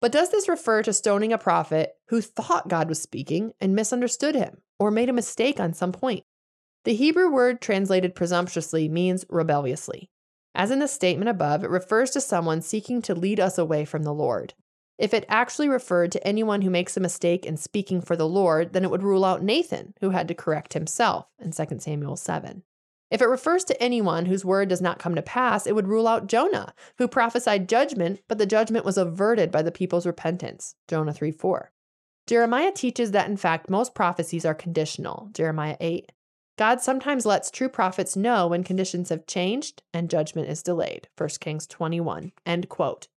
but 0.00 0.12
does 0.12 0.30
this 0.30 0.48
refer 0.48 0.82
to 0.82 0.92
stoning 0.92 1.32
a 1.32 1.38
prophet 1.38 1.92
who 2.08 2.20
thought 2.20 2.68
God 2.68 2.88
was 2.88 3.02
speaking 3.02 3.52
and 3.60 3.74
misunderstood 3.74 4.34
him 4.34 4.62
or 4.78 4.90
made 4.90 5.10
a 5.10 5.14
mistake 5.14 5.60
on 5.60 5.74
some 5.74 5.92
point? 5.92 6.24
The 6.84 6.94
Hebrew 6.94 7.30
word 7.30 7.60
translated 7.60 8.14
presumptuously 8.14 8.88
means 8.88 9.26
rebelliously. 9.28 10.10
As 10.54 10.70
in 10.70 10.80
the 10.80 10.88
statement 10.88 11.28
above, 11.28 11.62
it 11.64 11.70
refers 11.70 12.10
to 12.10 12.20
someone 12.20 12.60
seeking 12.60 13.02
to 13.02 13.14
lead 13.14 13.38
us 13.38 13.58
away 13.58 13.84
from 13.84 14.02
the 14.02 14.14
Lord. 14.14 14.54
If 14.98 15.14
it 15.14 15.24
actually 15.28 15.68
referred 15.68 16.12
to 16.12 16.26
anyone 16.26 16.60
who 16.60 16.70
makes 16.70 16.96
a 16.96 17.00
mistake 17.00 17.46
in 17.46 17.56
speaking 17.56 18.02
for 18.02 18.16
the 18.16 18.28
Lord, 18.28 18.74
then 18.74 18.84
it 18.84 18.90
would 18.90 19.02
rule 19.02 19.24
out 19.24 19.42
Nathan, 19.42 19.94
who 20.00 20.10
had 20.10 20.28
to 20.28 20.34
correct 20.34 20.74
himself 20.74 21.26
in 21.38 21.52
2 21.52 21.78
Samuel 21.78 22.16
7. 22.16 22.62
If 23.10 23.22
it 23.22 23.26
refers 23.26 23.64
to 23.64 23.82
anyone 23.82 24.26
whose 24.26 24.44
word 24.44 24.68
does 24.68 24.80
not 24.80 24.98
come 24.98 25.14
to 25.14 25.22
pass, 25.22 25.66
it 25.66 25.74
would 25.74 25.88
rule 25.88 26.06
out 26.06 26.28
Jonah, 26.28 26.74
who 26.98 27.08
prophesied 27.08 27.68
judgment, 27.68 28.20
but 28.28 28.38
the 28.38 28.46
judgment 28.46 28.84
was 28.84 28.98
averted 28.98 29.50
by 29.50 29.62
the 29.62 29.72
people's 29.72 30.06
repentance. 30.06 30.76
Jonah 30.86 31.12
3 31.12 31.32
4. 31.32 31.72
Jeremiah 32.26 32.70
teaches 32.70 33.10
that 33.10 33.28
in 33.28 33.36
fact 33.36 33.70
most 33.70 33.94
prophecies 33.94 34.44
are 34.44 34.54
conditional. 34.54 35.30
Jeremiah 35.32 35.76
8. 35.80 36.12
God 36.60 36.82
sometimes 36.82 37.24
lets 37.24 37.50
true 37.50 37.70
prophets 37.70 38.16
know 38.16 38.46
when 38.46 38.64
conditions 38.64 39.08
have 39.08 39.26
changed 39.26 39.82
and 39.94 40.10
judgment 40.10 40.50
is 40.50 40.62
delayed. 40.62 41.08
1 41.16 41.28
Kings 41.40 41.66
21. 41.66 42.32
End 42.44 42.68
quote. 42.68 43.08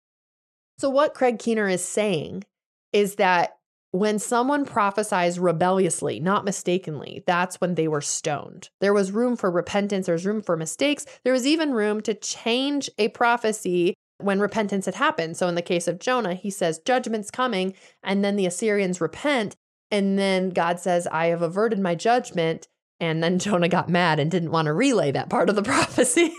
So, 0.78 0.90
what 0.90 1.14
Craig 1.14 1.40
Keener 1.40 1.68
is 1.68 1.84
saying 1.84 2.46
is 2.94 3.16
that 3.16 3.58
when 3.92 4.18
someone 4.18 4.64
prophesies 4.64 5.40
rebelliously, 5.40 6.22
not 6.22 6.46
mistakenly, 6.46 7.22
that's 7.28 7.60
when 7.60 7.76
they 7.76 7.90
were 7.90 8.00
stoned. 8.00 8.70
There 8.80 8.94
was 8.94 9.12
room 9.12 9.36
for 9.36 9.52
repentance, 9.52 10.06
there 10.06 10.16
was 10.16 10.26
room 10.26 10.42
for 10.42 10.56
mistakes, 10.56 11.06
there 11.26 11.34
was 11.34 11.46
even 11.46 11.74
room 11.74 12.00
to 12.04 12.14
change 12.14 12.90
a 12.98 13.10
prophecy 13.10 13.94
when 14.20 14.40
repentance 14.40 14.86
had 14.86 14.96
happened. 14.96 15.36
So 15.36 15.50
in 15.50 15.56
the 15.56 15.62
case 15.62 15.90
of 15.90 16.00
Jonah, 16.00 16.34
he 16.34 16.50
says, 16.50 16.80
Judgment's 16.80 17.30
coming, 17.30 17.74
and 18.02 18.24
then 18.24 18.38
the 18.38 18.46
Assyrians 18.46 19.02
repent. 19.02 19.58
And 19.92 20.18
then 20.18 20.52
God 20.52 20.80
says, 20.80 21.08
I 21.08 21.28
have 21.28 21.42
averted 21.42 21.80
my 21.80 21.94
judgment. 21.94 22.70
And 23.04 23.22
then 23.22 23.40
Jonah 23.40 23.68
got 23.68 23.90
mad 23.90 24.20
and 24.20 24.32
didn't 24.32 24.52
want 24.52 24.68
to 24.68 24.74
relay 24.74 25.12
that 25.12 25.30
part 25.30 25.50
of 25.50 25.56
the 25.56 25.64
prophecy. 25.74 26.34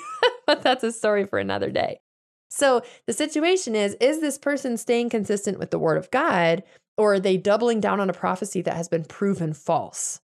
but 0.46 0.62
that's 0.62 0.84
a 0.84 0.92
story 0.92 1.26
for 1.26 1.38
another 1.38 1.70
day. 1.70 2.00
So 2.48 2.82
the 3.06 3.12
situation 3.12 3.74
is 3.74 3.96
is 4.00 4.20
this 4.20 4.38
person 4.38 4.76
staying 4.76 5.10
consistent 5.10 5.58
with 5.58 5.70
the 5.70 5.78
word 5.78 5.98
of 5.98 6.10
God? 6.10 6.62
Or 6.96 7.14
are 7.14 7.20
they 7.20 7.36
doubling 7.36 7.80
down 7.80 7.98
on 7.98 8.08
a 8.08 8.14
prophecy 8.14 8.62
that 8.62 8.76
has 8.76 8.88
been 8.88 9.04
proven 9.04 9.52
false? 9.52 10.20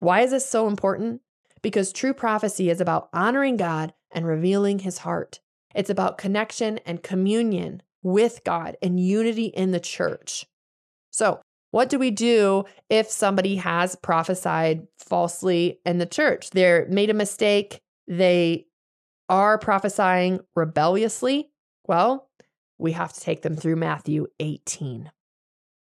Why 0.00 0.22
is 0.22 0.32
this 0.32 0.44
so 0.44 0.66
important? 0.66 1.20
Because 1.62 1.92
true 1.92 2.12
prophecy 2.12 2.68
is 2.68 2.80
about 2.80 3.08
honoring 3.12 3.56
God 3.56 3.94
and 4.10 4.26
revealing 4.26 4.80
his 4.80 4.98
heart. 4.98 5.38
It's 5.74 5.90
about 5.90 6.18
connection 6.18 6.78
and 6.84 7.04
communion 7.04 7.82
with 8.02 8.42
God 8.42 8.76
and 8.82 8.98
unity 8.98 9.46
in 9.46 9.70
the 9.70 9.78
church. 9.78 10.44
So, 11.12 11.40
what 11.72 11.88
do 11.88 11.98
we 11.98 12.10
do 12.10 12.64
if 12.88 13.10
somebody 13.10 13.56
has 13.56 13.96
prophesied 13.96 14.86
falsely 14.98 15.80
in 15.84 15.98
the 15.98 16.06
church? 16.06 16.50
They're 16.50 16.86
made 16.88 17.10
a 17.10 17.14
mistake, 17.14 17.80
they 18.06 18.66
are 19.28 19.58
prophesying 19.58 20.40
rebelliously. 20.54 21.50
Well, 21.88 22.28
we 22.78 22.92
have 22.92 23.14
to 23.14 23.20
take 23.20 23.40
them 23.40 23.56
through 23.56 23.76
Matthew 23.76 24.26
18. 24.38 25.10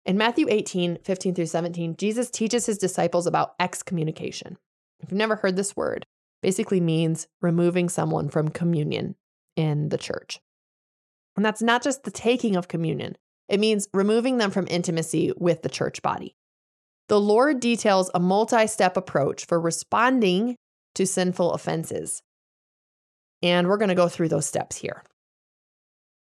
In 0.05 0.19
Matthew 0.19 0.47
18, 0.49 0.99
15 1.03 1.35
through 1.35 1.47
17, 1.47 1.97
Jesus 1.97 2.31
teaches 2.31 2.67
his 2.67 2.79
disciples 2.79 3.27
about 3.27 3.55
excommunication. 3.59 4.59
If 5.01 5.11
you've 5.11 5.19
never 5.19 5.37
heard 5.37 5.57
this 5.57 5.75
word, 5.75 6.07
basically 6.43 6.81
means 6.81 7.29
removing 7.41 7.89
someone 7.89 8.29
from 8.29 8.49
communion 8.49 9.15
in 9.57 9.89
the 9.89 9.99
church. 9.99 10.41
And 11.35 11.45
that's 11.45 11.63
not 11.63 11.83
just 11.83 12.03
the 12.03 12.11
taking 12.11 12.57
of 12.57 12.69
communion, 12.69 13.17
it 13.49 13.61
means 13.61 13.89
removing 13.93 14.39
them 14.39 14.51
from 14.51 14.67
intimacy 14.69 15.33
with 15.37 15.63
the 15.63 15.69
church 15.69 16.03
body. 16.03 16.35
The 17.09 17.21
Lord 17.21 17.61
details 17.61 18.11
a 18.15 18.21
multi 18.21 18.67
step 18.67 18.97
approach 18.97 19.47
for 19.47 19.59
responding 19.59 20.57
to 20.95 21.07
sinful 21.07 21.53
offenses. 21.53 22.23
And 23.43 23.69
we're 23.69 23.79
going 23.79 23.89
to 23.89 23.95
go 23.95 24.09
through 24.09 24.29
those 24.29 24.47
steps 24.47 24.77
here. 24.77 25.05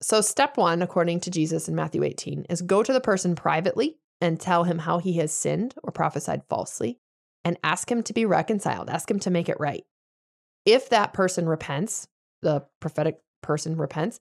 So, 0.00 0.20
step 0.20 0.56
one, 0.56 0.80
according 0.80 1.20
to 1.20 1.30
Jesus 1.30 1.68
in 1.68 1.74
Matthew 1.74 2.04
18, 2.04 2.46
is 2.48 2.62
go 2.62 2.82
to 2.82 2.92
the 2.92 3.00
person 3.00 3.34
privately 3.34 3.96
and 4.20 4.40
tell 4.40 4.64
him 4.64 4.78
how 4.78 4.98
he 4.98 5.14
has 5.14 5.32
sinned 5.32 5.74
or 5.82 5.90
prophesied 5.90 6.42
falsely 6.48 6.98
and 7.44 7.58
ask 7.64 7.90
him 7.90 8.02
to 8.04 8.12
be 8.12 8.24
reconciled, 8.24 8.88
ask 8.88 9.10
him 9.10 9.18
to 9.20 9.30
make 9.30 9.48
it 9.48 9.58
right. 9.58 9.84
If 10.64 10.88
that 10.90 11.12
person 11.12 11.48
repents, 11.48 12.06
the 12.42 12.64
prophetic 12.80 13.18
person 13.42 13.76
repents, 13.76 14.20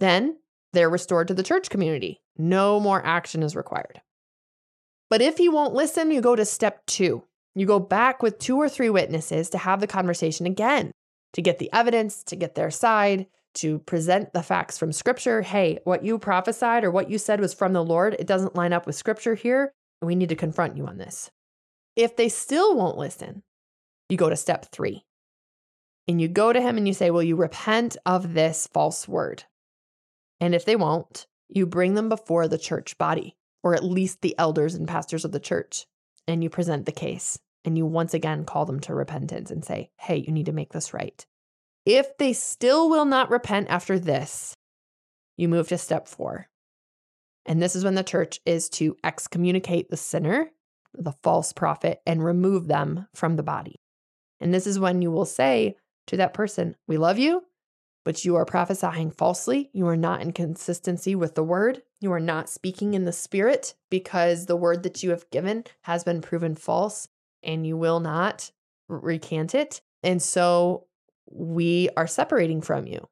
then 0.00 0.38
they're 0.72 0.90
restored 0.90 1.28
to 1.28 1.34
the 1.34 1.42
church 1.42 1.68
community. 1.68 2.21
No 2.36 2.80
more 2.80 3.04
action 3.04 3.42
is 3.42 3.56
required. 3.56 4.00
But 5.10 5.20
if 5.20 5.38
he 5.38 5.48
won't 5.48 5.74
listen, 5.74 6.10
you 6.10 6.20
go 6.20 6.34
to 6.34 6.44
step 6.44 6.86
two. 6.86 7.24
You 7.54 7.66
go 7.66 7.78
back 7.78 8.22
with 8.22 8.38
two 8.38 8.56
or 8.56 8.68
three 8.68 8.88
witnesses 8.88 9.50
to 9.50 9.58
have 9.58 9.80
the 9.80 9.86
conversation 9.86 10.46
again, 10.46 10.90
to 11.34 11.42
get 11.42 11.58
the 11.58 11.70
evidence, 11.72 12.22
to 12.24 12.36
get 12.36 12.54
their 12.54 12.70
side, 12.70 13.26
to 13.54 13.78
present 13.80 14.32
the 14.32 14.42
facts 14.42 14.78
from 14.78 14.92
scripture. 14.92 15.42
Hey, 15.42 15.78
what 15.84 16.04
you 16.04 16.18
prophesied 16.18 16.84
or 16.84 16.90
what 16.90 17.10
you 17.10 17.18
said 17.18 17.40
was 17.40 17.52
from 17.52 17.74
the 17.74 17.84
Lord, 17.84 18.16
it 18.18 18.26
doesn't 18.26 18.56
line 18.56 18.72
up 18.72 18.86
with 18.86 18.96
scripture 18.96 19.34
here. 19.34 19.72
And 20.00 20.06
we 20.06 20.14
need 20.14 20.30
to 20.30 20.36
confront 20.36 20.76
you 20.76 20.86
on 20.86 20.98
this. 20.98 21.30
If 21.94 22.16
they 22.16 22.28
still 22.28 22.74
won't 22.74 22.96
listen, 22.96 23.42
you 24.08 24.16
go 24.16 24.30
to 24.30 24.36
step 24.36 24.66
three. 24.72 25.04
And 26.08 26.20
you 26.20 26.28
go 26.28 26.52
to 26.52 26.60
him 26.60 26.76
and 26.76 26.88
you 26.88 26.94
say, 26.94 27.10
Will 27.10 27.22
you 27.22 27.36
repent 27.36 27.96
of 28.04 28.34
this 28.34 28.68
false 28.72 29.06
word? 29.06 29.44
And 30.40 30.54
if 30.54 30.64
they 30.64 30.74
won't, 30.74 31.26
you 31.54 31.66
bring 31.66 31.94
them 31.94 32.08
before 32.08 32.48
the 32.48 32.58
church 32.58 32.96
body, 32.98 33.36
or 33.62 33.74
at 33.74 33.84
least 33.84 34.20
the 34.20 34.34
elders 34.38 34.74
and 34.74 34.88
pastors 34.88 35.24
of 35.24 35.32
the 35.32 35.40
church, 35.40 35.86
and 36.26 36.42
you 36.42 36.50
present 36.50 36.86
the 36.86 36.92
case. 36.92 37.38
And 37.64 37.78
you 37.78 37.86
once 37.86 38.12
again 38.12 38.44
call 38.44 38.64
them 38.66 38.80
to 38.80 38.94
repentance 38.94 39.50
and 39.50 39.64
say, 39.64 39.90
Hey, 39.96 40.16
you 40.16 40.32
need 40.32 40.46
to 40.46 40.52
make 40.52 40.72
this 40.72 40.92
right. 40.92 41.24
If 41.86 42.16
they 42.18 42.32
still 42.32 42.90
will 42.90 43.04
not 43.04 43.30
repent 43.30 43.68
after 43.70 43.98
this, 43.98 44.56
you 45.36 45.48
move 45.48 45.68
to 45.68 45.78
step 45.78 46.08
four. 46.08 46.48
And 47.46 47.62
this 47.62 47.74
is 47.74 47.84
when 47.84 47.94
the 47.94 48.04
church 48.04 48.40
is 48.46 48.68
to 48.70 48.96
excommunicate 49.04 49.90
the 49.90 49.96
sinner, 49.96 50.50
the 50.94 51.12
false 51.22 51.52
prophet, 51.52 52.00
and 52.06 52.24
remove 52.24 52.68
them 52.68 53.06
from 53.14 53.36
the 53.36 53.42
body. 53.42 53.80
And 54.40 54.52
this 54.52 54.66
is 54.66 54.78
when 54.78 55.02
you 55.02 55.10
will 55.10 55.24
say 55.24 55.76
to 56.08 56.16
that 56.16 56.34
person, 56.34 56.76
We 56.86 56.98
love 56.98 57.18
you, 57.18 57.44
but 58.04 58.24
you 58.24 58.36
are 58.36 58.44
prophesying 58.44 59.10
falsely. 59.10 59.70
You 59.72 59.86
are 59.86 59.96
not 59.96 60.20
in 60.22 60.32
consistency 60.32 61.14
with 61.14 61.34
the 61.34 61.44
word. 61.44 61.82
You 62.00 62.12
are 62.12 62.20
not 62.20 62.48
speaking 62.48 62.94
in 62.94 63.04
the 63.04 63.12
spirit 63.12 63.74
because 63.90 64.46
the 64.46 64.56
word 64.56 64.82
that 64.82 65.02
you 65.02 65.10
have 65.10 65.30
given 65.30 65.64
has 65.82 66.04
been 66.04 66.20
proven 66.20 66.54
false 66.54 67.08
and 67.42 67.66
you 67.66 67.76
will 67.76 68.00
not 68.00 68.50
recant 68.88 69.54
it. 69.54 69.80
And 70.02 70.20
so 70.20 70.86
we 71.30 71.88
are 71.96 72.06
separating 72.06 72.60
from 72.60 72.86
you. 72.86 73.08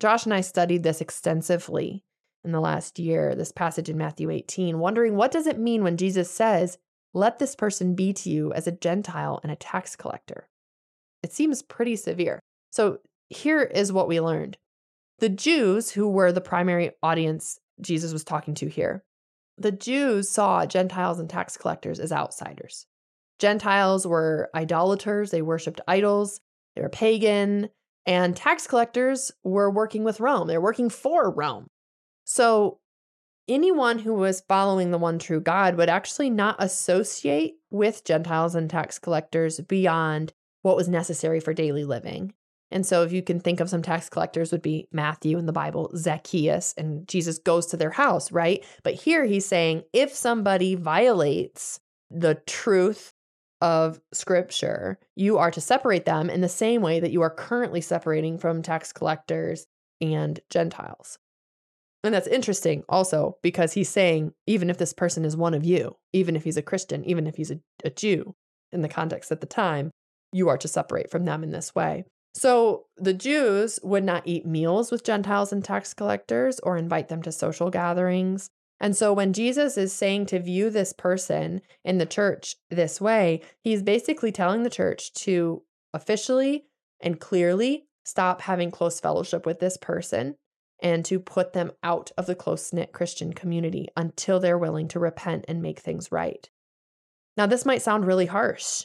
Josh 0.00 0.24
and 0.24 0.34
I 0.34 0.40
studied 0.40 0.82
this 0.82 1.00
extensively 1.00 2.04
in 2.44 2.52
the 2.52 2.60
last 2.60 2.98
year, 2.98 3.34
this 3.34 3.52
passage 3.52 3.88
in 3.88 3.96
Matthew 3.96 4.30
18, 4.30 4.78
wondering 4.78 5.16
what 5.16 5.30
does 5.30 5.46
it 5.46 5.58
mean 5.58 5.82
when 5.82 5.96
Jesus 5.96 6.30
says, 6.30 6.78
"Let 7.12 7.38
this 7.38 7.54
person 7.54 7.94
be 7.94 8.12
to 8.14 8.30
you 8.30 8.52
as 8.52 8.66
a 8.66 8.72
Gentile 8.72 9.40
and 9.42 9.52
a 9.52 9.56
tax 9.56 9.96
collector." 9.96 10.48
It 11.22 11.32
seems 11.32 11.62
pretty 11.62 11.96
severe. 11.96 12.40
So, 12.70 12.98
here 13.28 13.62
is 13.62 13.92
what 13.92 14.08
we 14.08 14.20
learned. 14.20 14.58
The 15.18 15.28
Jews, 15.28 15.90
who 15.90 16.08
were 16.08 16.32
the 16.32 16.40
primary 16.40 16.92
audience 17.02 17.58
Jesus 17.80 18.12
was 18.12 18.24
talking 18.24 18.54
to 18.54 18.68
here, 18.68 19.04
the 19.56 19.72
Jews 19.72 20.28
saw 20.28 20.66
Gentiles 20.66 21.18
and 21.18 21.30
tax 21.30 21.56
collectors 21.56 22.00
as 22.00 22.12
outsiders. 22.12 22.86
Gentiles 23.38 24.06
were 24.06 24.50
idolaters, 24.54 25.30
they 25.30 25.42
worshiped 25.42 25.80
idols, 25.86 26.40
they 26.74 26.82
were 26.82 26.88
pagan, 26.88 27.68
and 28.06 28.36
tax 28.36 28.66
collectors 28.66 29.32
were 29.42 29.70
working 29.70 30.04
with 30.04 30.20
Rome. 30.20 30.46
They're 30.46 30.60
working 30.60 30.90
for 30.90 31.30
Rome. 31.30 31.68
So 32.24 32.78
anyone 33.48 33.98
who 33.98 34.14
was 34.14 34.42
following 34.48 34.90
the 34.90 34.98
one 34.98 35.18
true 35.18 35.40
God 35.40 35.76
would 35.76 35.88
actually 35.88 36.30
not 36.30 36.56
associate 36.58 37.54
with 37.70 38.04
Gentiles 38.04 38.54
and 38.54 38.68
tax 38.68 38.98
collectors 38.98 39.60
beyond 39.60 40.32
what 40.62 40.76
was 40.76 40.88
necessary 40.88 41.40
for 41.40 41.52
daily 41.52 41.84
living. 41.84 42.32
And 42.74 42.84
so, 42.84 43.04
if 43.04 43.12
you 43.12 43.22
can 43.22 43.38
think 43.38 43.60
of 43.60 43.70
some 43.70 43.82
tax 43.82 44.08
collectors, 44.08 44.50
would 44.50 44.60
be 44.60 44.88
Matthew 44.90 45.38
in 45.38 45.46
the 45.46 45.52
Bible, 45.52 45.92
Zacchaeus, 45.96 46.74
and 46.76 47.06
Jesus 47.06 47.38
goes 47.38 47.66
to 47.66 47.76
their 47.76 47.92
house, 47.92 48.32
right? 48.32 48.64
But 48.82 48.94
here 48.94 49.24
he's 49.24 49.46
saying 49.46 49.84
if 49.92 50.12
somebody 50.12 50.74
violates 50.74 51.78
the 52.10 52.34
truth 52.46 53.12
of 53.60 54.00
scripture, 54.12 54.98
you 55.14 55.38
are 55.38 55.52
to 55.52 55.60
separate 55.60 56.04
them 56.04 56.28
in 56.28 56.40
the 56.40 56.48
same 56.48 56.82
way 56.82 56.98
that 56.98 57.12
you 57.12 57.22
are 57.22 57.30
currently 57.30 57.80
separating 57.80 58.38
from 58.38 58.60
tax 58.60 58.92
collectors 58.92 59.66
and 60.00 60.40
Gentiles. 60.50 61.18
And 62.02 62.12
that's 62.12 62.26
interesting 62.26 62.82
also 62.88 63.38
because 63.42 63.72
he's 63.72 63.88
saying, 63.88 64.32
even 64.46 64.68
if 64.68 64.78
this 64.78 64.92
person 64.92 65.24
is 65.24 65.36
one 65.36 65.54
of 65.54 65.64
you, 65.64 65.96
even 66.12 66.34
if 66.34 66.42
he's 66.42 66.58
a 66.58 66.62
Christian, 66.62 67.04
even 67.04 67.28
if 67.28 67.36
he's 67.36 67.52
a, 67.52 67.60
a 67.84 67.90
Jew 67.90 68.34
in 68.72 68.82
the 68.82 68.88
context 68.88 69.30
at 69.30 69.40
the 69.40 69.46
time, 69.46 69.92
you 70.32 70.48
are 70.48 70.58
to 70.58 70.68
separate 70.68 71.10
from 71.10 71.24
them 71.24 71.44
in 71.44 71.50
this 71.50 71.74
way. 71.74 72.04
So 72.34 72.86
the 72.96 73.14
Jews 73.14 73.78
would 73.82 74.04
not 74.04 74.26
eat 74.26 74.44
meals 74.44 74.90
with 74.90 75.04
Gentiles 75.04 75.52
and 75.52 75.64
tax 75.64 75.94
collectors 75.94 76.58
or 76.60 76.76
invite 76.76 77.08
them 77.08 77.22
to 77.22 77.32
social 77.32 77.70
gatherings. 77.70 78.50
And 78.80 78.96
so 78.96 79.12
when 79.12 79.32
Jesus 79.32 79.78
is 79.78 79.92
saying 79.92 80.26
to 80.26 80.40
view 80.40 80.68
this 80.68 80.92
person 80.92 81.62
in 81.84 81.98
the 81.98 82.06
church 82.06 82.56
this 82.70 83.00
way, 83.00 83.40
he's 83.60 83.82
basically 83.82 84.32
telling 84.32 84.64
the 84.64 84.70
church 84.70 85.12
to 85.14 85.62
officially 85.92 86.64
and 87.00 87.20
clearly 87.20 87.86
stop 88.04 88.42
having 88.42 88.70
close 88.70 88.98
fellowship 88.98 89.46
with 89.46 89.60
this 89.60 89.76
person 89.76 90.34
and 90.82 91.04
to 91.04 91.20
put 91.20 91.52
them 91.52 91.70
out 91.82 92.10
of 92.18 92.26
the 92.26 92.34
close 92.34 92.72
knit 92.72 92.92
Christian 92.92 93.32
community 93.32 93.88
until 93.96 94.40
they're 94.40 94.58
willing 94.58 94.88
to 94.88 94.98
repent 94.98 95.44
and 95.46 95.62
make 95.62 95.78
things 95.78 96.10
right. 96.10 96.50
Now, 97.36 97.46
this 97.46 97.64
might 97.64 97.80
sound 97.80 98.06
really 98.06 98.26
harsh, 98.26 98.84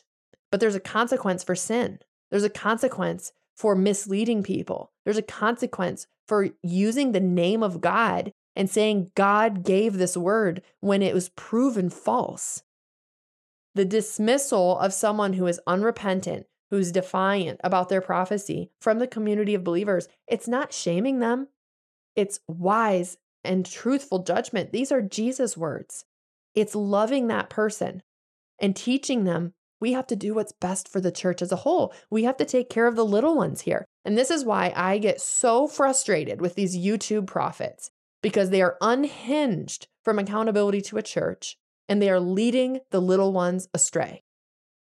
but 0.52 0.60
there's 0.60 0.76
a 0.76 0.80
consequence 0.80 1.44
for 1.44 1.56
sin. 1.56 2.00
There's 2.30 2.44
a 2.44 2.50
consequence 2.50 3.32
for 3.60 3.76
misleading 3.76 4.42
people. 4.42 4.94
There's 5.04 5.18
a 5.18 5.22
consequence 5.22 6.08
for 6.28 6.50
using 6.64 7.12
the 7.12 7.20
name 7.20 7.62
of 7.62 7.82
God 7.82 8.32
and 8.56 8.70
saying 8.70 9.12
God 9.16 9.66
gave 9.66 9.98
this 9.98 10.16
word 10.16 10.62
when 10.80 11.02
it 11.02 11.14
was 11.14 11.30
proven 11.30 11.90
false. 11.90 12.64
The 13.76 13.84
dismissal 13.84 14.80
of 14.80 14.94
someone 14.94 15.34
who 15.34 15.46
is 15.46 15.60
unrepentant, 15.68 16.46
who's 16.72 16.94
defiant 16.94 17.60
about 17.62 17.90
their 17.90 18.02
prophecy 18.02 18.72
from 18.80 19.00
the 19.00 19.08
community 19.08 19.54
of 19.56 19.64
believers, 19.64 20.08
it's 20.26 20.48
not 20.48 20.74
shaming 20.74 21.20
them. 21.20 21.50
It's 22.16 22.40
wise 22.48 23.18
and 23.44 23.66
truthful 23.66 24.24
judgment. 24.24 24.72
These 24.72 24.92
are 24.92 25.02
Jesus' 25.02 25.58
words. 25.58 26.06
It's 26.56 26.76
loving 26.76 27.28
that 27.28 27.50
person 27.50 28.04
and 28.60 28.76
teaching 28.76 29.26
them 29.26 29.54
we 29.80 29.94
have 29.94 30.08
to 30.08 30.16
do 30.16 30.34
what's 30.34 30.52
best 30.52 30.88
for 30.88 31.00
the 31.02 31.12
church 31.12 31.42
as 31.42 31.52
a 31.52 31.58
whole. 31.58 31.94
We 32.10 32.24
have 32.24 32.38
to 32.38 32.46
take 32.46 32.70
care 32.70 32.88
of 32.88 32.96
the 32.96 33.06
little 33.06 33.36
ones 33.36 33.62
here. 33.62 33.86
And 34.06 34.18
this 34.18 34.32
is 34.32 34.46
why 34.46 34.74
I 34.76 34.98
get 34.98 35.22
so 35.22 35.68
frustrated 35.68 36.42
with 36.42 36.56
these 36.56 36.78
YouTube 36.78 37.28
prophets 37.28 37.92
because 38.22 38.50
they 38.50 38.62
are 38.62 38.78
unhinged 38.82 39.88
from 40.04 40.20
accountability 40.20 40.82
to 40.82 40.98
a 40.98 41.04
church 41.04 41.58
and 41.88 42.02
they 42.02 42.10
are 42.10 42.20
leading 42.20 42.80
the 42.92 43.02
little 43.02 43.34
ones 43.34 43.68
astray. 43.74 44.24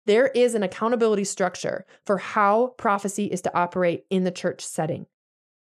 There 0.06 0.28
is 0.28 0.54
an 0.54 0.64
accountability 0.64 1.24
structure 1.24 1.86
for 2.06 2.20
how 2.20 2.76
prophecy 2.78 3.26
is 3.26 3.41
to 3.41 3.58
operate 3.58 4.06
in 4.10 4.24
the 4.24 4.32
church 4.32 4.64
setting 4.64 5.08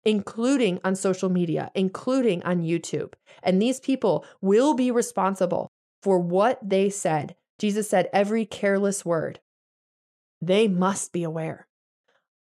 including 0.05 0.81
on 0.85 0.95
social 0.95 1.29
media, 1.29 1.71
including 1.75 2.43
on 2.43 2.63
YouTube. 2.63 3.15
And 3.43 3.61
these 3.61 3.81
people 3.81 4.25
will 4.41 4.75
be 4.75 4.91
responsible 4.91 5.71
for 6.03 6.19
what 6.19 6.59
they 6.63 6.91
said. 6.91 7.37
Jesus 7.63 7.89
said 7.89 8.11
every 8.13 8.45
careless 8.45 9.05
word. 9.05 9.39
They 10.41 10.67
must 10.67 11.13
be 11.13 11.23
aware 11.23 11.69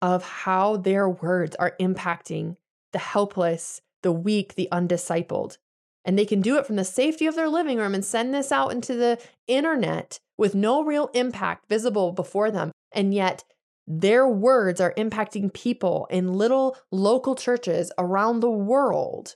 of 0.02 0.24
how 0.24 0.78
their 0.78 1.08
words 1.08 1.56
are 1.58 1.76
impacting 1.80 2.58
the 2.92 2.98
helpless, 2.98 3.82
the 4.02 4.12
weak, 4.12 4.56
the 4.56 4.68
undiscipled. 4.72 5.60
And 6.04 6.18
they 6.18 6.26
can 6.26 6.42
do 6.42 6.58
it 6.58 6.66
from 6.66 6.76
the 6.76 6.84
safety 6.84 7.28
of 7.28 7.36
their 7.36 7.50
living 7.50 7.78
room 7.78 7.94
and 7.94 8.04
send 8.04 8.34
this 8.34 8.52
out 8.52 8.72
into 8.72 8.96
the 8.96 9.20
internet 9.46 10.20
with 10.40 10.56
no 10.56 10.84
real 10.84 11.12
impact 11.14 11.70
visible 11.70 12.14
before 12.14 12.50
them. 12.50 12.72
And 12.92 13.14
yet 13.14 13.44
their 13.86 14.28
words 14.28 14.82
are 14.82 14.96
impacting 14.98 15.54
people 15.54 16.08
in 16.10 16.34
little 16.34 16.76
local 16.90 17.36
churches 17.36 17.92
around 18.00 18.40
the 18.40 18.50
world. 18.50 19.36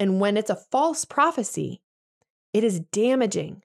And 0.00 0.20
when 0.20 0.38
it's 0.38 0.48
a 0.48 0.56
false 0.56 1.04
prophecy, 1.04 1.82
it 2.54 2.64
is 2.64 2.80
damaging 2.80 3.62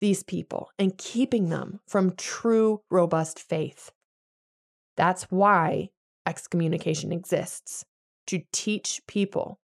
these 0.00 0.22
people 0.22 0.70
and 0.78 0.96
keeping 0.98 1.48
them 1.48 1.80
from 1.86 2.16
true, 2.16 2.82
robust 2.90 3.38
faith. 3.38 3.92
That's 4.96 5.24
why 5.24 5.90
excommunication 6.26 7.12
exists 7.12 7.84
to 8.26 8.42
teach 8.52 9.02
people 9.06 9.60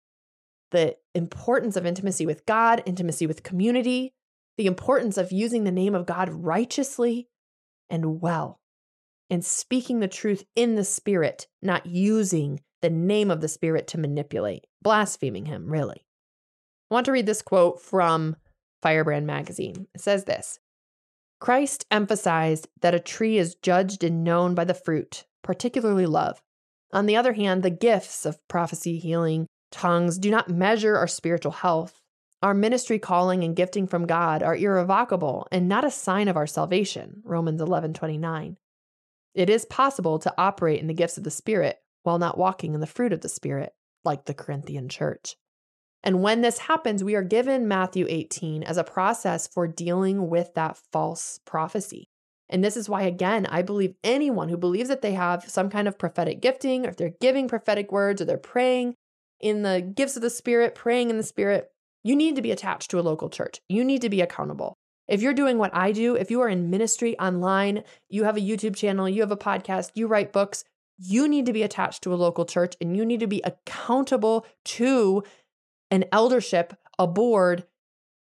the 0.71 0.95
importance 1.13 1.75
of 1.75 1.85
intimacy 1.85 2.25
with 2.25 2.45
God, 2.45 2.81
intimacy 2.85 3.27
with 3.27 3.43
community, 3.43 4.13
the 4.57 4.65
importance 4.65 5.17
of 5.17 5.31
using 5.31 5.63
the 5.63 5.71
name 5.71 5.95
of 5.95 6.05
God 6.05 6.29
righteously 6.29 7.29
and 7.89 8.21
well 8.21 8.59
and 9.29 9.43
speaking 9.43 9.99
the 9.99 10.07
truth 10.07 10.43
in 10.55 10.75
the 10.75 10.83
spirit, 10.83 11.47
not 11.61 11.85
using 11.85 12.61
the 12.81 12.89
name 12.89 13.31
of 13.31 13.41
the 13.41 13.47
spirit 13.47 13.87
to 13.87 13.97
manipulate, 13.97 14.67
blaspheming 14.81 15.45
him, 15.45 15.67
really. 15.67 16.05
I 16.91 16.93
want 16.93 17.05
to 17.05 17.11
read 17.11 17.25
this 17.25 17.41
quote 17.41 17.81
from 17.81 18.35
Firebrand 18.83 19.25
magazine. 19.25 19.87
It 19.95 20.01
says 20.01 20.25
this 20.25 20.59
Christ 21.39 21.85
emphasized 21.89 22.67
that 22.81 22.93
a 22.93 22.99
tree 22.99 23.37
is 23.37 23.55
judged 23.55 24.03
and 24.03 24.25
known 24.25 24.55
by 24.55 24.65
the 24.65 24.73
fruit, 24.73 25.25
particularly 25.41 26.05
love. 26.05 26.41
On 26.91 27.05
the 27.05 27.15
other 27.15 27.33
hand, 27.33 27.63
the 27.63 27.69
gifts 27.69 28.25
of 28.25 28.45
prophecy, 28.49 28.99
healing, 28.99 29.47
tongues 29.71 30.17
do 30.17 30.29
not 30.29 30.49
measure 30.49 30.97
our 30.97 31.07
spiritual 31.07 31.53
health. 31.53 32.01
Our 32.41 32.53
ministry 32.53 32.99
calling 32.99 33.41
and 33.43 33.55
gifting 33.55 33.87
from 33.87 34.05
God 34.05 34.43
are 34.43 34.55
irrevocable 34.55 35.47
and 35.49 35.69
not 35.69 35.85
a 35.85 35.89
sign 35.89 36.27
of 36.27 36.35
our 36.35 36.45
salvation. 36.45 37.21
Romans 37.23 37.61
11 37.61 37.93
29. 37.93 38.57
It 39.33 39.49
is 39.49 39.65
possible 39.65 40.19
to 40.19 40.33
operate 40.37 40.81
in 40.81 40.87
the 40.87 40.93
gifts 40.93 41.17
of 41.17 41.23
the 41.23 41.31
Spirit 41.31 41.77
while 42.03 42.19
not 42.19 42.37
walking 42.37 42.73
in 42.73 42.81
the 42.81 42.85
fruit 42.85 43.13
of 43.13 43.21
the 43.21 43.29
Spirit, 43.29 43.71
like 44.03 44.25
the 44.25 44.33
Corinthian 44.33 44.89
church. 44.89 45.37
And 46.03 46.21
when 46.21 46.41
this 46.41 46.59
happens, 46.59 47.03
we 47.03 47.15
are 47.15 47.23
given 47.23 47.67
Matthew 47.67 48.05
18 48.09 48.63
as 48.63 48.77
a 48.77 48.83
process 48.83 49.47
for 49.47 49.67
dealing 49.67 50.29
with 50.29 50.53
that 50.55 50.77
false 50.91 51.39
prophecy. 51.45 52.09
And 52.49 52.63
this 52.63 52.75
is 52.75 52.89
why, 52.89 53.03
again, 53.03 53.45
I 53.45 53.61
believe 53.61 53.95
anyone 54.03 54.49
who 54.49 54.57
believes 54.57 54.89
that 54.89 55.01
they 55.01 55.13
have 55.13 55.49
some 55.49 55.69
kind 55.69 55.87
of 55.87 55.97
prophetic 55.97 56.41
gifting, 56.41 56.85
or 56.85 56.89
if 56.89 56.97
they're 56.97 57.15
giving 57.21 57.47
prophetic 57.47 57.91
words, 57.91 58.21
or 58.21 58.25
they're 58.25 58.37
praying 58.37 58.95
in 59.39 59.63
the 59.63 59.81
gifts 59.81 60.15
of 60.15 60.21
the 60.21 60.29
Spirit, 60.29 60.75
praying 60.75 61.09
in 61.09 61.17
the 61.17 61.23
Spirit, 61.23 61.71
you 62.03 62.15
need 62.15 62.35
to 62.35 62.41
be 62.41 62.51
attached 62.51 62.91
to 62.91 62.99
a 62.99 63.01
local 63.01 63.29
church. 63.29 63.61
You 63.69 63.83
need 63.83 64.01
to 64.01 64.09
be 64.09 64.21
accountable. 64.21 64.75
If 65.07 65.21
you're 65.21 65.33
doing 65.33 65.57
what 65.57 65.73
I 65.73 65.91
do, 65.91 66.15
if 66.15 66.29
you 66.29 66.41
are 66.41 66.49
in 66.49 66.69
ministry 66.69 67.17
online, 67.17 67.83
you 68.09 68.25
have 68.25 68.37
a 68.37 68.41
YouTube 68.41 68.75
channel, 68.75 69.07
you 69.07 69.21
have 69.21 69.31
a 69.31 69.37
podcast, 69.37 69.91
you 69.95 70.07
write 70.07 70.31
books, 70.31 70.63
you 70.97 71.27
need 71.27 71.45
to 71.45 71.53
be 71.53 71.63
attached 71.63 72.03
to 72.03 72.13
a 72.13 72.15
local 72.15 72.45
church 72.45 72.75
and 72.79 72.95
you 72.95 73.05
need 73.05 73.19
to 73.19 73.27
be 73.27 73.41
accountable 73.43 74.45
to 74.63 75.23
an 75.93 76.05
eldership, 76.11 76.73
a 76.97 77.05
board, 77.05 77.65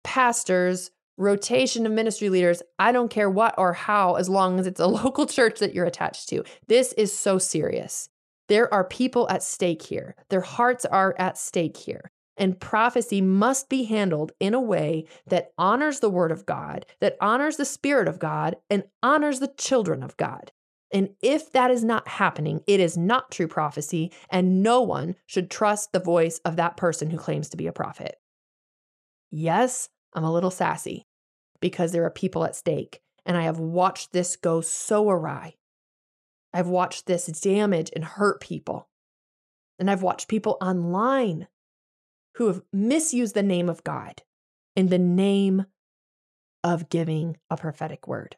pastors, 0.02 0.90
rotation 1.16 1.86
of 1.86 1.92
ministry 1.92 2.28
leaders. 2.28 2.62
I 2.80 2.90
don't 2.90 3.10
care 3.10 3.30
what 3.30 3.54
or 3.58 3.74
how, 3.74 4.16
as 4.16 4.28
long 4.28 4.58
as 4.58 4.66
it's 4.66 4.80
a 4.80 4.86
local 5.04 5.26
church 5.26 5.60
that 5.60 5.72
you're 5.72 5.86
attached 5.86 6.28
to. 6.30 6.42
This 6.66 6.92
is 6.94 7.12
so 7.12 7.38
serious. 7.38 8.08
There 8.48 8.72
are 8.74 8.82
people 8.82 9.28
at 9.30 9.44
stake 9.44 9.82
here. 9.82 10.16
Their 10.30 10.40
hearts 10.40 10.84
are 10.84 11.14
at 11.16 11.38
stake 11.38 11.76
here. 11.76 12.10
And 12.36 12.58
prophecy 12.58 13.20
must 13.20 13.68
be 13.68 13.84
handled 13.84 14.32
in 14.40 14.52
a 14.54 14.60
way 14.60 15.04
that 15.26 15.52
honors 15.56 16.00
the 16.00 16.10
word 16.10 16.32
of 16.32 16.46
God, 16.46 16.86
that 17.00 17.16
honors 17.20 17.56
the 17.56 17.64
spirit 17.64 18.08
of 18.08 18.18
God, 18.18 18.56
and 18.68 18.82
honors 19.00 19.38
the 19.38 19.52
children 19.56 20.02
of 20.02 20.16
God. 20.16 20.50
And 20.92 21.10
if 21.22 21.52
that 21.52 21.70
is 21.70 21.84
not 21.84 22.08
happening, 22.08 22.62
it 22.66 22.80
is 22.80 22.96
not 22.96 23.30
true 23.30 23.46
prophecy, 23.46 24.12
and 24.28 24.62
no 24.62 24.80
one 24.80 25.14
should 25.26 25.50
trust 25.50 25.92
the 25.92 26.00
voice 26.00 26.40
of 26.44 26.56
that 26.56 26.76
person 26.76 27.10
who 27.10 27.16
claims 27.16 27.48
to 27.50 27.56
be 27.56 27.68
a 27.68 27.72
prophet. 27.72 28.16
Yes, 29.30 29.88
I'm 30.14 30.24
a 30.24 30.32
little 30.32 30.50
sassy 30.50 31.06
because 31.60 31.92
there 31.92 32.04
are 32.04 32.10
people 32.10 32.44
at 32.44 32.56
stake, 32.56 33.00
and 33.24 33.36
I 33.36 33.42
have 33.42 33.60
watched 33.60 34.12
this 34.12 34.34
go 34.36 34.60
so 34.60 35.08
awry. 35.08 35.54
I've 36.52 36.68
watched 36.68 37.06
this 37.06 37.26
damage 37.26 37.90
and 37.94 38.04
hurt 38.04 38.40
people. 38.40 38.88
And 39.78 39.90
I've 39.90 40.02
watched 40.02 40.28
people 40.28 40.58
online 40.60 41.46
who 42.34 42.48
have 42.48 42.62
misused 42.72 43.34
the 43.34 43.42
name 43.42 43.68
of 43.68 43.84
God 43.84 44.22
in 44.74 44.88
the 44.88 44.98
name 44.98 45.66
of 46.64 46.88
giving 46.88 47.36
a 47.48 47.56
prophetic 47.56 48.08
word. 48.08 48.36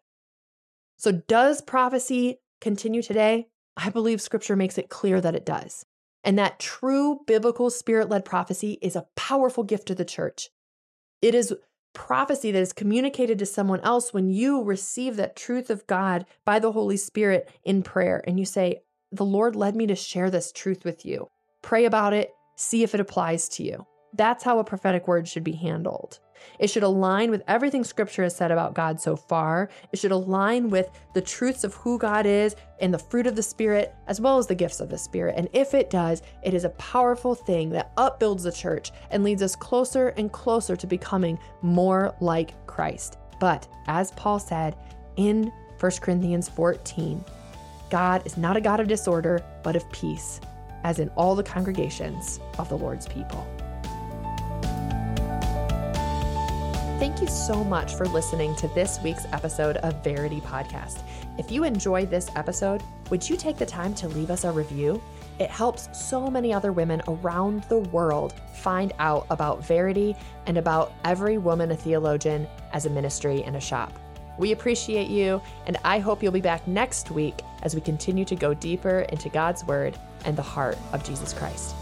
So, 1.02 1.10
does 1.10 1.60
prophecy 1.60 2.38
continue 2.60 3.02
today? 3.02 3.48
I 3.76 3.90
believe 3.90 4.20
scripture 4.20 4.54
makes 4.54 4.78
it 4.78 4.88
clear 4.88 5.20
that 5.20 5.34
it 5.34 5.44
does. 5.44 5.84
And 6.22 6.38
that 6.38 6.60
true 6.60 7.22
biblical 7.26 7.70
spirit 7.70 8.08
led 8.08 8.24
prophecy 8.24 8.78
is 8.80 8.94
a 8.94 9.08
powerful 9.16 9.64
gift 9.64 9.88
to 9.88 9.96
the 9.96 10.04
church. 10.04 10.50
It 11.20 11.34
is 11.34 11.56
prophecy 11.92 12.52
that 12.52 12.60
is 12.60 12.72
communicated 12.72 13.40
to 13.40 13.46
someone 13.46 13.80
else 13.80 14.14
when 14.14 14.30
you 14.30 14.62
receive 14.62 15.16
that 15.16 15.34
truth 15.34 15.70
of 15.70 15.88
God 15.88 16.24
by 16.44 16.60
the 16.60 16.70
Holy 16.70 16.96
Spirit 16.96 17.50
in 17.64 17.82
prayer 17.82 18.22
and 18.24 18.38
you 18.38 18.46
say, 18.46 18.82
The 19.10 19.24
Lord 19.24 19.56
led 19.56 19.74
me 19.74 19.88
to 19.88 19.96
share 19.96 20.30
this 20.30 20.52
truth 20.52 20.84
with 20.84 21.04
you. 21.04 21.26
Pray 21.62 21.84
about 21.84 22.12
it, 22.12 22.30
see 22.54 22.84
if 22.84 22.94
it 22.94 23.00
applies 23.00 23.48
to 23.48 23.64
you. 23.64 23.84
That's 24.14 24.44
how 24.44 24.60
a 24.60 24.64
prophetic 24.64 25.08
word 25.08 25.26
should 25.26 25.42
be 25.42 25.56
handled. 25.56 26.20
It 26.58 26.68
should 26.68 26.82
align 26.82 27.30
with 27.30 27.42
everything 27.48 27.84
scripture 27.84 28.22
has 28.22 28.36
said 28.36 28.50
about 28.50 28.74
God 28.74 29.00
so 29.00 29.16
far. 29.16 29.68
It 29.92 29.98
should 29.98 30.12
align 30.12 30.70
with 30.70 30.90
the 31.14 31.20
truths 31.20 31.64
of 31.64 31.74
who 31.74 31.98
God 31.98 32.26
is 32.26 32.56
and 32.80 32.92
the 32.92 32.98
fruit 32.98 33.26
of 33.26 33.36
the 33.36 33.42
Spirit, 33.42 33.94
as 34.06 34.20
well 34.20 34.38
as 34.38 34.46
the 34.46 34.54
gifts 34.54 34.80
of 34.80 34.88
the 34.88 34.98
Spirit. 34.98 35.34
And 35.36 35.48
if 35.52 35.74
it 35.74 35.90
does, 35.90 36.22
it 36.42 36.54
is 36.54 36.64
a 36.64 36.70
powerful 36.70 37.34
thing 37.34 37.70
that 37.70 37.92
upbuilds 37.96 38.44
the 38.44 38.52
church 38.52 38.92
and 39.10 39.24
leads 39.24 39.42
us 39.42 39.56
closer 39.56 40.08
and 40.10 40.32
closer 40.32 40.76
to 40.76 40.86
becoming 40.86 41.38
more 41.62 42.14
like 42.20 42.66
Christ. 42.66 43.18
But 43.40 43.66
as 43.86 44.12
Paul 44.12 44.38
said 44.38 44.76
in 45.16 45.52
1 45.80 45.92
Corinthians 46.00 46.48
14, 46.48 47.24
God 47.90 48.24
is 48.24 48.36
not 48.36 48.56
a 48.56 48.60
God 48.60 48.80
of 48.80 48.88
disorder, 48.88 49.44
but 49.62 49.76
of 49.76 49.90
peace, 49.92 50.40
as 50.84 50.98
in 50.98 51.08
all 51.10 51.34
the 51.34 51.42
congregations 51.42 52.40
of 52.58 52.68
the 52.68 52.78
Lord's 52.78 53.06
people. 53.06 53.46
Thank 57.02 57.20
you 57.20 57.26
so 57.26 57.64
much 57.64 57.96
for 57.96 58.06
listening 58.06 58.54
to 58.54 58.68
this 58.68 59.00
week's 59.02 59.24
episode 59.32 59.76
of 59.78 60.04
Verity 60.04 60.40
Podcast. 60.40 61.00
If 61.36 61.50
you 61.50 61.64
enjoyed 61.64 62.10
this 62.10 62.30
episode, 62.36 62.80
would 63.10 63.28
you 63.28 63.36
take 63.36 63.56
the 63.56 63.66
time 63.66 63.92
to 63.94 64.06
leave 64.06 64.30
us 64.30 64.44
a 64.44 64.52
review? 64.52 65.02
It 65.40 65.50
helps 65.50 65.88
so 65.98 66.30
many 66.30 66.54
other 66.54 66.70
women 66.70 67.02
around 67.08 67.64
the 67.64 67.80
world 67.80 68.34
find 68.54 68.92
out 69.00 69.26
about 69.30 69.66
Verity 69.66 70.14
and 70.46 70.58
about 70.58 70.92
every 71.04 71.38
woman 71.38 71.72
a 71.72 71.76
theologian 71.76 72.46
as 72.72 72.86
a 72.86 72.90
ministry 72.90 73.42
and 73.42 73.56
a 73.56 73.60
shop. 73.60 73.92
We 74.38 74.52
appreciate 74.52 75.08
you, 75.08 75.42
and 75.66 75.78
I 75.84 75.98
hope 75.98 76.22
you'll 76.22 76.30
be 76.30 76.40
back 76.40 76.68
next 76.68 77.10
week 77.10 77.42
as 77.64 77.74
we 77.74 77.80
continue 77.80 78.24
to 78.26 78.36
go 78.36 78.54
deeper 78.54 79.00
into 79.08 79.28
God's 79.28 79.64
Word 79.64 79.98
and 80.24 80.36
the 80.36 80.42
heart 80.42 80.78
of 80.92 81.02
Jesus 81.02 81.32
Christ. 81.32 81.74